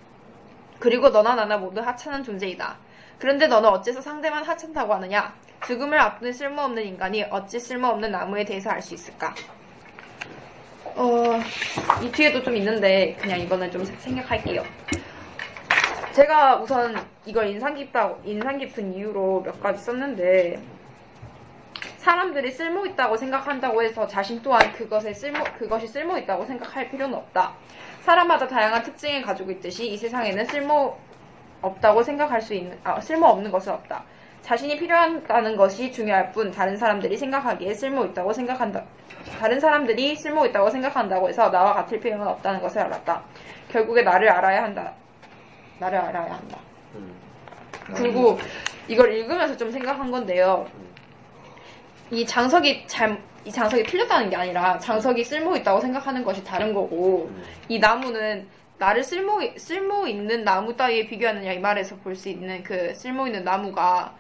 그리고 0.79 1.11
너나 1.11 1.35
나나 1.35 1.59
모두 1.59 1.81
하찮은 1.81 2.25
존재이다. 2.25 2.81
그런데 3.19 3.47
너는 3.47 3.69
어째서 3.69 4.01
상대만 4.01 4.45
하찮다고 4.45 4.95
하느냐? 4.95 5.39
죽음을 5.61 5.99
앞둔 6.01 6.33
쓸모없는 6.33 6.85
인간이 6.85 7.25
어찌 7.31 7.61
쓸모없는 7.61 8.11
나무에 8.11 8.45
대해서 8.45 8.71
알 8.71 8.83
수 8.83 8.95
있을까? 8.95 9.39
어, 10.85 11.53
이 11.99 12.11
뒤에도 12.13 12.43
좀 12.43 12.57
있는데 12.57 13.17
그냥 13.21 13.41
이거는 13.41 13.71
좀 13.71 13.85
생각할게요. 13.85 14.69
제가 16.13 16.57
우선 16.57 16.97
이걸 17.25 17.47
인상 17.47 17.75
깊다고 17.75 18.21
인상 18.25 18.59
깊은 18.59 18.95
이유로 18.95 19.43
몇 19.45 19.61
가지 19.61 19.81
썼는데 19.81 20.61
사람들이 21.99 22.51
쓸모 22.51 22.85
있다고 22.87 23.17
생각한다고 23.17 23.83
해서 23.83 24.07
자신 24.09 24.43
또한 24.43 24.73
그것에 24.73 25.15
쓸모 25.15 25.45
그것이 25.57 25.87
쓸모 25.87 26.19
있다고 26.19 26.45
생각할 26.47 26.91
필요는 26.91 27.17
없다. 27.17 27.53
사람마다 28.01 28.49
다양한 28.49 28.83
특징을 28.83 29.23
가지고 29.23 29.53
있듯이 29.53 29.89
이 29.89 29.97
세상에는 29.97 30.45
쓸모 30.47 30.99
없다고 31.63 32.03
생각할 32.03 32.43
수 32.43 32.55
있는 32.55 32.77
아, 32.83 33.01
쓸모 33.01 33.27
없는 33.27 33.53
것은 33.53 33.73
없다. 33.73 34.03
자신이 34.43 34.79
필요하다는 34.79 35.57
것이 35.57 35.93
중요할 35.93 36.33
뿐 36.33 36.51
다른 36.51 36.77
사람들이 36.77 37.17
생각하기에 37.17 37.75
쓸모 37.75 38.07
있다고 38.07 38.33
생각한다. 38.33 38.83
다른 39.39 39.61
사람들이 39.61 40.17
쓸모 40.17 40.47
있다고 40.47 40.71
생각한다고 40.71 41.29
해서 41.29 41.51
나와 41.51 41.75
같을 41.75 42.01
필요는 42.01 42.27
없다는 42.27 42.61
것을 42.63 42.81
알았다. 42.81 43.23
결국에 43.69 44.03
나를 44.03 44.29
알아야 44.31 44.65
한다. 44.65 44.95
나를 45.81 45.99
알아야 45.99 46.35
한다. 46.35 46.59
음. 46.95 47.13
그리고 47.97 48.39
이걸 48.87 49.13
읽으면서 49.15 49.57
좀 49.57 49.73
생각한 49.73 50.11
건데요. 50.11 50.69
이 52.11 52.25
장석이 52.25 52.87
잘, 52.87 53.21
이 53.45 53.51
장석이 53.51 53.85
틀렸다는 53.85 54.31
게 54.31 54.37
아니라 54.37 54.79
장석이 54.79 55.25
쓸모 55.25 55.57
있다고 55.57 55.81
생각하는 55.81 56.23
것이 56.23 56.45
다른 56.45 56.73
거고, 56.75 57.29
음. 57.31 57.43
이 57.69 57.79
나무는 57.79 58.47
나를 58.79 59.03
쓸모, 59.03 59.41
쓸모 59.57 60.07
있는 60.07 60.45
나무 60.45 60.77
따위에 60.77 61.07
비교하느냐 61.07 61.53
이 61.53 61.59
말에서 61.59 61.97
볼 61.97 62.15
수 62.15 62.29
있는 62.29 62.63
그 62.63 62.95
쓸모 62.95 63.27
있는 63.27 63.45
나무가 63.45 64.15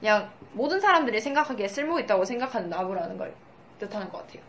그냥 0.00 0.30
모든 0.52 0.80
사람들이 0.80 1.20
생각하기에 1.20 1.66
쓸모 1.68 1.98
있다고 2.00 2.24
생각하는 2.24 2.68
나무라는 2.68 3.16
걸 3.16 3.34
뜻하는 3.78 4.10
것 4.10 4.18
같아요. 4.18 4.42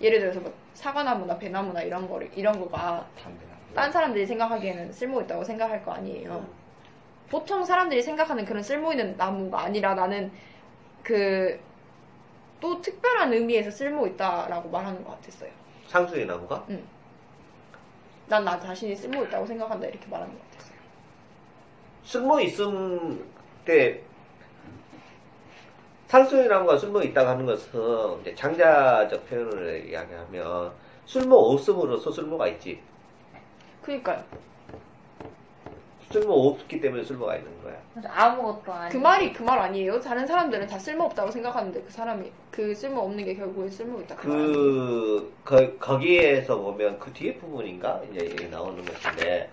예를 0.00 0.20
들어서 0.20 0.40
뭐 0.40 0.52
사과나무나 0.74 1.36
배나무나 1.38 1.82
이런 1.82 2.08
거를, 2.08 2.30
이런 2.36 2.60
거가 2.60 3.06
담배나. 3.20 3.51
딴 3.74 3.90
사람들이 3.90 4.26
생각하기에는 4.26 4.92
쓸모 4.92 5.22
있다고 5.22 5.44
생각할 5.44 5.84
거 5.84 5.92
아니에요. 5.92 6.32
음. 6.32 6.46
보통 7.30 7.64
사람들이 7.64 8.02
생각하는 8.02 8.44
그런 8.44 8.62
쓸모 8.62 8.92
있는 8.92 9.16
나무가 9.16 9.62
아니라 9.62 9.94
나는 9.94 10.30
그 11.02 11.72
또 12.62 12.80
특별한 12.80 13.32
의미에서 13.32 13.72
쓸모 13.72 14.06
있다라고 14.06 14.70
말하는 14.70 15.02
것 15.02 15.10
같았어요. 15.20 15.50
상수이 15.88 16.24
나무가 16.24 16.64
난나 18.28 18.60
자신이 18.60 18.94
쓸모 18.94 19.24
있다고 19.24 19.44
생각한다 19.44 19.88
이렇게 19.88 20.06
말하는 20.06 20.32
것 20.32 20.50
같았어요. 20.52 20.76
쓸모 22.04 22.40
있음 22.40 23.28
때 23.64 24.00
상수이 26.06 26.46
나무가 26.46 26.78
쓸모 26.78 27.02
있다고 27.02 27.30
하는 27.30 27.46
것은 27.46 28.20
이제 28.20 28.32
장자적 28.36 29.28
표현을 29.28 29.88
이야기하면 29.88 30.72
쓸모 31.04 31.34
없음으로써 31.34 32.12
쓸모가 32.12 32.46
있지. 32.46 32.80
그니까요. 33.82 34.22
쓸모 36.10 36.32
없기 36.48 36.80
때문에 36.80 37.02
쓸모가 37.04 37.36
있는 37.36 37.50
거야. 37.62 37.74
아무것도 38.06 38.70
아니. 38.72 38.92
그 38.92 38.98
말이 38.98 39.32
그 39.32 39.44
말 39.44 39.58
아니에요? 39.58 39.98
다른 40.00 40.26
사람들은 40.26 40.66
다 40.66 40.78
쓸모 40.78 41.04
없다고 41.04 41.30
생각하는데 41.30 41.80
그 41.82 41.90
사람이 41.90 42.30
그 42.50 42.74
쓸모 42.74 43.00
없는 43.00 43.24
게 43.24 43.34
결국에 43.34 43.70
쓸모 43.70 44.00
있다. 44.00 44.16
그, 44.16 44.26
말 44.28 44.36
아니에요? 44.36 44.52
그, 44.52 45.34
거, 45.44 45.78
거기에서 45.78 46.58
보면 46.58 46.98
그 46.98 47.10
뒤에 47.14 47.34
부분인가? 47.36 48.02
이제 48.12 48.46
나오는 48.48 48.84
것인데, 48.84 49.48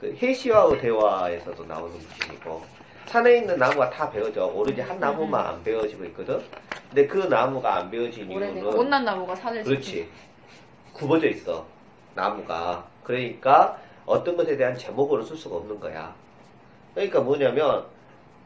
그 0.00 0.12
해시와의 0.20 0.80
대화에서도 0.80 1.64
나오는 1.64 1.96
부분이고, 1.96 2.62
산에 3.06 3.38
있는 3.38 3.56
나무가 3.56 3.88
다 3.88 4.10
베어져. 4.10 4.46
오로지 4.46 4.80
한 4.80 4.98
나무만 4.98 5.46
안 5.46 5.62
베어지고 5.62 6.04
있거든? 6.06 6.42
근데 6.88 7.06
그 7.06 7.18
나무가 7.18 7.76
안 7.76 7.88
베어진 7.90 8.28
이유는, 8.28 8.64
못난 8.64 9.04
나무가 9.04 9.34
산을 9.36 9.62
그렇지. 9.62 10.08
굽어져 10.92 11.28
있어. 11.28 11.64
나무가. 12.16 12.84
그러니까 13.04 13.78
어떤 14.06 14.36
것에 14.36 14.56
대한 14.56 14.76
제목으로 14.76 15.22
쓸 15.22 15.36
수가 15.36 15.56
없는 15.56 15.80
거야. 15.80 16.14
그러니까 16.94 17.20
뭐냐면 17.20 17.86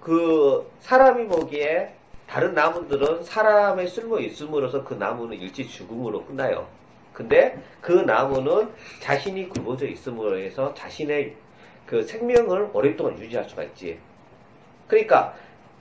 그 0.00 0.70
사람이 0.80 1.26
보기에 1.26 1.94
다른 2.26 2.54
나무들은 2.54 3.22
사람의 3.22 3.88
쓸모 3.88 4.18
있음으로써 4.20 4.84
그 4.84 4.94
나무는 4.94 5.38
일찍 5.38 5.68
죽음으로 5.68 6.24
끝나요. 6.24 6.66
근데 7.12 7.58
그 7.80 7.92
나무는 7.92 8.70
자신이 9.00 9.48
굽어져 9.48 9.86
있음으로 9.86 10.38
해서 10.38 10.74
자신의 10.74 11.34
그 11.86 12.02
생명을 12.02 12.70
오랫동안 12.72 13.18
유지할 13.18 13.48
수가 13.48 13.62
있지. 13.64 13.98
그러니까 14.86 15.34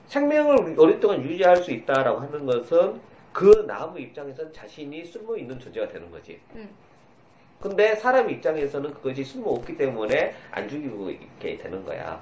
생명을 0.06 0.78
오랫동안 0.78 1.22
유지할 1.22 1.58
수 1.58 1.72
있다라고 1.72 2.20
하는 2.20 2.46
것은 2.46 3.00
그 3.32 3.66
나무 3.66 3.98
입장에서는 4.00 4.52
자신이 4.52 5.04
쓸모 5.04 5.36
있는 5.36 5.58
존재가 5.58 5.88
되는 5.88 6.10
거지. 6.10 6.40
음. 6.54 6.70
근데 7.60 7.94
사람 7.96 8.28
입장에서는 8.30 8.92
그것이 8.94 9.24
쓸모 9.24 9.54
없기 9.54 9.76
때문에 9.76 10.34
안 10.50 10.68
죽이고 10.68 11.10
있게 11.10 11.58
되는 11.58 11.84
거야. 11.84 12.20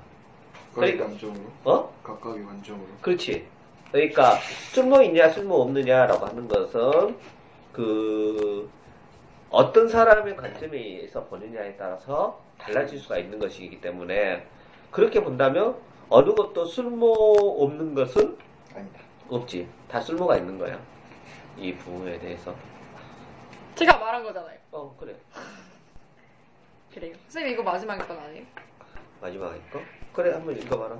각각의 0.75 0.97
그러니까- 0.97 1.05
관점으로. 1.07 1.43
어? 1.65 1.95
각각의 2.03 2.45
관점으로. 2.45 2.87
그렇지. 3.01 3.47
그러니까 3.93 4.37
쓸모 4.73 5.03
있냐 5.03 5.29
쓸모 5.29 5.55
없느냐라고 5.63 6.27
하는 6.27 6.49
것은 6.49 7.17
그 7.73 8.69
어떤 9.51 9.89
사람의 9.89 10.37
관점에서 10.37 11.25
보느냐에 11.27 11.77
따라서 11.77 12.41
달라질 12.59 12.99
수가 12.99 13.19
있는 13.19 13.39
것이기 13.39 13.81
때문에 13.81 14.47
그렇게 14.91 15.23
본다면 15.23 15.77
어느 16.09 16.33
것도 16.35 16.67
쓸모 16.67 17.07
없는 17.61 17.95
것은 17.95 18.37
아니다. 18.75 19.01
없지. 19.29 19.69
다 19.89 20.01
쓸모가 20.01 20.37
있는 20.39 20.59
거야. 20.59 20.79
이 21.57 21.75
부분에 21.75 22.19
대해서. 22.19 22.55
제가 23.77 23.97
말한 23.99 24.23
거잖아요. 24.25 24.59
어 24.75 24.93
그래. 24.99 25.15
그래요. 26.93 27.15
선생님 27.29 27.55
이거 27.55 27.63
마지막에 27.63 28.05
건 28.05 28.19
아니에요? 28.19 28.45
마지막에 29.21 29.61
거? 29.73 29.81
그래 30.13 30.33
한번 30.33 30.59
읽어봐라. 30.59 30.99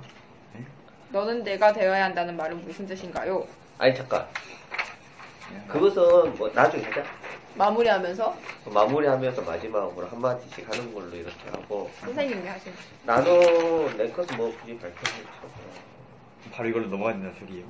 너는 1.09 1.43
내가 1.43 1.73
되어야 1.73 2.05
한다는 2.05 2.37
말은 2.37 2.61
무슨 2.63 2.87
뜻인가요? 2.87 3.45
아니 3.77 3.93
잠깐. 3.93 4.25
그것은 5.67 6.35
뭐 6.37 6.49
나중에 6.53 6.83
하자. 6.85 7.03
마무리하면서 7.55 8.37
마무리하면서 8.73 9.41
마지막으로 9.41 10.07
한마디씩 10.07 10.69
하는 10.69 10.93
걸로 10.93 11.13
이렇게 11.13 11.49
하고 11.49 11.91
선생님이 11.99 12.47
하시는 12.47 12.77
나도 13.03 13.91
내 13.97 14.09
것은 14.09 14.37
뭐 14.37 14.57
굳이 14.57 14.77
발표하지 14.79 15.23
바로 16.53 16.69
이걸로 16.69 16.87
넘어가야 16.87 17.13
된다는 17.15 17.37
소리예요. 17.39 17.65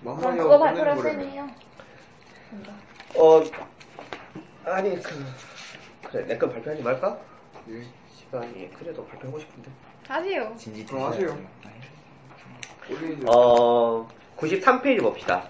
그럼 0.00 0.16
만만히 0.16 0.38
그거 0.38 0.58
발표를. 0.58 0.96
쌤이에요. 1.02 1.50
어 3.14 3.42
아니 4.72 5.00
그 5.02 5.24
그래 6.10 6.24
내 6.26 6.38
건 6.38 6.50
발표하지 6.52 6.82
말까? 6.82 7.18
예. 7.70 7.82
시간이 8.14 8.70
그래도 8.78 9.06
발표하고 9.06 9.38
싶은데 9.38 9.70
하세요. 10.06 10.54
진지 10.56 10.84
그럼 10.86 11.04
하세요. 11.06 11.38
우리 12.90 13.14
이제 13.14 13.26
어 13.26 14.08
93페이지 14.36 15.02
봅시다 15.02 15.46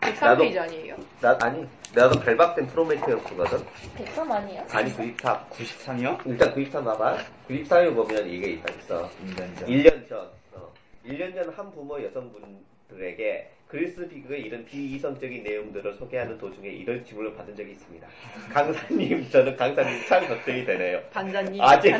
103페이지 0.00 0.58
아니에요? 0.58 0.96
나 1.20 1.36
아니 1.42 1.66
나도 1.94 2.20
결박된 2.20 2.66
프로메테우스거든 2.68 3.58
100점 3.96 4.30
아니에요? 4.30 4.64
아니 4.70 4.92
93 4.94 5.48
93이요? 5.50 6.26
일단 6.26 6.52
93 6.54 6.84
봐봐 6.84 7.18
93에 7.48 7.94
보면 7.94 8.28
이게 8.28 8.50
있다 8.52 8.72
있어 8.74 9.10
인간전. 9.24 9.68
1년 9.68 10.08
전, 10.08 10.30
어, 10.54 10.72
1년 11.04 11.34
전 11.34 11.52
한 11.52 11.70
부모 11.72 12.00
여성분들에게 12.04 13.50
그리스비그의 13.68 14.42
이런 14.42 14.64
비이성적인 14.64 15.42
내용들을 15.42 15.94
소개하는 15.94 16.38
도중에 16.38 16.68
이런 16.68 17.04
질문을 17.04 17.34
받은 17.34 17.56
적이 17.56 17.72
있습니다. 17.72 18.06
강사님, 18.52 19.28
저는 19.28 19.56
강사님 19.56 20.06
참 20.06 20.26
걱정이 20.28 20.64
되네요. 20.64 21.02
반장님. 21.10 21.60
아직, 21.60 21.94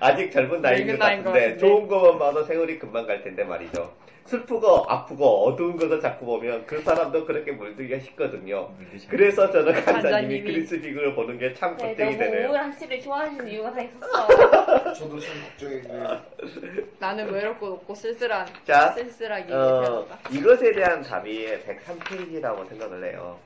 아직 0.00 0.30
젊은 0.30 0.62
나이인 0.62 0.86
것 0.86 0.98
같은데, 0.98 1.30
같은데. 1.30 1.58
좋은 1.58 1.86
것만 1.86 2.18
봐도 2.18 2.44
세월이 2.44 2.78
금방 2.78 3.06
갈 3.06 3.22
텐데 3.22 3.44
말이죠. 3.44 3.94
슬프고 4.26 4.84
아프고 4.88 5.46
어두운 5.46 5.76
것을 5.76 6.00
자꾸 6.00 6.26
보면 6.26 6.66
그 6.66 6.80
사람도 6.82 7.24
그렇게 7.24 7.52
물들기가 7.52 8.00
쉽거든요. 8.00 8.68
그래서 9.08 9.50
저는 9.50 9.72
간사님이 9.72 10.02
간사님이. 10.02 10.42
그리스빅을 10.42 11.14
보는 11.14 11.38
게참 11.38 11.76
네, 11.76 11.88
걱정이 11.88 12.16
너무 12.16 12.30
되네요. 12.30 12.48
우울한 12.48 12.72
씨를 12.78 13.00
좋아하시는 13.00 13.48
이유가 13.48 13.72
다 13.72 13.80
있었어. 13.82 14.26
저도 14.94 15.20
참 15.20 15.32
걱정이고요. 15.44 16.20
나는 16.98 17.30
외롭고 17.32 17.68
높고 17.68 17.94
쓸쓸한 17.94 18.46
자, 18.64 18.92
쓸쓸하게 18.92 19.52
어. 19.52 20.06
이것에 20.30 20.72
대한 20.72 21.02
답이 21.02 21.46
103페이지라고 21.66 22.68
생각을 22.68 23.04
해요. 23.12 23.38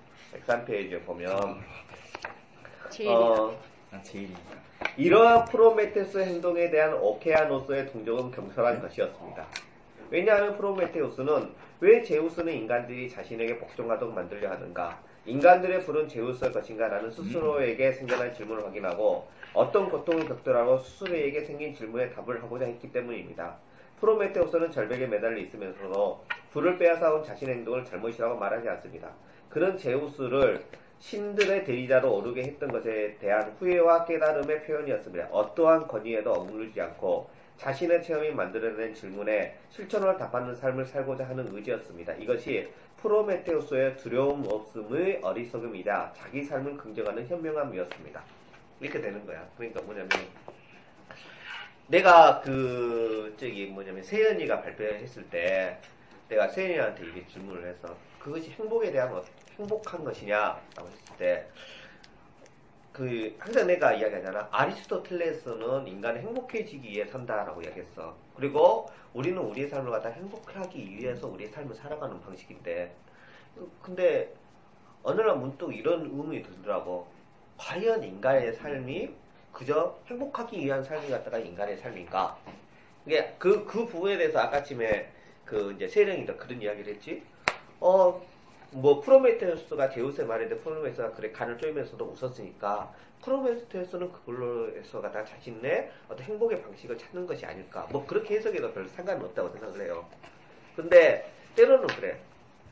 103페이지에 0.47 1.05
보면 1.05 1.61
제일이다. 2.89 3.19
어, 3.19 3.57
아 3.93 4.03
제일이니까 4.03 4.61
이러한 4.97 5.45
프로메테우스 5.47 6.19
행동에 6.19 6.71
대한 6.71 6.95
오케아노스의 6.95 7.93
동정은 7.93 8.31
경솔한 8.31 8.81
것이었습니다. 8.81 9.47
왜냐하면 10.11 10.57
프로메테우스는 10.57 11.51
왜 11.81 12.03
제우스는 12.03 12.53
인간들이 12.53 13.09
자신에게 13.09 13.59
복종하도록 13.59 14.13
만들려 14.13 14.51
하는가? 14.51 15.01
인간들의 15.25 15.85
불은 15.85 16.09
제우스의 16.09 16.53
것인가라는 16.53 17.11
스스로에게 17.11 17.93
생겨난 17.93 18.35
질문을 18.35 18.65
확인하고 18.65 19.29
어떤 19.55 19.89
고통을 19.89 20.27
겪더라도 20.27 20.79
스스로에게 20.79 21.45
생긴 21.45 21.75
질문에 21.75 22.11
답을 22.11 22.43
하고자 22.43 22.65
했기 22.65 22.91
때문입니다. 22.91 23.57
프로메테우스는 24.01 24.73
절벽에 24.73 25.07
매달려 25.07 25.39
있으면서도 25.39 26.25
불을 26.53 26.79
빼앗아온 26.79 27.23
자신의 27.23 27.57
행동을 27.57 27.85
잘못이라고 27.85 28.37
말하지 28.37 28.69
않습니다. 28.69 29.11
그는 29.49 29.77
제우스를 29.79 30.65
신들의 30.99 31.65
대리자로 31.65 32.15
오르게 32.15 32.43
했던 32.43 32.71
것에 32.71 33.17
대한 33.21 33.55
후회와 33.59 34.05
깨달음의 34.05 34.65
표현이었습니다. 34.65 35.29
어떠한 35.31 35.87
권위에도 35.87 36.33
억누르지 36.33 36.81
않고 36.81 37.29
자신의 37.61 38.03
체험이 38.03 38.31
만들어낸 38.31 38.95
질문에 38.95 39.55
실천으로 39.69 40.17
답하는 40.17 40.55
삶을 40.55 40.87
살고자 40.87 41.29
하는 41.29 41.55
의지였습니다. 41.55 42.15
이것이 42.15 42.71
프로메테우스의 43.03 43.99
두려움 43.99 44.47
없음의 44.49 45.21
어리석음이자 45.23 46.15
자기 46.17 46.43
삶을 46.43 46.79
긍정하는 46.79 47.27
현명함이었습니다. 47.29 48.23
이렇게 48.81 49.01
되는 49.01 49.27
거야. 49.27 49.47
그러니까 49.59 49.83
뭐냐면 49.83 50.09
내가 51.89 52.41
그 52.41 53.35
저기 53.39 53.67
뭐냐면 53.67 54.03
세연이가 54.05 54.63
발표했을 54.63 55.25
때 55.29 55.79
내가 56.31 56.49
세연이한테 56.49 57.09
이게 57.09 57.27
질문을 57.27 57.67
해서 57.69 57.95
그것이 58.19 58.51
행복에 58.53 58.91
대한 58.91 59.13
어- 59.13 59.25
행복한 59.59 60.03
것이냐라고 60.03 60.89
했을 60.89 61.17
때 61.19 61.47
그 63.01 63.35
항상 63.39 63.67
내가 63.67 63.95
이야기하잖아. 63.95 64.49
아리스토텔레스는 64.51 65.89
인간이 65.89 66.19
행복해지기 66.19 66.87
위해 66.87 67.07
산다라고 67.07 67.63
이야기했어. 67.63 68.15
그리고 68.37 68.91
우리는 69.15 69.41
우리의 69.41 69.71
삶을 69.71 69.91
갖다 69.91 70.11
행복하기 70.11 70.99
위해서 70.99 71.27
우리의 71.27 71.49
삶을 71.49 71.75
살아가는 71.75 72.21
방식인데 72.21 72.95
근데 73.81 74.35
어느 75.03 75.23
날 75.23 75.35
문득 75.39 75.75
이런 75.75 76.03
의문이 76.03 76.43
들더라고. 76.43 77.07
과연 77.57 78.05
인간의 78.05 78.53
삶이 78.53 79.15
그저 79.51 79.99
행복하기 80.07 80.59
위한 80.59 80.85
삶이 80.85 81.09
갖다가 81.09 81.39
인간의 81.39 81.79
삶인가? 81.79 82.37
이게 83.07 83.35
그, 83.39 83.65
그 83.65 83.87
부분에 83.87 84.19
대해서 84.19 84.41
아까쯤에 84.41 85.11
그 85.47 85.73
이제 85.73 85.89
세령이가 85.89 86.37
그런 86.37 86.61
이야기를 86.61 86.97
했지. 86.97 87.23
어 87.81 88.21
뭐 88.73 89.01
프로메테우스가 89.01 89.91
제우스의 89.91 90.27
말인데 90.27 90.59
프로메테우스가 90.59 91.13
그래 91.13 91.33
간을 91.33 91.59
쪼이면서도 91.59 92.05
웃었으니까 92.05 92.93
프로메테우스는 93.23 94.13
그걸로 94.13 94.71
해서가 94.77 95.11
다 95.11 95.25
자신의 95.25 95.91
어떤 96.09 96.25
행복의 96.25 96.63
방식을 96.63 96.97
찾는 96.97 97.27
것이 97.27 97.45
아닐까. 97.45 97.87
뭐 97.91 98.07
그렇게 98.07 98.37
해석해도 98.37 98.73
별 98.73 98.89
상관은 98.89 99.25
없다고 99.27 99.51
생각을 99.51 99.83
해요. 99.83 100.07
근데 100.77 101.31
때로는 101.57 101.87
그래. 101.89 102.19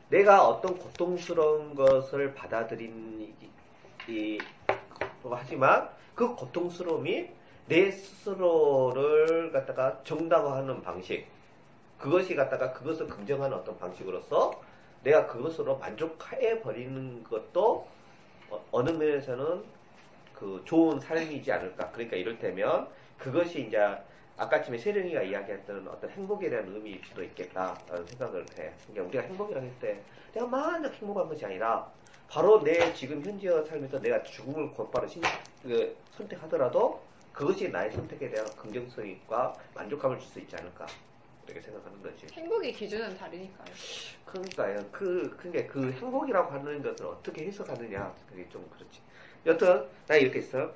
내가 0.09 0.49
어떤 0.49 0.79
고통스러운 0.79 1.75
것을 1.75 2.33
받아들인 2.33 3.35
이, 4.09 4.39
하지만 5.31 5.91
그 6.15 6.35
고통스러움이 6.35 7.29
내 7.67 7.91
스스로를 7.91 9.53
갖다가 9.53 10.01
정당화하는 10.05 10.83
방식 10.83 11.27
그것이 11.99 12.35
갖다가 12.35 12.73
그것을 12.73 13.07
긍정하는 13.09 13.55
어떤 13.55 13.79
방식으로서 13.79 14.63
내가 15.03 15.27
그것으로 15.27 15.79
만족해 15.79 16.61
버리는 16.61 17.23
것도 17.25 17.87
어, 18.51 18.83
느 18.83 18.91
면에서는 18.91 19.65
그 20.35 20.63
좋은 20.65 21.01
삶이지 21.01 21.51
않을까. 21.53 21.91
그러니까 21.91 22.17
이를테면 22.17 22.89
그것이 23.19 23.67
이제 23.67 23.79
아까쯤에 24.37 24.79
세령이가 24.79 25.23
이야기했던 25.23 25.89
어떤 25.89 26.11
행복에 26.11 26.49
대한 26.49 26.67
의미일 26.69 27.03
수도 27.05 27.23
있겠다라는 27.25 28.07
생각을 28.07 28.43
해. 28.59 28.73
그러니까 28.87 29.03
우리가 29.09 29.23
행복이라고 29.25 29.67
할 29.67 29.75
때 29.81 30.01
내가 30.33 30.47
만약 30.47 30.93
행복한 30.95 31.29
것이 31.29 31.45
아니라 31.45 31.91
바로 32.29 32.63
내 32.63 32.93
지금 32.95 33.23
현재 33.25 33.49
삶에서 33.65 33.99
내가 34.01 34.23
죽음을 34.23 34.71
곧바로 34.73 35.07
신, 35.09 35.23
그, 35.63 35.97
선택하더라도 36.17 37.01
그것이 37.33 37.69
나의 37.71 37.91
선택에 37.93 38.31
대한 38.31 38.47
긍정성과 38.57 39.55
만족감을 39.75 40.19
줄 40.19 40.29
수 40.29 40.39
있지 40.41 40.55
않을까. 40.57 40.87
이렇게 41.49 41.61
생각하는 41.63 42.03
거지. 42.03 42.27
행복의 42.33 42.73
기준은 42.73 43.17
다르니까요. 43.17 43.75
그러니까요. 44.27 44.87
그, 44.93 45.35
그게 45.37 45.67
그 45.67 45.91
행복이라고 45.93 46.53
하는 46.53 46.83
것을 46.83 47.07
어떻게 47.07 47.47
해석하느냐. 47.47 48.15
그게 48.29 48.47
좀 48.51 48.69
그렇지. 48.75 49.01
여튼, 49.47 49.87
나 50.07 50.17
이렇게 50.17 50.41
했어. 50.41 50.71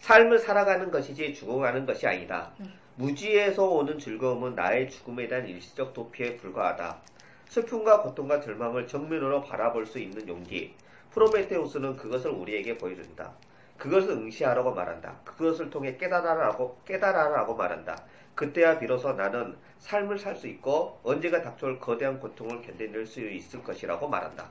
삶을 0.00 0.38
살아가는 0.38 0.90
것이지 0.90 1.34
죽어가는 1.34 1.86
것이 1.86 2.06
아니다. 2.06 2.52
무지에서 2.96 3.68
오는 3.68 3.98
즐거움은 3.98 4.54
나의 4.54 4.90
죽음에 4.90 5.28
대한 5.28 5.46
일시적 5.46 5.92
도피에 5.92 6.36
불과하다. 6.36 7.00
슬픔과 7.48 8.02
고통과 8.02 8.40
절망을 8.40 8.86
정면으로 8.86 9.42
바라볼 9.42 9.86
수 9.86 9.98
있는 9.98 10.26
용기. 10.26 10.74
프로메테우스는 11.12 11.96
그것을 11.96 12.30
우리에게 12.30 12.78
보여준다. 12.78 13.34
그것을 13.80 14.10
응시하라고 14.10 14.74
말한다. 14.74 15.20
그것을 15.24 15.70
통해 15.70 15.96
깨달아라고, 15.96 16.82
깨달아라고 16.84 17.54
말한다. 17.56 18.04
그때야 18.34 18.78
비로소 18.78 19.12
나는 19.14 19.56
삶을 19.78 20.18
살 20.18 20.36
수 20.36 20.46
있고 20.48 21.00
언제가 21.02 21.42
닥쳐올 21.42 21.80
거대한 21.80 22.20
고통을 22.20 22.60
견뎌낼 22.62 23.06
수 23.06 23.20
있을 23.20 23.62
것이라고 23.62 24.06
말한다. 24.08 24.48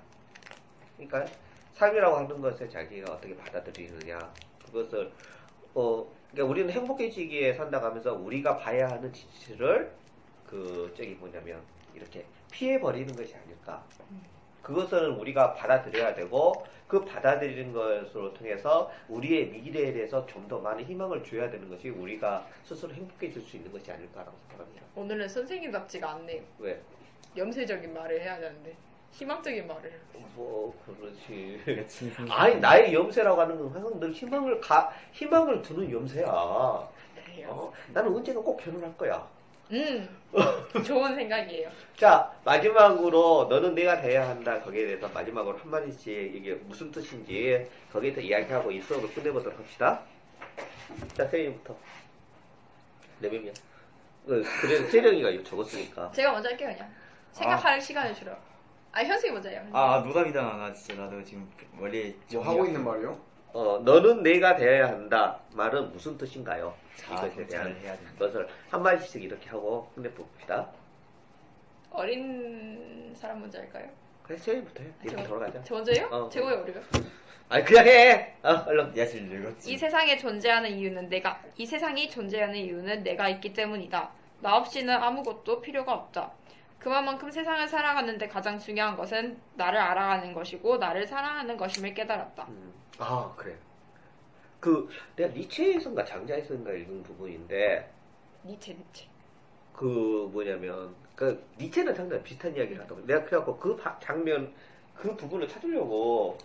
그러니까 0.98 1.26
삶이라고 1.74 2.18
하는 2.18 2.42
것을 2.42 2.70
자기가 2.70 3.14
어떻게 3.14 3.36
받아들이느냐 3.38 4.20
그것을 4.66 5.12
어 5.76 6.06
그러니까 6.32 6.52
우리는 6.52 6.70
행복해지기에 6.72 7.54
산다고 7.54 7.86
하면서 7.86 8.14
우리가 8.14 8.58
봐야 8.58 8.90
하는 8.90 9.14
지치를 9.14 9.92
그 10.48 10.92
저기 10.98 11.12
뭐냐면 11.16 11.62
이렇게 11.94 12.26
피해 12.52 12.80
버리는 12.80 13.16
것이 13.16 13.36
아닐까. 13.36 13.84
그것은 14.62 15.12
우리가 15.16 15.54
받아들여야 15.54 16.14
되고 16.16 16.54
그 16.88 17.06
받아들이는 17.06 17.72
것으로 17.74 18.34
통해서 18.34 18.92
우리의 19.10 19.48
미래에 19.48 19.94
대해서 19.94 20.26
좀 20.26 20.48
더 20.50 20.58
많은 20.60 20.84
희망을 20.86 21.24
줘야 21.24 21.50
되는 21.52 21.70
것이 21.70 21.90
우리가 21.90 22.48
스스로 22.64 22.92
행복해질 22.94 23.40
수 23.44 23.58
있는 23.58 23.72
것이 23.72 23.92
아닐까라고 23.92 24.36
생각합니다. 24.48 24.84
오늘은 24.96 25.30
선생님답지가 25.30 26.10
않네요. 26.14 26.42
왜? 26.58 26.82
염세적인 27.38 27.94
말을 27.94 28.20
해야 28.22 28.40
되는데 28.40 28.76
희망적인 29.12 29.68
말을. 29.68 30.00
뭐 30.36 30.74
그렇지. 30.86 31.62
그렇지 31.64 32.12
아니 32.30 32.56
나의 32.56 32.92
염세라고 32.94 33.40
하는 33.40 33.60
건 33.60 33.70
항상 33.72 34.00
늘 34.00 34.12
희망을 34.12 34.60
가 34.60 34.92
희망을 35.12 35.62
두는 35.62 35.92
염세야. 35.92 36.26
그래요. 36.26 37.48
어? 37.50 37.74
나는 37.94 38.16
언젠가 38.16 38.42
꼭 38.42 38.58
결혼할 38.58 38.98
거야. 38.98 39.28
음, 39.72 40.10
좋은 40.86 41.16
생각이에요. 41.16 41.70
자 41.96 42.32
마지막으로 42.44 43.48
너는 43.50 43.76
내가 43.76 44.02
돼야 44.02 44.28
한다 44.30 44.60
거기에 44.62 44.86
대해서 44.86 45.08
마지막으로 45.10 45.58
한 45.58 45.70
마디씩 45.70 46.36
이게 46.36 46.54
무슨 46.56 46.92
뜻인지 46.92 47.68
거기에 47.92 48.14
서 48.14 48.22
이야기하고 48.22 48.72
이 48.72 48.82
수업을 48.82 49.14
끝내보도록 49.14 49.58
합시다. 49.60 50.02
자 51.14 51.26
세인부터 51.28 51.76
내면이야. 53.20 53.52
어, 53.52 54.44
그래 54.62 54.88
세령이가 54.90 55.30
이거 55.30 55.44
적었으니까. 55.44 56.12
제가 56.12 56.32
먼저 56.32 56.50
할게요, 56.50 56.70
그냥. 56.72 56.92
생각할 57.32 57.82
시간을 57.82 58.14
주러. 58.14 58.36
아, 58.92 59.04
현승이 59.04 59.32
먼저 59.32 59.50
해요. 59.50 59.66
아 59.72 60.04
노답이다 60.06 60.42
나 60.42 60.74
진짜 60.74 61.02
나도 61.02 61.24
지금 61.24 61.50
원래 61.78 62.14
뭐 62.34 62.44
하고 62.44 62.66
있는 62.66 62.84
말이요? 62.84 63.29
어 63.54 63.80
너는 63.84 64.22
내가 64.24 64.56
돼야 64.56 64.88
한다 64.90 65.40
말은 65.54 65.92
무슨 65.92 66.18
뜻인가요? 66.18 66.74
자아 66.98 67.26
이것에 67.26 67.48
대한 67.48 67.66
성찰을 67.66 67.76
해야 67.82 67.96
된다 67.98 68.12
것을 68.20 68.48
한 68.70 68.84
마디씩 68.84 69.24
이렇게 69.24 69.50
하고 69.50 69.90
끝내봅시다. 69.96 70.70
어린 71.92 73.14
사람 73.16 73.42
먼저 73.42 73.58
할까요? 73.60 73.90
그래 74.24 74.38
세인부터 74.38 74.84
해. 74.84 74.90
이렇게 75.04 75.24
저- 75.24 75.28
돌아가자. 75.30 75.64
저 75.64 75.76
먼저요? 75.76 76.08
어. 76.12 76.30
제고의 76.30 76.58
어리가. 76.58 76.80
아니 77.50 77.66
그냥 77.66 77.88
해. 77.88 78.36
어 78.44 78.64
얼른. 78.68 78.94
제일 78.94 79.24
늙었지 79.28 79.74
이 79.74 79.78
세상에 79.78 80.16
존재하는 80.18 80.70
이유는 80.70 81.10
내가, 81.10 81.42
이 81.58 81.66
세상이 81.66 82.10
존재하는 82.12 82.56
이유는 82.56 83.02
내가 83.04 83.28
있기 83.30 83.54
때문이다. 83.54 84.12
나 84.42 84.56
없이는 84.58 84.94
아무것도 84.94 85.62
필요가 85.62 85.94
없다. 85.94 86.32
그만큼 86.80 87.30
세상을 87.30 87.68
살아가는데 87.68 88.28
가장 88.28 88.58
중요한 88.58 88.96
것은 88.96 89.40
나를 89.56 89.78
알아가는 89.80 90.34
것이고 90.34 90.78
나를 90.78 91.06
사랑하는 91.06 91.58
것임을 91.58 91.94
깨달았다. 91.94 92.44
음, 92.48 92.74
아 92.98 93.32
그래. 93.36 93.56
그 94.60 94.90
내가 95.16 95.34
니체에선가 95.34 96.06
장자에선가 96.06 96.72
읽은 96.72 97.04
부분인데 97.04 97.90
니체 98.46 98.74
니체. 98.74 99.06
그 99.74 100.30
뭐냐면 100.32 100.96
그 101.16 101.46
니체는 101.58 101.94
장난 101.94 102.24
비슷한 102.24 102.56
이야기를 102.56 102.82
하더라고. 102.82 103.06
내가 103.06 103.24
그래갖고 103.26 103.58
그 103.58 103.76
바- 103.76 103.98
장면 104.00 104.54
그 104.96 105.16
부분을 105.16 105.48
찾으려고 105.48 106.38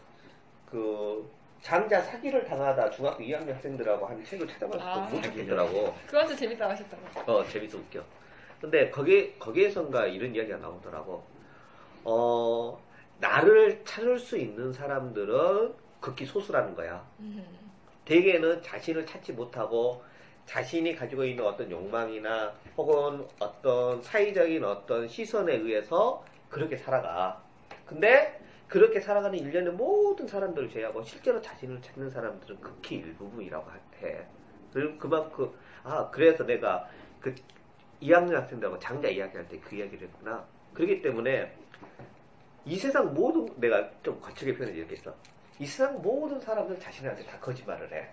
그 0.69 1.29
장자 1.63 2.03
사기를 2.03 2.45
당하다 2.45 2.91
중학교 2.91 3.23
2학년 3.23 3.55
학생들하고 3.55 4.07
한 4.07 4.25
책을 4.25 4.47
찾아봤을 4.49 4.81
아. 4.87 5.07
때못 5.09 5.23
찾겠더라고. 5.25 5.95
진짜 6.09 6.37
재밌다고 6.37 6.73
하셨다고. 6.73 7.33
어, 7.33 7.45
재밌어 7.49 7.79
웃겨. 7.79 8.03
근데 8.65 8.89
거기, 8.89 9.39
거기에선가 9.39 10.07
이런 10.07 10.35
이야기가 10.35 10.57
나오더라고. 10.57 11.23
어, 12.05 12.83
나를 13.21 13.85
찾을 13.85 14.19
수 14.19 14.39
있는 14.39 14.73
사람들은 14.73 15.75
극히 16.01 16.25
소수라는 16.25 16.75
거야. 16.75 17.07
음. 17.21 17.45
대개는 18.07 18.63
자신을 18.63 19.05
찾지 19.05 19.35
못하고 19.35 20.03
자신이 20.47 20.97
가지고 20.97 21.25
있는 21.25 21.45
어떤 21.45 21.71
욕망이나 21.71 22.55
혹은 22.79 23.27
어떤 23.39 24.03
사회적인 24.03 24.65
어떤 24.65 25.09
시선에 25.09 25.57
의해서 25.57 26.25
그렇게 26.49 26.79
살아가. 26.79 27.43
근데 27.85 28.41
그렇게 28.67 28.99
살아가는 28.99 29.39
일련의 29.39 29.75
모든 29.75 30.27
사람들을 30.27 30.71
제외하고 30.71 31.05
실제로 31.05 31.43
자신을 31.43 31.83
찾는 31.83 32.09
사람들은 32.09 32.63
극히 32.63 32.97
일부분이라고 32.97 33.71
해. 34.03 34.27
그리고 34.73 34.97
그만큼, 34.97 35.53
아, 35.83 36.09
그래서 36.11 36.47
내가 36.47 36.89
그 37.21 37.35
2학년 38.05 38.33
학생들하고 38.35 38.79
장자 38.79 39.09
이야기할 39.09 39.49
때 39.49 39.59
그 39.61 39.75
이야기를 39.77 40.09
했구나. 40.09 40.45
그렇기 40.75 41.01
때문에 41.03 41.53
이 42.67 42.77
세상 42.77 43.15
모든, 43.15 43.49
내가 43.61 43.91
좀 44.03 44.21
거칠게 44.21 44.57
표현해 44.57 44.77
이렇게 44.77 44.97
했어. 44.97 45.15
이 45.59 45.67
세상 45.67 46.01
모든 46.03 46.41
사람들 46.41 46.79
자신한테 46.81 47.25
다 47.25 47.39
거짓말을 47.41 47.93
해. 47.93 48.09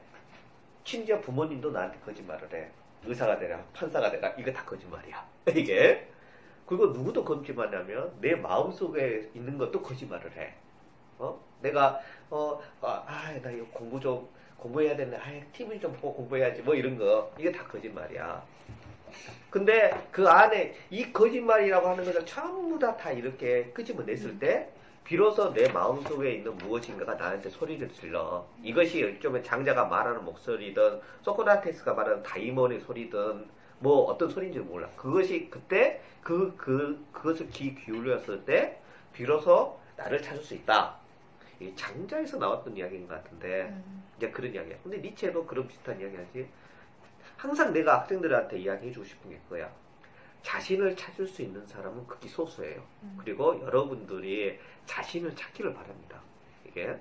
심지어 0.83 1.19
부모님도 1.19 1.71
나한테 1.71 1.97
거짓말을 1.99 2.51
해. 2.53 2.69
의사가 3.03 3.39
되라, 3.39 3.63
판사가 3.73 4.11
되라, 4.11 4.29
이거 4.37 4.51
다 4.51 4.63
거짓말이야. 4.65 5.27
이게. 5.55 6.07
그리고 6.65 6.87
누구도 6.87 7.23
거짓말하면 7.25 8.13
내 8.21 8.35
마음 8.35 8.71
속에 8.71 9.31
있는 9.33 9.57
것도 9.57 9.81
거짓말을 9.81 10.31
해. 10.37 10.53
어? 11.17 11.39
내가, 11.61 11.99
어, 12.29 12.61
아, 12.81 13.03
아, 13.07 13.39
나 13.41 13.51
이거 13.51 13.65
공부 13.71 13.99
좀, 13.99 14.27
공부해야 14.57 14.95
되는데, 14.95 15.17
아, 15.17 15.51
TV 15.53 15.79
좀 15.79 15.91
보고 15.93 16.13
공부해야지, 16.15 16.61
뭐 16.61 16.75
이런 16.75 16.97
거. 16.97 17.31
이게 17.37 17.51
다 17.51 17.65
거짓말이야. 17.67 18.43
근데 19.49 19.91
그 20.11 20.27
안에 20.27 20.75
이 20.89 21.11
거짓말이라고 21.11 21.87
하는 21.89 22.05
것을 22.05 22.25
전부 22.25 22.79
다 22.79 22.95
다 22.97 23.11
이렇게 23.11 23.65
끄집어냈을 23.73 24.39
때, 24.39 24.69
비로소 25.03 25.53
내 25.53 25.67
마음속에 25.71 26.33
있는 26.33 26.57
무엇인가가 26.57 27.15
나한테 27.15 27.49
소리를 27.49 27.89
질러. 27.93 28.45
이것이 28.63 28.99
일종의 28.99 29.43
장자가 29.43 29.85
말하는 29.85 30.23
목소리든, 30.25 31.01
소크라테스가 31.23 31.93
말하는 31.93 32.23
다이몬의 32.23 32.81
소리든, 32.81 33.45
뭐 33.79 34.03
어떤 34.03 34.29
소리인지 34.29 34.59
몰라. 34.59 34.87
그것이 34.95 35.49
그때 35.49 36.01
그, 36.21 36.55
그, 36.55 37.03
그것을 37.11 37.49
귀 37.49 37.75
기울였을 37.75 38.45
때, 38.45 38.79
비로소 39.13 39.79
나를 39.97 40.21
찾을 40.21 40.43
수 40.43 40.53
있다. 40.53 40.95
이 41.59 41.73
장자에서 41.75 42.37
나왔던 42.37 42.77
이야기인 42.77 43.07
것 43.07 43.15
같은데, 43.15 43.63
음. 43.69 44.03
이제 44.17 44.29
그런 44.29 44.53
이야기야. 44.53 44.77
근데 44.83 44.97
니체도 44.99 45.45
그런 45.45 45.67
비슷한 45.67 45.99
이야기 45.99 46.15
하지. 46.15 46.47
항상 47.41 47.73
내가 47.73 48.01
학생들한테 48.01 48.59
이야기해주고 48.59 49.03
싶은 49.03 49.31
게 49.31 49.37
그거야. 49.49 49.67
자신을 50.43 50.95
찾을 50.95 51.25
수 51.27 51.41
있는 51.41 51.65
사람은 51.65 52.05
극히 52.05 52.29
소수예요. 52.29 52.83
음. 53.01 53.17
그리고 53.19 53.59
여러분들이 53.61 54.59
자신을 54.85 55.35
찾기를 55.35 55.73
바랍니다. 55.73 56.21
이게. 56.63 56.95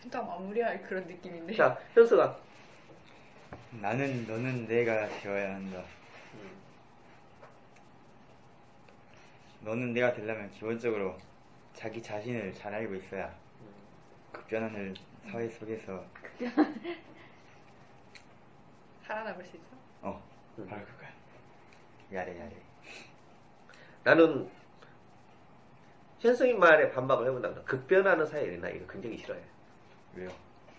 진짜 0.00 0.20
마무리할 0.20 0.82
그런 0.82 1.06
느낌인데. 1.06 1.54
자, 1.54 1.78
현수가. 1.92 2.36
나는 3.80 4.26
너는 4.26 4.66
내가 4.66 5.08
되어야 5.20 5.54
한다. 5.54 5.84
음, 6.34 6.50
너는 9.60 9.92
내가 9.92 10.12
되려면 10.12 10.50
기본적으로 10.50 11.16
자기 11.72 12.02
자신을 12.02 12.52
잘 12.52 12.74
알고 12.74 12.96
있어야 12.96 13.32
급변하는 14.32 14.94
사회 15.30 15.48
속에서 15.48 16.04
살아남을 19.06 19.44
수 19.44 19.56
있어? 19.56 19.83
어 20.56 20.62
음. 20.62 20.66
바로 20.68 20.82
그거야. 20.84 21.10
야래 22.12 22.38
야래. 22.38 22.52
나는 24.04 24.48
현승이 26.20 26.54
말에 26.54 26.90
반박을 26.90 27.26
해본다. 27.26 27.62
급변하는 27.64 28.26
사회를 28.26 28.60
나 28.60 28.68
이거 28.68 28.86
굉장히 28.90 29.18
싫어해. 29.18 29.40
왜요? 30.14 30.30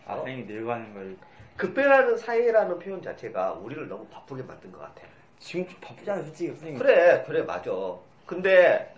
아 0.06 0.14
어? 0.14 0.18
선생님이 0.18 0.54
늙어가는 0.54 0.94
걸 0.94 1.18
급변하는 1.58 2.18
사회라는 2.18 2.80
표현 2.80 3.02
자체가 3.02 3.54
우리를 3.54 3.88
너무 3.88 4.06
바쁘게 4.08 4.44
만든 4.44 4.72
것 4.72 4.80
같아. 4.80 5.08
지금 5.40 5.68
좀 5.68 5.80
바쁘잖아 5.82 6.22
솔직히 6.24 6.50
선생님. 6.50 6.80
그래, 6.80 7.24
그래, 7.26 7.44
맞아. 7.44 7.72
근데, 8.26 8.94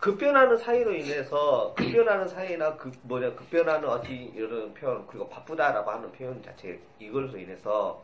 급변하는 0.00 0.56
사이로 0.56 0.94
인해서, 0.94 1.74
급변하는 1.76 2.28
사이나, 2.28 2.76
그, 2.76 2.90
뭐냐, 3.02 3.34
급변하는 3.34 3.88
어찌 3.88 4.32
이런 4.34 4.72
표현, 4.74 5.06
그리고 5.06 5.28
바쁘다라고 5.28 5.90
하는 5.90 6.10
표현 6.12 6.42
자체, 6.42 6.80
이걸로 6.98 7.36
인해서, 7.36 8.02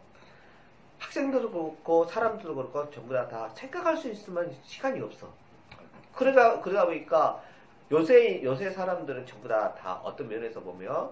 학생들도 1.03 1.51
그렇고, 1.51 2.07
사람들도 2.07 2.55
그렇고, 2.55 2.91
전부 2.91 3.13
다, 3.13 3.29
다 3.29 3.49
생각할 3.55 3.97
수 3.97 4.09
있으면 4.11 4.55
시간이 4.65 5.01
없어. 5.01 5.29
그러다, 6.15 6.61
그러다 6.61 6.87
보니까, 6.87 7.43
요새, 7.91 8.43
요새 8.43 8.71
사람들은 8.71 9.27
전부 9.27 9.49
다, 9.49 9.75
다 9.75 10.01
어떤 10.03 10.29
면에서 10.29 10.61
보면, 10.61 11.11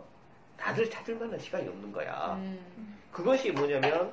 나를 0.56 0.88
찾을 0.90 1.16
만한 1.16 1.38
시간이 1.38 1.66
없는 1.68 1.92
거야. 1.92 2.34
음. 2.36 2.98
그것이 3.10 3.50
뭐냐면 3.50 4.12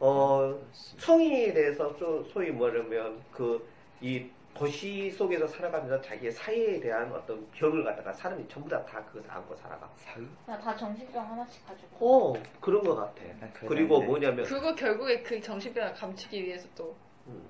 어 0.00 0.58
성인에 0.72 1.52
대해서 1.52 1.94
소, 1.98 2.24
소위 2.24 2.50
뭐냐면 2.50 3.22
그 3.30 3.74
이 4.00 4.26
도시 4.54 5.10
속에서 5.10 5.46
살아가면서 5.48 6.00
자기의 6.00 6.30
사회에 6.32 6.78
대한 6.80 7.12
어떤 7.12 7.44
병을 7.50 7.82
갖다가 7.82 8.12
사람이 8.12 8.46
전부 8.48 8.68
다 8.68 8.84
다 8.84 9.04
그것을 9.06 9.28
안고 9.30 9.54
살아가. 9.56 9.90
그냥 10.44 10.60
다 10.60 10.76
정신병 10.76 11.28
하나씩 11.32 11.66
가지고. 11.66 12.32
어 12.36 12.42
그런 12.60 12.84
것 12.84 12.94
같아. 12.94 13.22
난 13.40 13.52
그건 13.52 13.68
그리고 13.68 13.94
아닌데. 13.96 14.06
뭐냐면 14.10 14.44
그거 14.44 14.74
결국에 14.74 15.22
그 15.22 15.40
정신병을 15.40 15.94
감추기 15.94 16.44
위해서 16.44 16.68
또 16.76 16.94
음, 17.26 17.42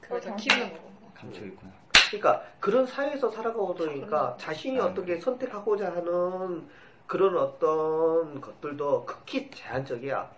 그걸 0.00 0.20
더 0.20 0.28
정신- 0.30 0.52
키우는 0.52 0.72
거고. 0.72 0.90
감추고 1.14 1.46
있구나. 1.46 1.72
그러니까 2.10 2.44
그런 2.60 2.86
사회에서 2.86 3.30
살아가다 3.30 3.62
보니까 3.74 4.36
자신이 4.38 4.78
아, 4.78 4.86
어떻게 4.86 5.18
선택하고자 5.18 5.86
하는 5.92 6.68
그런 7.06 7.36
어떤 7.36 8.40
것들도 8.40 9.06
극히 9.06 9.50
제한적이야. 9.50 10.30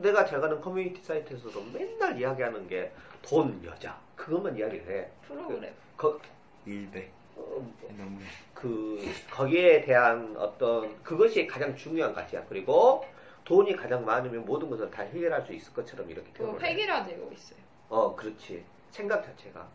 내가 0.00 0.24
잘 0.24 0.40
가는 0.40 0.60
커뮤니티 0.60 1.02
사이트에서도 1.02 1.62
맨날 1.72 2.18
이야기하는 2.18 2.66
게 2.66 2.92
돈, 3.22 3.62
여자 3.64 3.98
그것만 4.22 4.56
이야기를 4.56 4.88
해. 4.88 5.08
프로그램. 5.26 5.72
거, 5.96 6.20
일배 6.64 7.10
어, 7.34 7.74
너무 7.98 8.18
그 8.54 9.00
거기에 9.28 9.80
대한 9.80 10.36
어떤 10.36 11.02
그것이 11.02 11.44
가장 11.48 11.74
중요한 11.74 12.14
가치야. 12.14 12.44
그리고 12.48 13.04
돈이 13.44 13.74
가장 13.74 14.04
많으면 14.04 14.44
모든 14.44 14.70
것을 14.70 14.88
다 14.92 15.02
해결할 15.02 15.42
수 15.44 15.52
있을 15.52 15.74
것처럼 15.74 16.08
이렇게 16.08 16.32
표현을 16.34 16.62
해. 16.62 16.70
획일화되고 16.70 17.32
있어요. 17.32 17.58
어, 17.88 18.14
그렇지. 18.14 18.64
생각 18.92 19.24
자체가. 19.24 19.66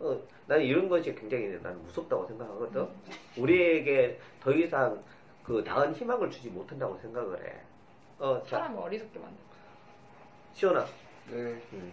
어, 0.00 0.18
나는 0.46 0.64
이런 0.64 0.88
것이 0.88 1.14
굉장히 1.14 1.48
나는 1.62 1.82
무섭다고 1.82 2.26
생각하거든. 2.28 2.88
우리에게 3.36 4.18
더 4.40 4.52
이상 4.52 5.02
그 5.44 5.62
나은 5.66 5.94
희망을 5.94 6.30
주지 6.30 6.48
못한다고 6.48 6.96
생각을 6.96 7.46
해. 7.46 7.60
어, 8.18 8.42
자, 8.44 8.56
사람을 8.56 8.82
어리석게 8.84 9.18
만든. 9.18 9.36
시원아. 10.54 10.86
네. 11.30 11.36
음, 11.72 11.92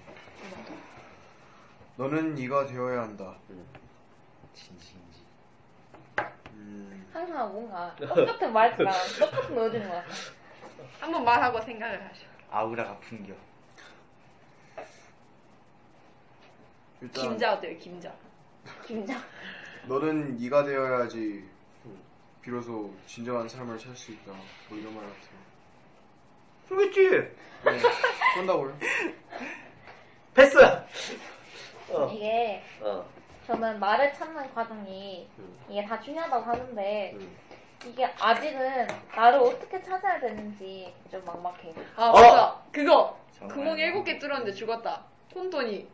너는 1.99 2.33
네가 2.33 2.65
되어야 2.65 3.01
한다. 3.01 3.35
음. 3.49 3.67
진심인지. 4.53 5.19
음, 6.53 7.09
항상 7.11 7.51
뭔가 7.51 7.93
똑같은 7.97 8.53
말투랑 8.53 8.93
똑같은 9.19 9.53
거 9.55 9.63
해주는 9.63 9.85
것 9.89 9.95
같아. 9.95 10.07
한번 11.01 11.25
말하고 11.25 11.59
생각을 11.59 12.01
하셔. 12.01 12.21
아우라가 12.49 12.97
풍겨. 12.99 13.33
일단 17.01 17.23
김자 17.23 17.53
어때요? 17.55 17.77
김자. 17.79 18.15
김장. 18.87 19.21
너는 19.83 20.37
네가 20.37 20.63
되어야지 20.63 21.49
음. 21.85 22.01
비로소 22.41 22.93
진정한 23.07 23.49
삶을 23.49 23.77
살 23.77 23.93
수 23.97 24.13
있다. 24.13 24.31
뭐 24.69 24.77
이런 24.77 24.95
말 24.95 25.03
같아요. 25.03 25.39
그렇겠지. 26.69 27.09
네. 27.65 27.79
쏜다고요? 28.35 28.77
패스. 30.33 30.57
어, 32.05 32.11
이게 32.11 32.61
어, 32.81 33.05
저는 33.45 33.79
말을 33.79 34.13
찾는 34.13 34.53
과정이 34.53 35.27
음, 35.39 35.57
이게 35.69 35.83
다 35.83 35.99
중요하다고 35.99 36.43
하는데 36.43 37.13
음. 37.15 37.37
이게 37.85 38.05
아직은 38.05 38.87
나를 39.15 39.39
어떻게 39.39 39.81
찾아야 39.81 40.19
되는지 40.19 40.93
좀 41.09 41.23
막막해. 41.25 41.73
아 41.95 42.09
어! 42.09 42.13
맞아. 42.13 42.61
그거 42.71 43.17
정말. 43.31 43.55
구멍 43.57 43.77
일곱 43.79 44.03
개 44.03 44.19
뚫었는데 44.19 44.51
죽었다. 44.53 45.03
혼돈이 45.33 45.87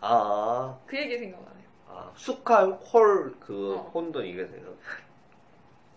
아, 0.00 0.78
그 0.86 0.96
얘기 0.98 1.18
생각나네요. 1.18 1.66
아, 1.88 2.10
숙할 2.14 2.70
홀그 2.72 3.76
어. 3.76 3.90
혼돈 3.94 4.24
이게 4.26 4.46
생각. 4.46 4.74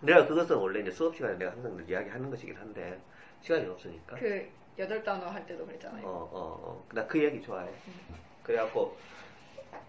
내가 0.01 0.25
그것은 0.25 0.55
원래 0.57 0.79
이제 0.81 0.91
수업 0.91 1.15
시간에 1.15 1.37
내가 1.37 1.51
항상 1.51 1.83
이야기하는 1.87 2.29
것이긴 2.29 2.55
한데 2.55 2.99
시간이 3.41 3.65
없으니까. 3.67 4.15
그 4.17 4.49
여덟 4.77 5.03
단어 5.03 5.27
할 5.27 5.45
때도 5.45 5.65
그랬잖아요. 5.65 6.05
어, 6.05 6.09
어, 6.31 6.59
어. 6.63 6.83
나 6.93 7.05
그 7.07 7.21
얘기 7.21 7.41
좋아해. 7.41 7.67
그래갖고 8.43 8.97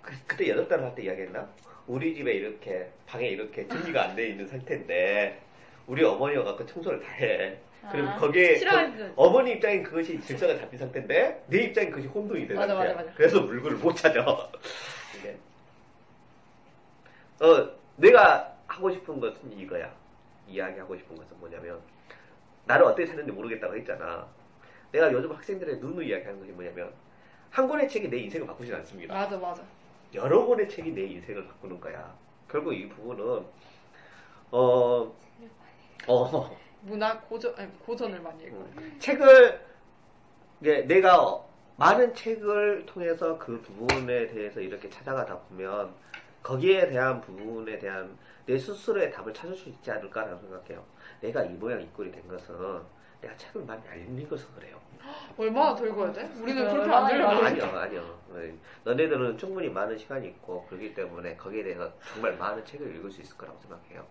그, 0.02 0.12
그때 0.26 0.48
여덟 0.48 0.66
달할때 0.68 1.02
이야기했나? 1.02 1.48
우리 1.86 2.14
집에 2.14 2.32
이렇게 2.34 2.88
방에 3.06 3.28
이렇게 3.28 3.66
정리가 3.66 4.02
안 4.04 4.16
돼 4.16 4.28
있는 4.28 4.46
상태인데 4.46 5.40
우리 5.86 6.04
어머니가 6.04 6.44
갖고 6.44 6.64
청소를 6.66 7.00
다 7.00 7.10
해. 7.12 7.58
그럼 7.90 8.08
아, 8.08 8.16
거기에 8.18 8.56
싫어하는 8.56 9.12
어, 9.16 9.30
머니 9.30 9.52
입장엔 9.52 9.82
그것이 9.82 10.20
질서가 10.20 10.54
잡힌 10.58 10.78
상태인데 10.78 11.44
내 11.48 11.62
입장엔 11.64 11.90
그것이 11.90 12.08
혼동이 12.08 12.42
되는 12.46 12.56
맞아, 12.60 12.74
상태야. 12.74 12.94
맞아, 12.94 13.04
맞아. 13.06 13.16
그래서 13.16 13.40
물건을 13.40 13.78
못 13.78 13.96
찾아. 13.96 14.20
어, 17.40 17.70
내가 17.96 18.54
하고 18.66 18.90
싶은 18.90 19.18
것은 19.20 19.52
이거야. 19.58 19.92
이야기하고 20.46 20.96
싶은 20.96 21.16
것은 21.16 21.38
뭐냐면 21.38 21.80
나를 22.66 22.84
어떻게 22.84 23.06
찾는지 23.06 23.32
모르겠다고 23.32 23.74
했잖아. 23.76 24.26
내가 24.92 25.10
요즘 25.12 25.32
학생들의 25.32 25.76
누누 25.78 26.02
이야기하는 26.02 26.40
것이 26.40 26.52
뭐냐면 26.52 26.92
한 27.50 27.68
권의 27.68 27.88
책이 27.88 28.08
내 28.08 28.18
인생을 28.18 28.46
바꾸진 28.46 28.74
않습니다. 28.76 29.12
맞아 29.14 29.36
맞아. 29.36 29.62
여러 30.14 30.46
권의 30.46 30.68
책이 30.68 30.92
내 30.92 31.02
인생을 31.02 31.46
바꾸는 31.46 31.80
거야. 31.80 32.14
결국 32.48 32.72
이 32.72 32.88
부분은 32.88 33.44
어, 34.52 35.12
어, 36.06 36.56
문화 36.82 37.20
고전 37.20 37.54
아니 37.56 37.70
고전을 37.78 38.20
많이 38.20 38.44
읽고. 38.44 38.68
책을 38.98 39.60
이제 40.60 40.82
내가 40.82 41.44
많은 41.76 42.14
책을 42.14 42.84
통해서 42.86 43.38
그 43.38 43.60
부분에 43.62 44.26
대해서 44.28 44.60
이렇게 44.60 44.88
찾아가다 44.90 45.38
보면 45.38 45.94
거기에 46.42 46.88
대한 46.88 47.20
부분에 47.20 47.78
대한 47.78 48.16
내 48.46 48.58
스스로의 48.58 49.12
답을 49.12 49.32
찾을 49.32 49.54
수 49.54 49.68
있지 49.68 49.90
않을까라고 49.90 50.40
생각해요. 50.40 50.84
내가 51.20 51.44
이 51.44 51.50
모양 51.50 51.80
이 51.80 51.86
꼴이 51.88 52.10
된 52.10 52.26
것은 52.26 52.54
내가 53.20 53.36
책을 53.36 53.64
많이 53.64 53.86
안 53.88 54.18
읽어서 54.18 54.46
그래요. 54.54 54.80
얼마나 55.36 55.74
더 55.74 55.86
읽어야 55.86 56.12
돼? 56.12 56.22
우리는 56.40 56.62
그래, 56.62 56.72
그렇게 56.72 56.90
안 56.92 57.04
얼마나 57.04 57.50
들려. 57.50 57.66
아니요, 57.66 57.78
아니요. 57.78 58.20
네. 58.34 58.54
너네들은 58.84 59.38
충분히 59.38 59.68
많은 59.68 59.96
시간이 59.98 60.26
있고 60.28 60.66
그렇기 60.66 60.94
때문에 60.94 61.36
거기에 61.36 61.62
대해서 61.62 61.92
정말 62.12 62.36
많은 62.36 62.64
책을 62.64 62.94
읽을 62.96 63.10
수 63.10 63.20
있을 63.22 63.36
거라고 63.36 63.58
생각해요. 63.60 64.06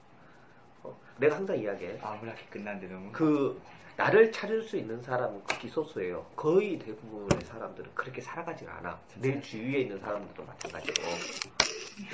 어, 0.84 1.00
내가 1.18 1.36
항상 1.38 1.58
이야기해. 1.58 2.00
아무렇게 2.02 2.44
끝난데 2.50 2.88
너무. 2.88 3.12
그 3.12 3.62
나를 3.98 4.32
찾을 4.32 4.62
수 4.64 4.78
있는 4.78 5.02
사람은 5.02 5.44
극히 5.44 5.68
소수예요. 5.68 6.26
거의 6.36 6.80
대부분의 6.80 7.46
사람들은 7.46 7.92
그렇게 7.94 8.22
살아가지 8.22 8.66
않아. 8.66 8.98
내 9.18 9.40
주위에 9.42 9.82
있는 9.82 10.00
사람들도 10.00 10.44
마찬가지로. 10.44 11.04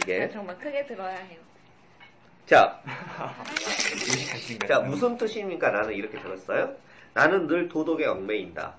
이게 0.02 0.28
정말 0.30 0.58
크게 0.58 0.86
들어야 0.88 1.16
해요. 1.16 1.40
자, 2.48 2.82
의식하시는 3.92 4.60
거예요? 4.68 4.68
자 4.68 4.80
무슨 4.88 5.18
뜻입니까? 5.18 5.72
나는 5.72 5.94
이렇게 5.94 6.20
적었어요. 6.22 6.76
나는 7.16 7.48
늘 7.48 7.70
도덕에 7.70 8.06
얽매인다. 8.08 8.76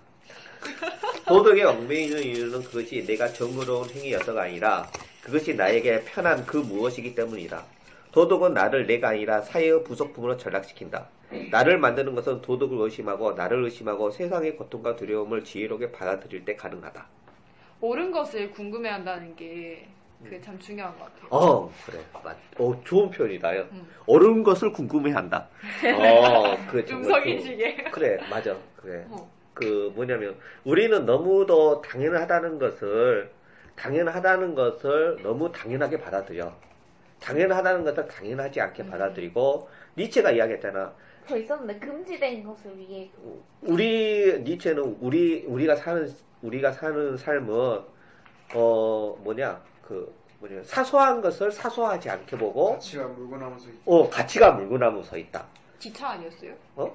도덕에 1.27 1.63
얽매이는 1.63 2.23
이유는 2.23 2.65
그것이 2.65 3.03
내가 3.07 3.29
정의로운 3.33 3.89
행위여서가 3.89 4.43
아니라 4.43 4.87
그것이 5.23 5.55
나에게 5.55 6.05
편한 6.05 6.45
그 6.45 6.59
무엇이기 6.59 7.15
때문이다. 7.15 7.65
도덕은 8.13 8.53
나를 8.53 8.87
내가 8.87 9.09
아니라 9.09 9.41
사회의 9.41 9.83
부속품으로 9.83 10.37
전락시킨다. 10.37 11.09
나를 11.51 11.79
만드는 11.79 12.15
것은 12.15 12.43
도덕을 12.43 12.79
의심하고 12.79 13.33
나를 13.33 13.65
의심하고 13.65 14.11
세상의 14.11 14.57
고통과 14.57 14.97
두려움을 14.97 15.43
지혜롭게 15.43 15.93
받아들일 15.93 16.45
때 16.45 16.57
가능하다. 16.57 17.07
옳은 17.81 18.13
것을 18.13 18.51
궁금해한다는 18.51 19.35
게 19.35 19.89
그게 20.23 20.41
참 20.41 20.59
중요한 20.59 20.97
것 20.99 21.05
같아요. 21.05 21.29
어, 21.31 21.73
그래. 21.85 21.99
맞. 22.23 22.37
어, 22.59 22.81
좋은 22.85 23.11
표현이다요. 23.11 23.63
음. 23.73 23.87
옳은 24.07 24.43
것을 24.43 24.73
궁금해한다. 24.73 25.49
어, 25.99 26.57
그 26.71 26.85
음성인식에. 26.89 27.85
그래, 27.91 28.19
맞아. 28.31 28.57
그래. 28.77 29.05
어. 29.09 29.31
그 29.55 29.93
뭐냐면 29.95 30.37
우리는 30.65 31.07
너무도 31.07 31.81
당연하다는 31.81 32.59
것을 32.59 33.31
당연하다는 33.75 34.55
것을 34.55 35.19
너무 35.23 35.51
당연하게 35.53 35.99
받아들여. 35.99 36.55
당연하다는 37.21 37.85
것을 37.85 38.07
당연하지 38.07 38.61
않게 38.61 38.83
음. 38.83 38.91
받아들이고 38.91 39.69
니체가 39.97 40.33
이야기했잖아. 40.33 40.95
더 41.27 41.37
있었는데 41.37 41.79
금지된 41.81 42.45
것을 42.45 42.79
위해 42.79 43.11
우리 43.63 44.41
니체는 44.45 44.99
우리 45.01 45.45
우리가 45.47 45.75
사는 45.75 46.09
우리가 46.43 46.71
사는 46.73 47.17
삶은 47.17 47.81
어 48.55 49.19
뭐냐 49.25 49.61
그 49.87 50.15
뭐냐 50.41 50.63
사소한 50.65 51.21
것을 51.21 51.51
사소하지 51.51 52.11
않게 52.11 52.37
보고 52.37 52.73
가치가 52.75 53.07
물고 53.07 53.37
나면서 53.37 53.67
어 53.85 54.09
가치가 54.09 54.53
물고 54.53 54.79
나무 54.79 55.03
서 55.03 55.17
있다. 55.17 55.45
기차 55.79 56.09
아니었어요? 56.11 56.53
어? 56.77 56.95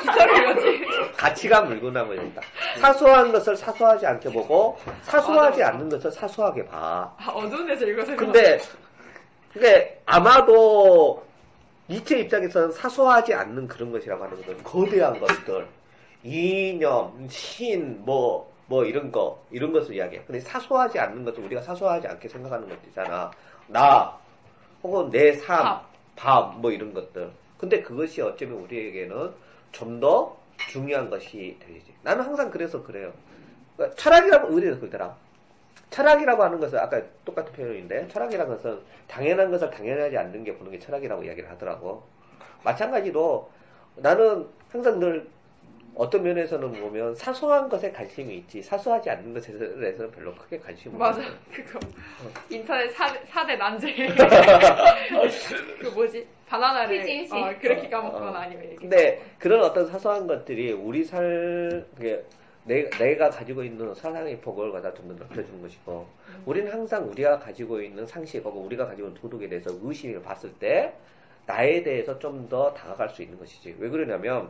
기차를? 0.00 1.12
가치가 1.16 1.62
물고 1.62 1.90
나무 1.90 2.14
서 2.16 2.22
있다. 2.22 2.42
사소한 2.80 3.32
것을 3.32 3.56
사소하지 3.56 4.06
않게 4.06 4.30
보고 4.30 4.78
사소하지 5.02 5.60
맞아. 5.60 5.72
않는 5.72 5.88
것을 5.88 6.10
사소하게 6.10 6.66
봐. 6.66 7.14
아, 7.18 7.30
어두운 7.30 7.66
데서 7.66 7.86
읽어서 7.86 8.16
근데 8.16 8.58
그게 9.52 10.00
아마도 10.04 11.24
니체 11.88 12.18
입장에서는 12.20 12.72
사소하지 12.72 13.34
않는 13.34 13.68
그런 13.68 13.92
것이라고 13.92 14.24
하는 14.24 14.36
것은 14.38 14.62
거대한 14.64 15.20
것들, 15.20 15.66
이념, 16.22 17.28
신, 17.28 18.02
뭐, 18.04 18.50
뭐 18.66 18.84
이런 18.84 19.12
거, 19.12 19.42
이런 19.50 19.72
것을 19.72 19.94
이야기해. 19.94 20.22
근데 20.26 20.40
사소하지 20.40 20.98
않는 20.98 21.24
것을 21.24 21.44
우리가 21.44 21.62
사소하지 21.62 22.06
않게 22.08 22.28
생각하는 22.28 22.68
것도 22.68 22.80
있잖아. 22.88 23.30
나, 23.68 24.18
혹은 24.82 25.10
내 25.10 25.32
삶, 25.32 25.62
밥. 25.62 25.94
밥, 26.16 26.60
뭐 26.60 26.70
이런 26.70 26.94
것들. 26.94 27.30
근데 27.58 27.82
그것이 27.82 28.20
어쩌면 28.22 28.58
우리에게는 28.58 29.32
좀 29.72 30.00
더 30.00 30.36
중요한 30.56 31.10
것이 31.10 31.56
되지. 31.60 31.94
나는 32.02 32.24
항상 32.24 32.50
그래서 32.50 32.82
그래요. 32.82 33.12
그러니까 33.76 33.96
철학이라고 33.96 34.54
의대에서 34.54 34.80
그러더라. 34.80 35.16
철학이라고 35.90 36.42
하는 36.42 36.60
것은 36.60 36.78
아까 36.78 37.00
똑같은 37.24 37.52
표현인데 37.52 38.08
철학이라는 38.08 38.56
것은 38.56 38.80
당연한 39.06 39.50
것을 39.50 39.70
당연하지 39.70 40.16
않는 40.16 40.44
게 40.44 40.56
보는 40.56 40.72
게 40.72 40.78
철학이라고 40.78 41.22
이야기를 41.24 41.50
하더라고. 41.50 42.02
마찬가지로 42.62 43.50
나는 43.96 44.46
항상 44.70 44.98
늘 44.98 45.28
어떤 45.96 46.22
면에서는 46.22 46.72
보면 46.72 47.14
사소한 47.14 47.68
것에 47.68 47.92
관심이 47.92 48.36
있지 48.38 48.60
사소하지 48.62 49.10
않는 49.10 49.32
것에 49.34 49.56
대해서는 49.56 50.10
별로 50.10 50.34
크게 50.34 50.58
관심이 50.58 50.96
맞아. 50.96 51.20
없어요. 51.20 51.34
그거. 51.52 51.78
인터넷 52.50 52.90
4, 52.90 53.46
대 53.46 53.56
난제. 53.56 53.94
그 55.80 55.86
뭐지? 55.88 56.26
바나나를 56.46 56.98
그치, 56.98 57.18
그치. 57.18 57.34
어, 57.34 57.54
그렇게 57.60 57.86
어, 57.86 57.90
까먹거나 57.90 58.30
어. 58.30 58.34
아니면 58.34 58.64
이렇게. 58.64 58.76
근데 58.76 59.22
그런 59.38 59.62
어떤 59.62 59.86
사소한 59.86 60.26
것들이 60.26 60.72
우리 60.72 61.04
살 61.04 61.86
그게 61.96 62.24
내, 62.64 62.88
내가 62.90 63.30
가지고 63.30 63.62
있는 63.62 63.94
사상의 63.94 64.40
폭을 64.40 64.72
갖다 64.72 64.92
좀더 64.94 65.14
넓혀주는 65.14 65.62
것이고 65.62 66.06
우리는 66.46 66.72
항상 66.72 67.08
우리가 67.08 67.38
가지고 67.38 67.80
있는 67.80 68.06
상식 68.06 68.44
혹은 68.44 68.62
우리가 68.62 68.86
가지고 68.86 69.08
있는 69.08 69.20
도덕에 69.20 69.48
대해서 69.48 69.70
의심을 69.82 70.22
봤을 70.22 70.52
때 70.54 70.92
나에 71.46 71.82
대해서 71.82 72.18
좀 72.18 72.48
더 72.48 72.72
다가갈 72.74 73.10
수 73.10 73.22
있는 73.22 73.38
것이지 73.38 73.76
왜 73.78 73.88
그러냐면 73.88 74.48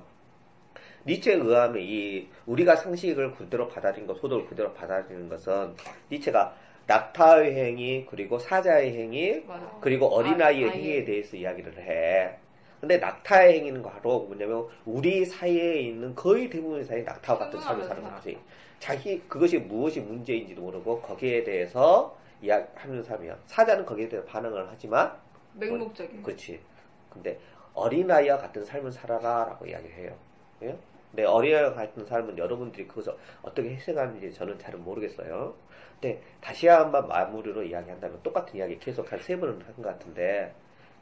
니체에 1.06 1.34
의하면 1.34 1.82
이 1.82 2.28
우리가 2.46 2.76
상식을 2.76 3.34
그대로 3.34 3.68
받아들인 3.68 4.06
것, 4.06 4.18
소득을 4.20 4.46
그대로 4.46 4.72
받아들이는 4.72 5.28
것은 5.28 5.74
니체가 6.10 6.56
낙타의 6.86 7.54
행위 7.54 8.06
그리고 8.08 8.38
사자의 8.38 8.96
행위 8.96 9.40
맞아. 9.46 9.78
그리고 9.80 10.06
어린아이의 10.06 10.68
아. 10.68 10.72
행위에 10.72 11.04
대해서 11.04 11.36
이야기를 11.36 11.78
해. 11.78 12.36
근데 12.80 12.98
낙타의 12.98 13.58
행위는 13.58 13.82
바로 13.82 14.20
뭐냐면 14.20 14.66
우리 14.84 15.24
사이에 15.24 15.80
있는 15.80 16.14
거의 16.14 16.50
대부분의 16.50 16.84
사이 16.84 17.02
낙타와 17.02 17.38
같은 17.38 17.60
삶을 17.60 17.84
사는. 17.84 18.02
거지. 18.02 18.38
자기 18.78 19.20
그것이 19.20 19.58
무엇이 19.58 20.00
문제인지도 20.00 20.60
모르고 20.60 21.00
거기에 21.00 21.44
대해서 21.44 22.16
이야기하는 22.42 23.02
삶이야. 23.02 23.38
사자는 23.46 23.86
거기에 23.86 24.08
대해서 24.10 24.26
반응을 24.28 24.66
하지만 24.70 25.12
맹목적인. 25.54 26.22
그렇지. 26.22 26.60
근데 27.08 27.38
어린아이와 27.72 28.36
같은 28.36 28.64
삶을 28.64 28.92
살아라라고 28.92 29.66
이야기해요. 29.66 30.14
예? 30.62 30.76
근데 31.14 31.24
어린아이와 31.26 31.74
같은 31.74 32.04
삶은 32.04 32.36
여러분들이 32.36 32.88
그것을 32.88 33.14
어떻게 33.42 33.70
희생하는지 33.70 34.32
저는 34.34 34.58
잘은 34.58 34.82
모르겠어요. 34.82 35.54
근데 36.00 36.20
다시 36.40 36.66
한번 36.66 37.06
마무리로 37.06 37.62
이야기한다면 37.62 38.20
똑같은 38.24 38.56
이야기 38.58 38.76
계속 38.80 39.10
한 39.12 39.20
세 39.20 39.38
번은 39.38 39.62
한 39.62 39.74
것 39.76 39.82
같은데 39.84 40.52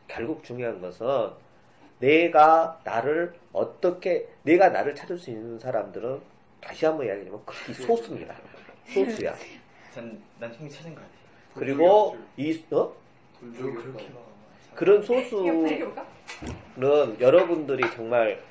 결국 0.08 0.44
중요한 0.44 0.82
것은 0.82 1.06
내가 1.98 2.78
나를 2.84 3.32
어떻게 3.54 4.28
내가 4.42 4.68
나를 4.68 4.94
찾을 4.94 5.16
수 5.16 5.30
있는 5.30 5.58
사람들은 5.58 6.20
다시 6.60 6.84
한번 6.84 7.06
이야기하면 7.06 7.40
극히 7.46 7.72
소수입니다. 7.72 8.34
소수야. 8.92 9.34
전난 9.94 10.52
총이 10.52 10.68
찾은 10.68 10.94
것 10.94 11.00
같아요. 11.00 11.22
그리고 11.54 12.18
이 12.36 12.62
어? 12.70 12.92
그런 14.74 15.02
소수는? 15.02 15.90
여러분들이 17.20 17.90
정말 17.92 18.42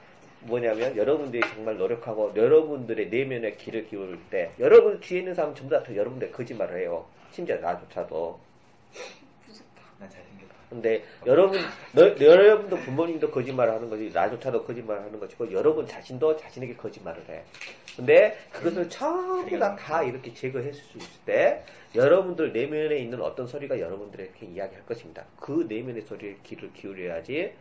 뭐냐면 0.41 0.95
여러분들이 0.97 1.41
정말 1.53 1.77
노력하고 1.77 2.33
여러분들의 2.35 3.09
내면의 3.09 3.57
길을 3.57 3.87
기울일 3.87 4.17
때 4.29 4.51
여러분 4.59 4.99
뒤에 4.99 5.19
있는 5.19 5.35
사람 5.35 5.53
전부 5.53 5.75
다 5.75 5.83
여러분들 5.95 6.31
거짓말을 6.31 6.79
해요. 6.79 7.05
심지어 7.31 7.57
나조차도. 7.57 8.39
근데 10.71 11.03
여러분, 11.25 11.59
너, 11.91 12.01
여러분도 12.17 12.77
부모님도 12.77 13.29
거짓말을 13.29 13.73
하는 13.73 13.89
거지, 13.89 14.09
나조차도 14.13 14.63
거짓말을 14.63 15.03
하는 15.03 15.19
것이고, 15.19 15.51
여러분 15.51 15.85
자신도 15.85 16.37
자신에게 16.37 16.77
거짓말을 16.77 17.21
해. 17.27 17.43
근데 17.97 18.37
그것을 18.53 18.89
전부 18.89 19.59
다, 19.59 19.75
다 19.75 20.01
이렇게 20.01 20.33
제거했을 20.33 20.73
수 20.73 20.97
있을 20.97 21.09
때, 21.25 21.65
여러분들 21.93 22.53
내면에 22.53 22.99
있는 22.99 23.21
어떤 23.21 23.47
소리가 23.47 23.81
여러분들에게 23.81 24.45
이야기할 24.45 24.85
것입니다. 24.85 25.25
그 25.37 25.65
내면의 25.67 26.03
소리에 26.03 26.37
귀를 26.43 26.71
기울여야지, 26.71 27.51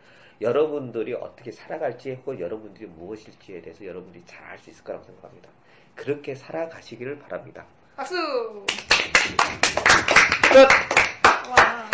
여러분들이 0.41 1.13
어떻게 1.13 1.51
살아갈지, 1.51 2.13
혹은 2.13 2.39
여러분들이 2.39 2.87
무엇일지에 2.87 3.61
대해서 3.61 3.85
여러분들이 3.85 4.23
잘 4.25 4.41
알 4.51 4.57
수 4.57 4.69
있을 4.71 4.83
거라고 4.83 5.03
생각합니다. 5.05 5.49
그렇게 5.95 6.33
살아가시기를 6.35 7.19
바랍니다. 7.19 7.65
박수! 7.95 8.15
끝! 10.51 10.67
와. 11.49 11.91